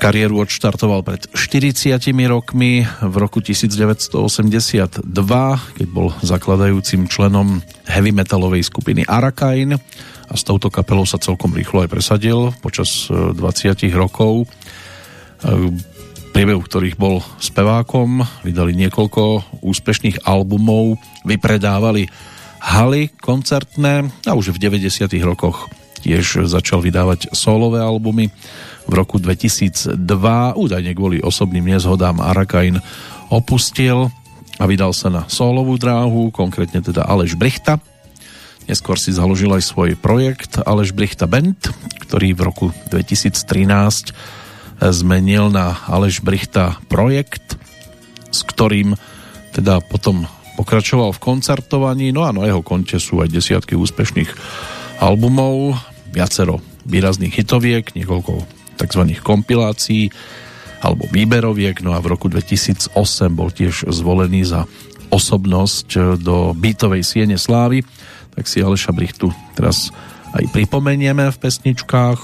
[0.00, 5.04] Kariéru odštartoval pred 40 rokmi v roku 1982,
[5.76, 11.84] keď bol zakladajúcim členom heavy metalovej skupiny Arakain a s touto kapelou sa celkom rýchlo
[11.84, 14.48] aj presadil počas 20 e, rokov.
[15.44, 15.68] E,
[16.32, 20.96] priebehu ktorých bol spevákom, vydali niekoľko úspešných albumov,
[21.28, 22.08] vypredávali
[22.56, 25.68] haly koncertné a už v 90 rokoch
[26.00, 28.32] tiež začal vydávať solové albumy
[28.90, 29.94] v roku 2002
[30.58, 32.82] údajne kvôli osobným nezhodám Arakain
[33.30, 34.10] opustil
[34.58, 37.78] a vydal sa na solovú dráhu, konkrétne teda Aleš Brichta.
[38.66, 41.70] Neskôr si založil aj svoj projekt Aleš Brichta Band,
[42.02, 44.10] ktorý v roku 2013
[44.82, 47.54] zmenil na Aleš Brichta projekt,
[48.34, 48.98] s ktorým
[49.54, 50.26] teda potom
[50.58, 54.30] pokračoval v koncertovaní, no a na jeho konte sú aj desiatky úspešných
[54.98, 55.78] albumov,
[56.10, 59.02] viacero výrazných hitoviek, niekoľko tzv.
[59.20, 60.08] kompilácií
[60.80, 62.96] alebo výberoviek, no a v roku 2008
[63.36, 64.64] bol tiež zvolený za
[65.12, 67.84] osobnosť do bytovej siene slávy,
[68.32, 69.92] tak si Aleša Brichtu teraz
[70.32, 72.18] aj pripomenieme v pesničkách,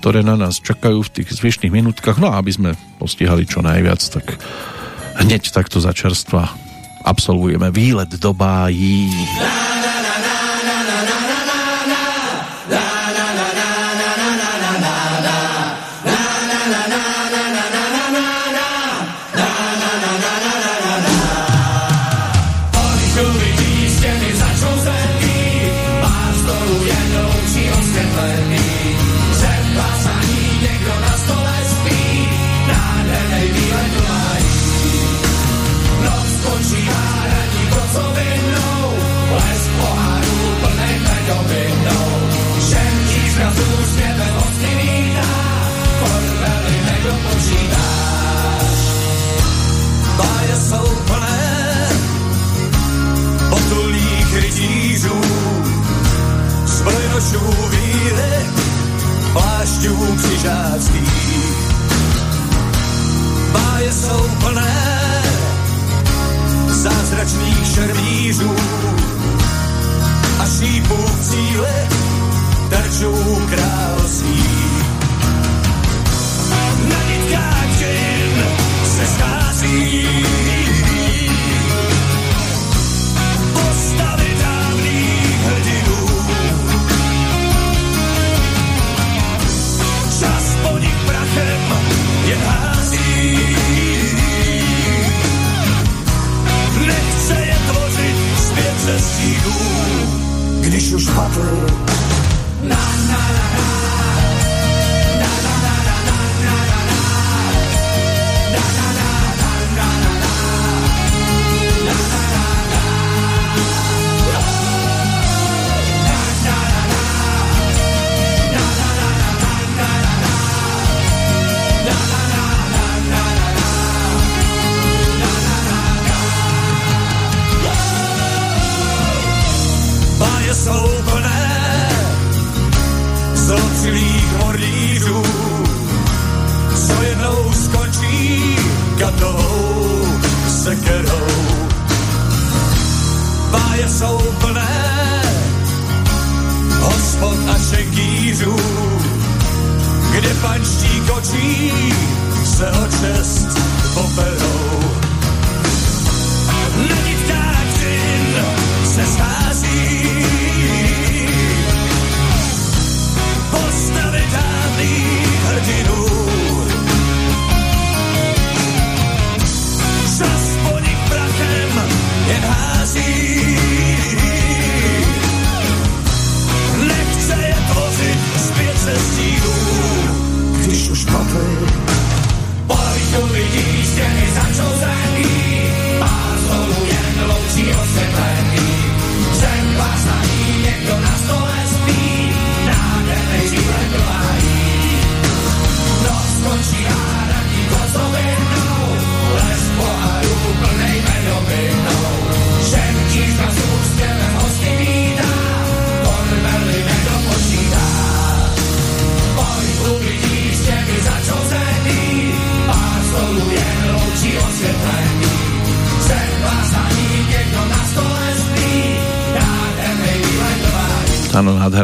[0.00, 4.00] ktoré na nás čakajú v tých zvyšných minútkach, no a aby sme postihali čo najviac,
[4.10, 4.40] tak
[5.22, 6.48] hneď takto za čerstva
[7.04, 9.10] absolvujeme výlet do bájí.
[9.10, 9.87] nožů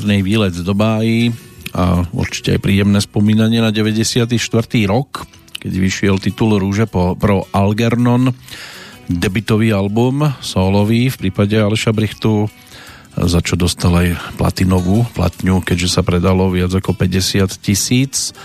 [0.05, 1.33] nádherný výlet do Báji
[1.73, 4.29] a určite aj príjemné spomínanie na 94.
[4.85, 5.25] rok,
[5.57, 8.29] keď vyšiel titul Rúže po, pro Algernon,
[9.09, 12.53] debitový album, solový v prípade Aleša Brichtu,
[13.17, 18.37] za čo dostal aj platinovú platňu, keďže sa predalo viac ako 50 tisíc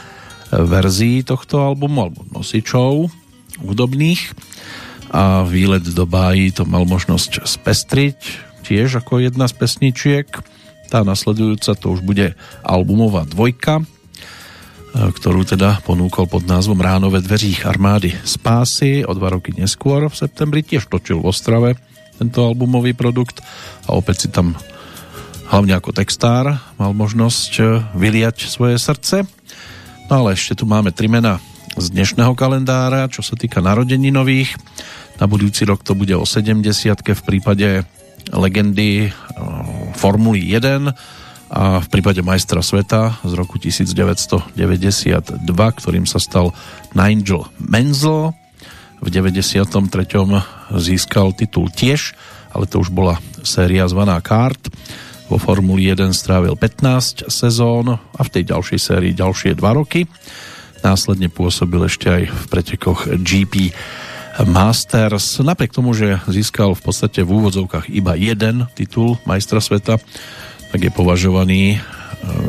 [0.56, 3.12] verzií tohto albumu alebo nosičov
[3.60, 4.32] hudobných
[5.12, 8.20] a výlet do bájí to mal možnosť spestriť
[8.64, 10.28] tiež ako jedna z pesničiek
[10.90, 12.34] tá nasledujúca to už bude
[12.66, 13.84] albumová dvojka, e,
[15.14, 19.06] ktorú teda ponúkol pod názvom Ráno ve dveřích armády Spásy.
[19.06, 21.78] O dva roky neskôr v septembri tiež točil v Ostrave
[22.18, 23.40] tento albumový produkt
[23.88, 24.58] a opäť si tam
[25.48, 27.64] hlavne ako textár mal možnosť e,
[27.94, 29.30] vyliať svoje srdce.
[30.10, 31.38] No ale ešte tu máme tri mena
[31.78, 34.58] z dnešného kalendára, čo sa týka narodeninových.
[35.22, 36.66] Na budúci rok to bude o 70
[36.98, 37.86] v prípade
[38.34, 39.10] legendy
[40.00, 40.96] Formuly 1
[41.52, 44.56] a v prípade majstra sveta z roku 1992,
[45.52, 46.56] ktorým sa stal
[46.96, 48.32] Nigel Menzel.
[49.04, 49.68] V 93.
[50.80, 52.16] získal titul tiež,
[52.56, 54.72] ale to už bola séria zvaná Kart.
[55.28, 60.08] Vo Formuli 1 strávil 15 sezón a v tej ďalšej sérii ďalšie 2 roky.
[60.80, 63.76] Následne pôsobil ešte aj v pretekoch GP
[64.48, 65.44] Masters.
[65.44, 70.00] Napriek tomu, že získal v podstate v úvodzovkách iba jeden titul majstra sveta,
[70.70, 71.78] tak je považovaný e,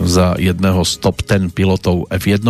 [0.06, 2.46] za jedného z top 10 pilotov F1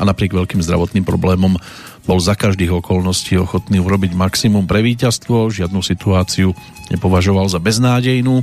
[0.00, 1.60] a napriek veľkým zdravotným problémom
[2.08, 6.56] bol za každých okolností ochotný urobiť maximum pre víťazstvo, žiadnu situáciu
[6.90, 8.42] nepovažoval za beznádejnú.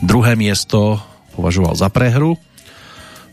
[0.00, 1.02] Druhé miesto
[1.34, 2.38] považoval za prehru,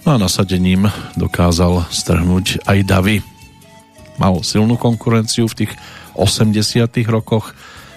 [0.03, 3.17] no a nasadením dokázal strhnúť aj davy.
[4.17, 5.71] Mal silnú konkurenciu v tých
[6.15, 7.53] 80 rokoch,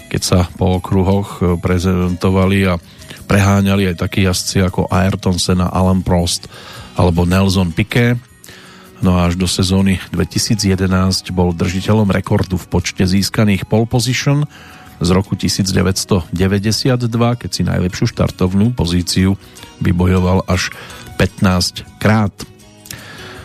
[0.09, 2.79] keď sa po okruhoch e, prezentovali a
[3.25, 6.47] preháňali aj takí jazdci ako Ayrton Senna, Alan Prost
[6.95, 8.21] alebo Nelson Piquet.
[9.03, 14.47] No a až do sezóny 2011 bol držiteľom rekordu v počte získaných pole position
[15.03, 16.31] z roku 1992,
[17.13, 19.35] keď si najlepšiu štartovnú pozíciu
[19.83, 20.71] vybojoval až
[21.19, 22.33] 15 krát.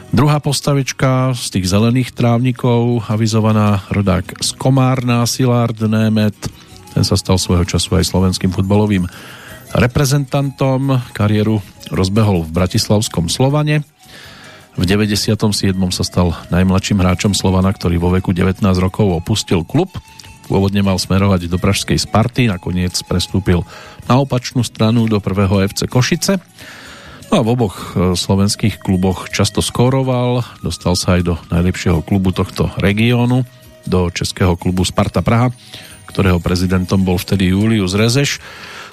[0.09, 6.33] Druhá postavička z tých zelených trávnikov, avizovaná rodák z Komárna, Silard Német,
[6.97, 9.05] ten sa stal svojho času aj slovenským futbalovým
[9.77, 10.97] reprezentantom.
[11.13, 11.61] Kariéru
[11.93, 13.85] rozbehol v Bratislavskom Slovane.
[14.73, 15.29] V 97.
[15.93, 19.93] sa stal najmladším hráčom Slovana, ktorý vo veku 19 rokov opustil klub.
[20.49, 23.61] Pôvodne mal smerovať do Pražskej Sparty, nakoniec prestúpil
[24.09, 26.41] na opačnú stranu do prvého FC Košice
[27.29, 32.33] No a v oboch e, slovenských kluboch často skóroval, dostal sa aj do najlepšieho klubu
[32.33, 33.45] tohto regiónu,
[33.85, 35.53] do českého klubu Sparta Praha,
[36.09, 38.41] ktorého prezidentom bol vtedy Julius Rezeš.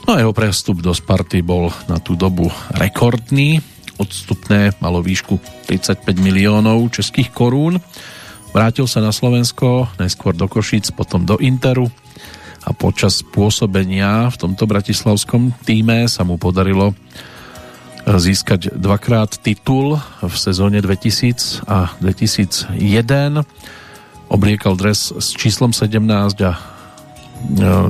[0.04, 3.64] No a jeho prestup do Sparty bol na tú dobu rekordný.
[3.96, 7.80] Odstupné malo výšku 35 miliónov českých korún.
[8.52, 11.88] Vrátil sa na Slovensko, najskôr do Košíc, potom do Interu
[12.68, 16.92] a počas pôsobenia v tomto bratislavskom týme sa mu podarilo
[18.06, 22.78] získať dvakrát titul v sezóne 2000 a 2001.
[24.30, 26.06] Obliekal dres s číslom 17
[26.46, 26.58] a e,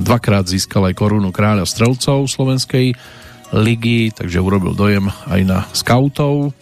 [0.00, 2.96] dvakrát získal aj korunu kráľa strelcov Slovenskej
[3.52, 6.56] ligy, takže urobil dojem aj na scoutov.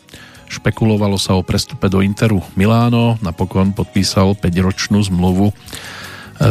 [0.50, 5.54] Špekulovalo sa o prestupe do Interu Miláno, napokon podpísal 5-ročnú zmluvu e,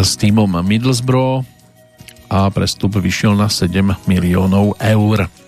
[0.07, 1.43] s týmom Middlesbrough
[2.31, 5.42] a prestup vyšiel na 7 miliónov eur.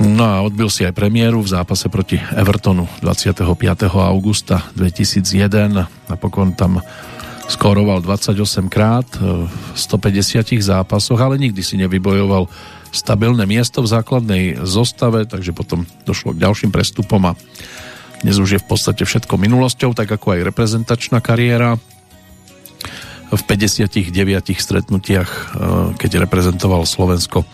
[0.00, 3.36] No a odbil si aj premiéru v zápase proti Evertonu 25.
[4.00, 5.76] augusta 2001.
[6.08, 6.80] Napokon tam
[7.44, 9.44] skóroval 28 krát v
[9.76, 12.48] 150 zápasoch, ale nikdy si nevybojoval
[12.88, 17.36] stabilné miesto v základnej zostave, takže potom došlo k ďalším prestupom a
[18.24, 21.76] dnes už je v podstate všetko minulosťou, tak ako aj reprezentačná kariéra.
[23.30, 25.48] V 59 stretnutiach, eh,
[26.00, 27.44] keď reprezentoval Slovensko,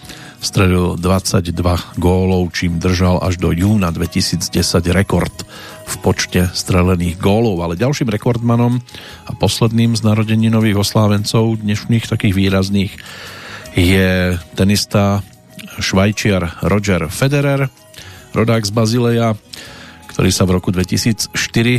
[0.41, 4.53] strelil 22 gólov, čím držal až do júna 2010
[4.93, 5.33] rekord
[5.87, 7.63] v počte strelených gólov.
[7.63, 8.83] Ale ďalším rekordmanom
[9.27, 12.93] a posledným z narodeninových oslávencov dnešných takých výrazných
[13.77, 15.21] je tenista
[15.81, 17.69] švajčiar Roger Federer,
[18.33, 19.37] rodák z Bazileja,
[20.17, 21.29] ktorý sa v roku 2004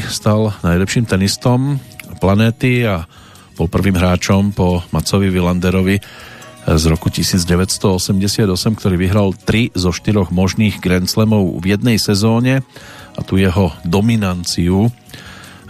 [0.06, 1.82] stal najlepším tenistom
[2.22, 3.10] planéty a
[3.58, 5.98] bol prvým hráčom po Macovi Villanderovi,
[6.68, 8.44] z roku 1988,
[8.76, 12.60] ktorý vyhral 3 zo 4 možných Grand Slamov v jednej sezóne.
[13.16, 14.92] A tu jeho dominanciu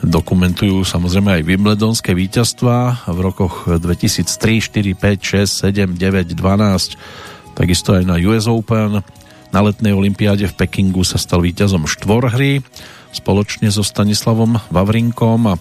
[0.02, 7.98] dokumentujú samozrejme aj Wimbledonské víťazstva v rokoch 2003, 4, 5, 6, 7, 9, 12 takisto
[7.98, 9.02] aj na US Open
[9.50, 12.62] Na letnej olympiáde v Pekingu sa stal víťazom štvorhry
[13.10, 15.54] spoločne so Stanislavom Vavrinkom a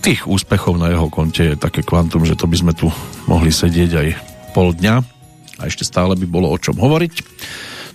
[0.00, 2.88] tých úspechov na jeho konte je také kvantum, že to by sme tu
[3.28, 4.08] mohli sedieť aj
[4.56, 4.94] pol dňa
[5.60, 7.14] a ešte stále by bolo o čom hovoriť.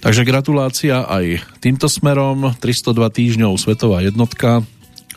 [0.01, 2.57] Takže gratulácia aj týmto smerom.
[2.57, 4.65] 302 týždňov svetová jednotka.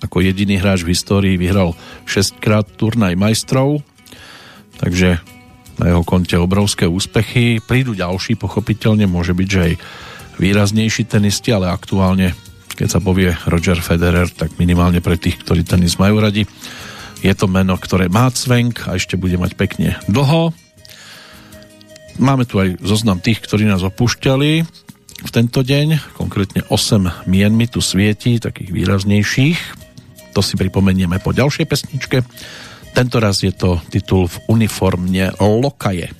[0.04, 1.72] Ako jediný hráč v histórii vyhral
[2.04, 3.80] 6 krát turnaj majstrov.
[4.76, 5.24] Takže
[5.80, 7.64] na jeho konte obrovské úspechy.
[7.64, 9.74] Prídu ďalší, pochopiteľne môže byť, že aj
[10.36, 12.36] výraznejší tenisti, ale aktuálne,
[12.74, 16.44] keď sa povie Roger Federer, tak minimálne pre tých, ktorí tenis majú radi,
[17.24, 20.52] je to meno, ktoré má cvenk a ešte bude mať pekne dlho.
[22.20, 24.52] Máme tu aj zoznam tých, ktorí nás opúšťali
[25.24, 29.58] v tento deň, konkrétne 8 mien mi tu svieti, takých výraznejších.
[30.36, 32.20] To si pripomenieme po ďalšej pesničke.
[32.92, 36.12] Tento raz je to titul v uniformne Lokaje.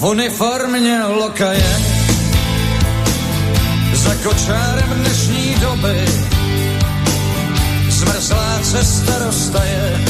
[0.00, 1.76] V uniformě lokaje.
[3.92, 6.04] Za kočárem dnešní doby
[7.88, 10.04] zmrzlá cesta roztaje.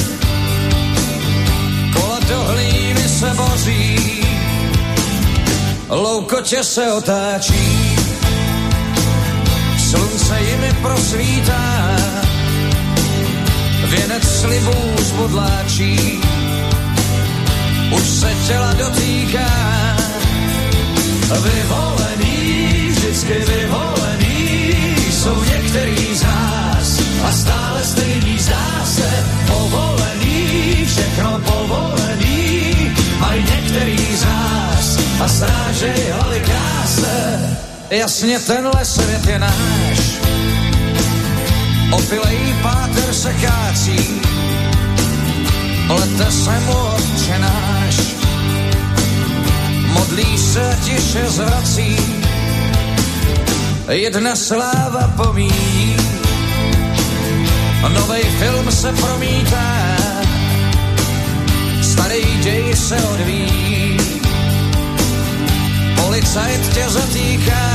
[1.92, 4.22] Kola do hlíny se boří
[5.88, 7.96] loukotě se otáčí.
[9.90, 11.96] Slunce jimi prosvítá.
[13.84, 16.20] Věnec slibů zbodláčí
[17.90, 19.79] už se těla dotýká.
[21.30, 24.74] Vyvolený, vždycky vyvolený,
[25.10, 29.24] jsou některý z nás a stále stejný zdá se.
[29.46, 32.74] Povolený, všechno povolený,
[33.20, 37.56] mají některý z nás a strážej hlavy kráse.
[37.90, 39.98] Jasně tenhle svět je náš,
[41.92, 44.20] opilej páter se kácí,
[45.88, 48.29] lete se mu odčenáš.
[49.92, 51.96] Modlí se tiše zvrací,
[53.88, 55.96] jedna sláva pomíjí,
[57.88, 59.96] novej film se promítá,
[61.82, 63.96] starý děj se odvíjí,
[65.96, 67.66] policajt tě zatýká,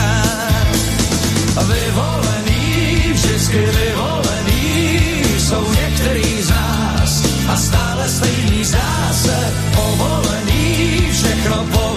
[1.56, 11.95] vyvolený, vždycky vyvolený, jsou některý z nás a stále stejný zdá se povolený, všechno povolený,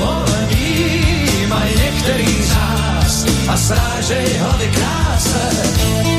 [3.58, 6.17] a strážej hlavy kráse.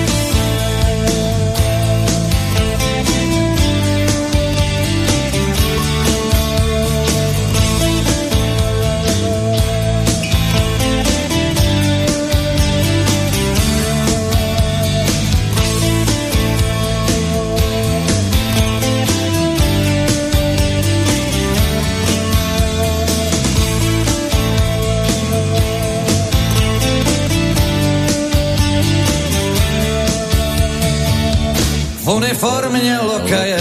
[32.09, 33.59] V uniformě lokaje.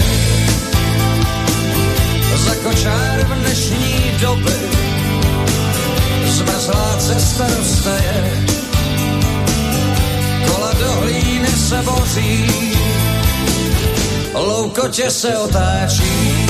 [2.35, 4.53] Za kočár v dnešní doby
[6.25, 8.47] zmrzlá cesta roztaje.
[10.47, 12.45] Kola do hlíny se boří.
[14.33, 16.45] Loukotě se otáčí.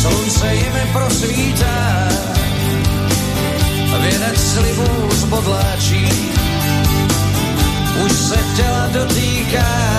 [0.00, 2.08] Slunce jimi prosvítá.
[4.00, 6.32] Věnec slibů zbodláčí
[8.04, 9.92] už se těla dotýká.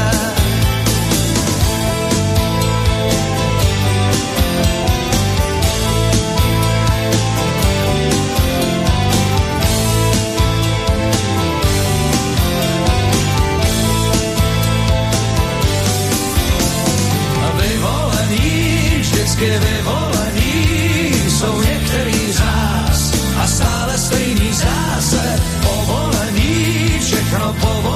[19.04, 23.14] Vždycky vyvolený, jsou některý z nás
[23.44, 27.93] a stále stejný zdá se povolený, všechno povolený,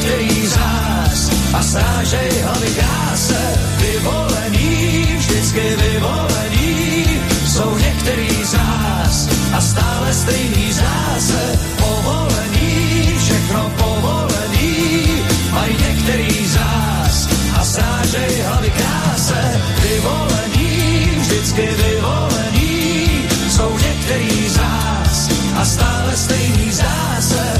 [0.00, 3.40] mají některý z nás a strážej hlavy kráse,
[3.78, 7.06] vyvolený, vždycky vyvolený,
[7.46, 15.06] jsou některý z nás a stále stejný zdá se povolený, všechno povolený,
[15.52, 17.28] mají některý z nás
[17.60, 23.08] a strážej hlavy kráse, vyvolený, vždycky vyvolený,
[23.50, 27.59] jsou některý z nás a stále stejný zdá se povolený,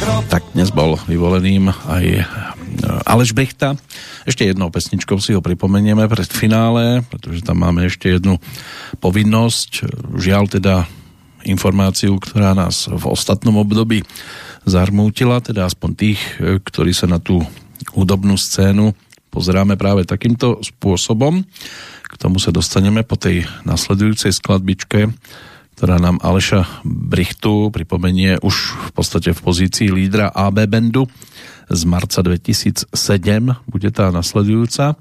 [0.00, 2.04] Tak dnes bol vyvoleným aj
[3.04, 3.76] Aleš Brichta.
[4.24, 8.40] Ešte jednou pesničkou si ho pripomenieme pred finále, pretože tam máme ešte jednu
[9.04, 9.84] povinnosť.
[10.16, 10.74] Žiaľ teda
[11.44, 14.00] informáciu, ktorá nás v ostatnom období
[14.64, 17.44] zarmútila, teda aspoň tých, ktorí sa na tú
[17.92, 18.96] hudobnú scénu
[19.28, 21.44] pozeráme práve takýmto spôsobom.
[22.10, 25.12] K tomu sa dostaneme po tej nasledujúcej skladbičke,
[25.80, 31.08] ktorá nám Aleša Brichtu pripomenie už v podstate v pozícii lídra AB Bandu
[31.72, 32.92] z marca 2007
[33.64, 35.00] bude tá nasledujúca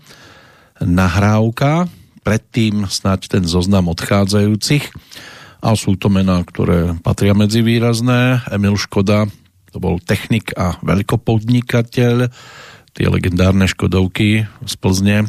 [0.80, 1.92] nahrávka,
[2.24, 4.88] predtým snáď ten zoznam odchádzajúcich
[5.60, 8.48] a sú to mená, ktoré patria medzi výrazné.
[8.48, 9.28] Emil Škoda,
[9.76, 12.32] to bol technik a veľkopodnikateľ,
[12.96, 15.28] tie legendárne Škodovky z Plzne,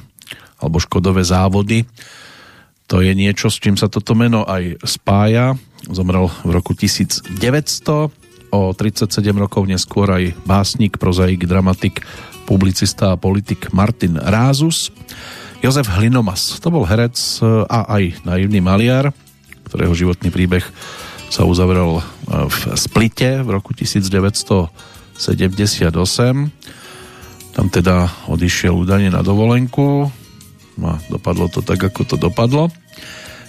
[0.63, 1.83] alebo Škodové závody.
[2.91, 5.55] To je niečo, s čím sa toto meno aj spája.
[5.87, 7.31] Zomrel v roku 1900
[8.51, 9.07] o 37
[9.39, 12.03] rokov neskôr aj básnik, prozaik, dramatik,
[12.51, 14.91] publicista a politik Martin Rázus.
[15.63, 17.15] Jozef Hlinomas, to bol herec
[17.71, 19.15] a aj naivný maliar,
[19.71, 20.67] ktorého životný príbeh
[21.31, 22.03] sa uzavrel e,
[22.51, 25.95] v Splite v roku 1978.
[27.55, 30.11] Tam teda odišiel údajne na dovolenku
[30.83, 32.67] a dopadlo to tak, ako to dopadlo.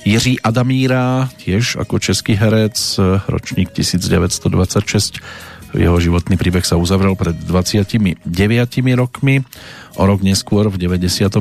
[0.02, 2.74] Jiří Adamíra, tiež ako český herec,
[3.30, 5.22] ročník 1926.
[5.78, 8.26] Jeho životný príbeh sa uzavrel pred 29
[8.98, 9.46] rokmi.
[9.96, 11.38] O rok neskôr, v 94.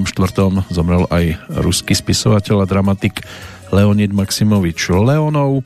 [0.69, 3.25] zomrel aj ruský spisovateľ a dramatik
[3.73, 5.61] Leonid Maximovič Leonov.
[5.61, 5.63] E,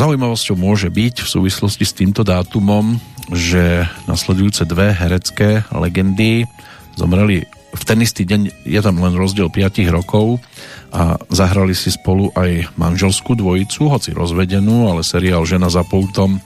[0.00, 2.96] zaujímavosťou môže byť v súvislosti s týmto dátumom,
[3.36, 6.48] že nasledujúce dve herecké legendy
[6.96, 10.42] zomreli v ten istý deň, je tam len rozdiel 5 rokov
[10.90, 16.42] a zahrali si spolu aj manželskú dvojicu, hoci rozvedenú, ale seriál Žena za poutom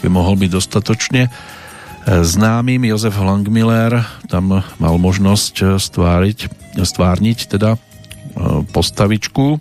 [0.00, 1.28] by mohol byť dostatočne
[2.06, 2.82] známym.
[2.88, 6.38] Jozef Langmiller tam mal možnosť stváriť,
[6.82, 7.78] stvárniť teda e,
[8.66, 9.60] postavičku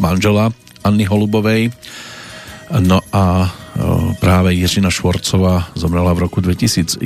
[0.00, 0.50] manžela
[0.82, 1.70] Anny Holubovej.
[2.80, 3.48] No a e,
[4.16, 7.04] práve Jiřina Švorcová zomrela v roku 2011.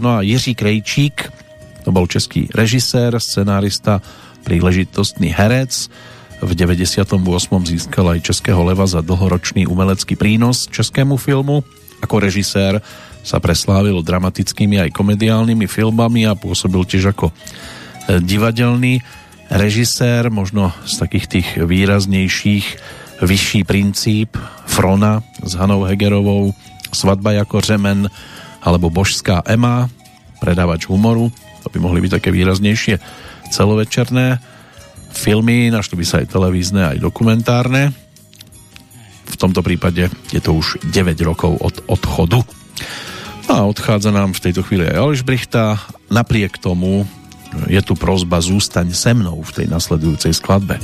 [0.00, 1.28] No a Jiří Krejčík,
[1.84, 4.00] to bol český režisér, scenárista,
[4.48, 5.92] príležitostný herec.
[6.40, 7.20] V 98.
[7.68, 11.60] získal aj Českého leva za dlhoročný umelecký prínos českému filmu.
[12.00, 12.80] Ako režisér
[13.20, 17.34] sa preslávil dramatickými aj komediálnymi filmami a pôsobil tiež ako e,
[18.24, 19.04] divadelný
[19.52, 26.54] režisér, možno z takých tých výraznejších Vyšší princíp Frona s Hanou Hegerovou,
[26.94, 28.06] Svadba ako řemen
[28.62, 29.90] alebo Božská Ema,
[30.38, 31.28] predávač humoru,
[31.66, 34.38] to by mohli byť také výraznejšie celovečerné
[35.12, 37.90] filmy, našli by sa aj televízne, aj dokumentárne.
[39.28, 42.40] V tomto prípade je to už 9 rokov od odchodu.
[43.48, 45.24] No a odchádza nám v tejto chvíli aj Aleš.
[46.08, 47.08] Napriek tomu
[47.68, 50.76] je tu prozba Zústaň se mnou v tej nasledujúcej skladbe.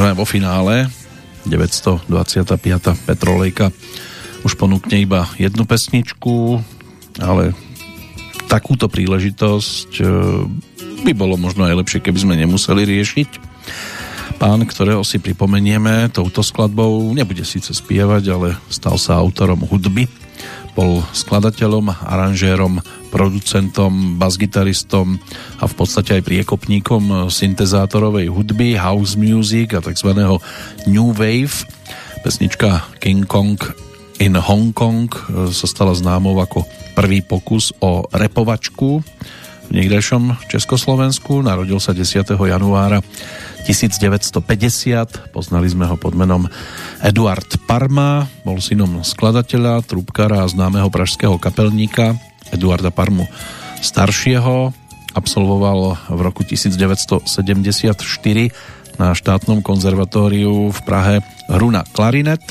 [0.00, 0.88] Sme vo finále
[1.44, 2.08] 925.
[3.04, 3.68] Petrolejka
[4.48, 6.56] už ponúkne iba jednu pesničku,
[7.20, 7.52] ale
[8.48, 10.04] takúto príležitosť e,
[11.04, 13.28] by bolo možno aj lepšie, keby sme nemuseli riešiť.
[14.40, 20.08] Pán, ktorého si pripomenieme touto skladbou, nebude síce spievať, ale stal sa autorom hudby.
[20.78, 22.78] Bol skladateľom, aranžérom,
[23.10, 25.18] producentom, basgitaristom
[25.58, 30.14] a v podstate aj priekopníkom syntezátorovej hudby, house music a tzv.
[30.86, 31.66] new wave.
[32.22, 33.56] Pesnička King Kong
[34.20, 39.00] in Hong Kong e, sa stala známou ako prvý pokus o repovačku
[39.70, 41.46] v niekdejšom Československu.
[41.46, 42.26] Narodil sa 10.
[42.34, 42.98] januára
[43.62, 45.30] 1950.
[45.30, 46.50] Poznali sme ho pod menom
[46.98, 48.26] Eduard Parma.
[48.42, 52.18] Bol synom skladateľa, trúbkara a známeho pražského kapelníka
[52.50, 53.30] Eduarda Parmu
[53.78, 54.74] staršieho.
[55.14, 57.94] Absolvoval v roku 1974
[58.98, 62.42] na štátnom konzervatóriu v Prahe hru na klarinet.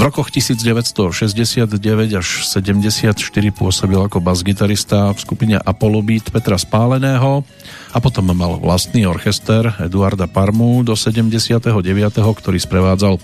[0.00, 1.76] V rokoch 1969
[2.16, 3.12] až 74
[3.52, 7.44] pôsobil ako basgitarista v skupine Apollo Beat Petra Spáleného
[7.92, 11.76] a potom mal vlastný orchester Eduarda Parmu do 79.,
[12.16, 13.20] ktorý sprevádzal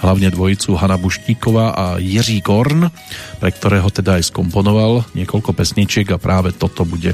[0.00, 2.88] hlavne dvojicu Hanna Buštíková a Jiří Korn,
[3.36, 7.12] pre ktorého teda aj skomponoval niekoľko pesničiek a práve toto bude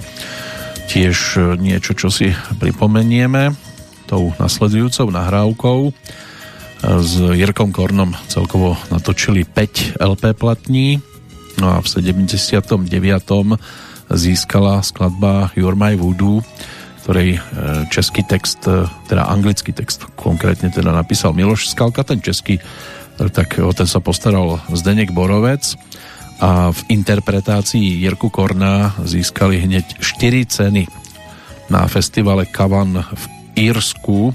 [0.86, 2.30] tiež niečo, čo si
[2.62, 3.58] pripomenieme
[4.06, 5.90] tou nasledujúcou nahrávkou.
[6.80, 11.00] S Jirkom Kornom celkovo natočili 5 LP platní,
[11.60, 12.88] no a v 79.
[14.10, 16.40] získala skladba You're My Voodoo
[17.10, 17.40] ktorej e,
[17.90, 22.62] český text, e, teda anglický text konkrétne teda napísal Miloš Skalka, ten český, e,
[23.34, 25.74] tak o ten sa postaral Zdenek Borovec
[26.38, 30.86] a v interpretácii Jirku Korna získali hneď 4 ceny
[31.66, 33.24] na festivale Kavan v
[33.58, 34.30] Írsku.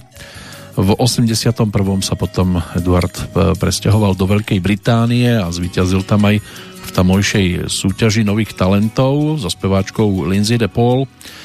[0.76, 1.72] V 81.
[2.04, 6.44] sa potom Eduard presťahoval do Veľkej Británie a zvíťazil tam aj
[6.86, 11.08] v tamojšej súťaži nových talentov so speváčkou Lindsay DePaul.
[11.08, 11.44] Paul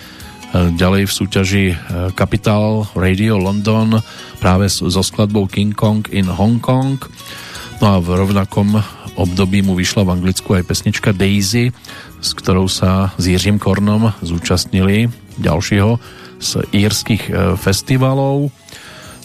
[0.52, 1.74] ďalej v súťaži e,
[2.18, 4.02] Capital Radio London
[4.42, 6.98] práve so skladbou King Kong in Hong Kong.
[7.78, 8.74] No a v rovnakom
[9.14, 11.70] období mu vyšla v Anglicku aj pesnička Daisy,
[12.18, 15.08] s ktorou sa s Jiřím Kornom zúčastnili
[15.38, 15.96] ďalšieho
[16.40, 18.52] z írskych festivalov.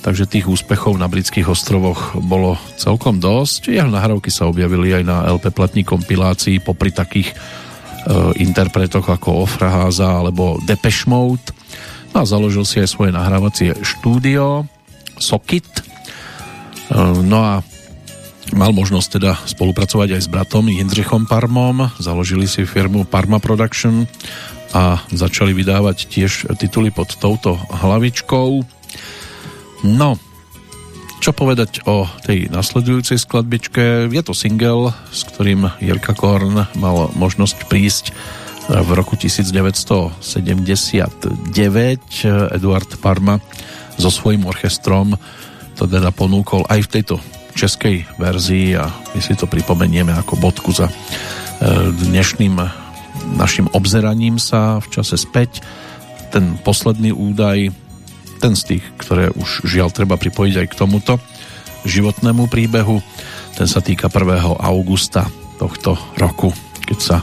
[0.05, 3.73] Takže tých úspechov na britských ostrovoch bolo celkom dosť.
[3.73, 7.33] Jeho nahrávky sa objavili aj na LP platní kompilácii popri takých
[8.05, 11.49] Eh, interpretoch ako Ofraháza alebo Depeche Mode.
[12.13, 14.69] No a založil si aj svoje nahrávacie štúdio
[15.17, 15.65] Sokit.
[15.81, 17.65] Eh, no a
[18.53, 21.89] mal možnosť teda spolupracovať aj s bratom Jindřichom Parmom.
[21.97, 24.05] Založili si firmu Parma Production
[24.69, 28.74] a začali vydávať tiež tituly pod touto hlavičkou.
[29.85, 30.17] No,
[31.21, 34.09] čo povedať o tej nasledujúcej skladbičke?
[34.09, 38.09] Je to single, s ktorým Jirka Korn mal možnosť prísť
[38.65, 40.17] v roku 1979.
[42.49, 43.37] Eduard Parma
[43.93, 45.21] so svojím orchestrom
[45.77, 47.15] to teda ponúkol aj v tejto
[47.53, 50.93] českej verzii a my si to pripomenieme ako bodku za e,
[51.93, 52.57] dnešným
[53.37, 55.61] našim obzeraním sa v čase späť.
[56.33, 57.84] Ten posledný údaj
[58.39, 61.13] ten z tých, ktoré už žiaľ treba pripojiť aj k tomuto
[61.85, 62.99] životnému príbehu.
[63.55, 64.57] Ten sa týka 1.
[64.59, 65.29] augusta
[65.61, 66.51] tohto roku,
[66.83, 67.17] keď sa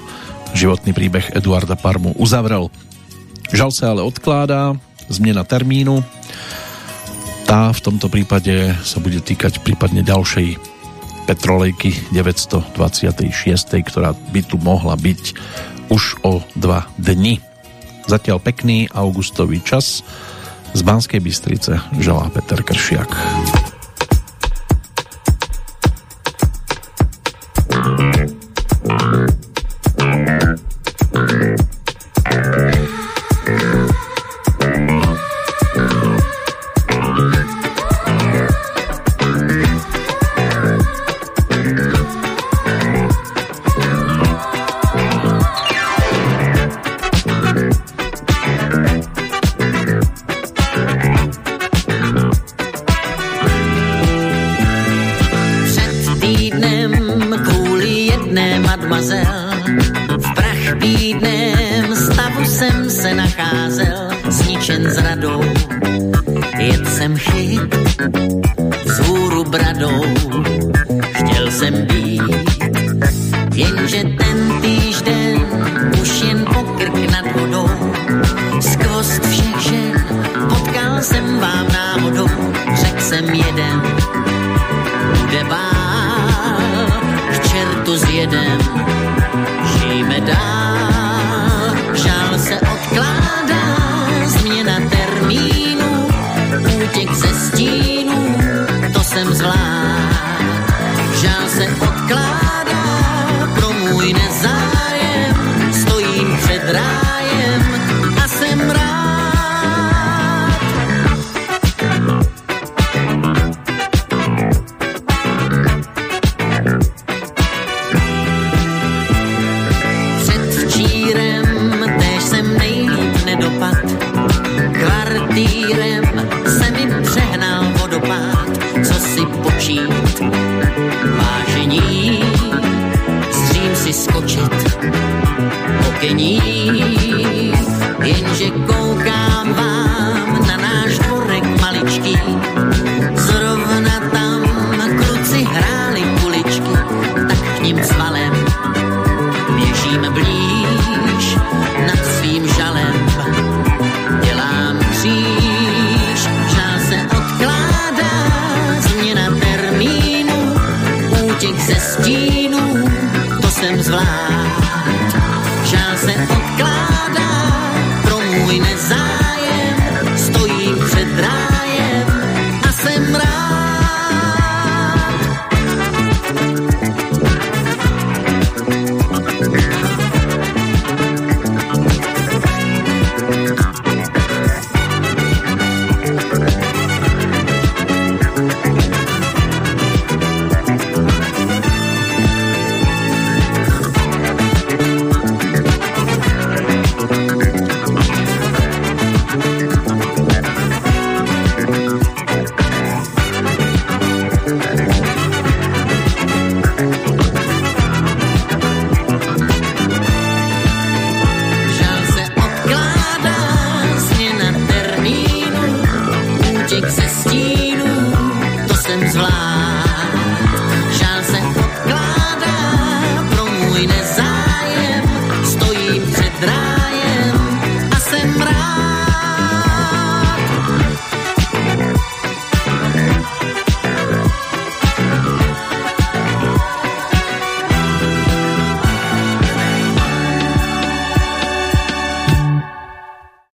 [0.57, 2.73] životný príbeh Eduarda Parmu uzavrel.
[3.53, 4.73] Žal sa ale odkládá,
[5.13, 6.01] zmena termínu.
[7.45, 10.57] Tá v tomto prípade sa bude týkať prípadne ďalšej
[11.29, 12.75] Petrolejky 926,
[13.87, 15.23] ktorá by tu mohla byť
[15.93, 17.39] už o dva dni.
[18.09, 20.03] Zatiaľ pekný augustový čas
[20.75, 23.11] z Banskej Bystrice želá Peter Kršiak.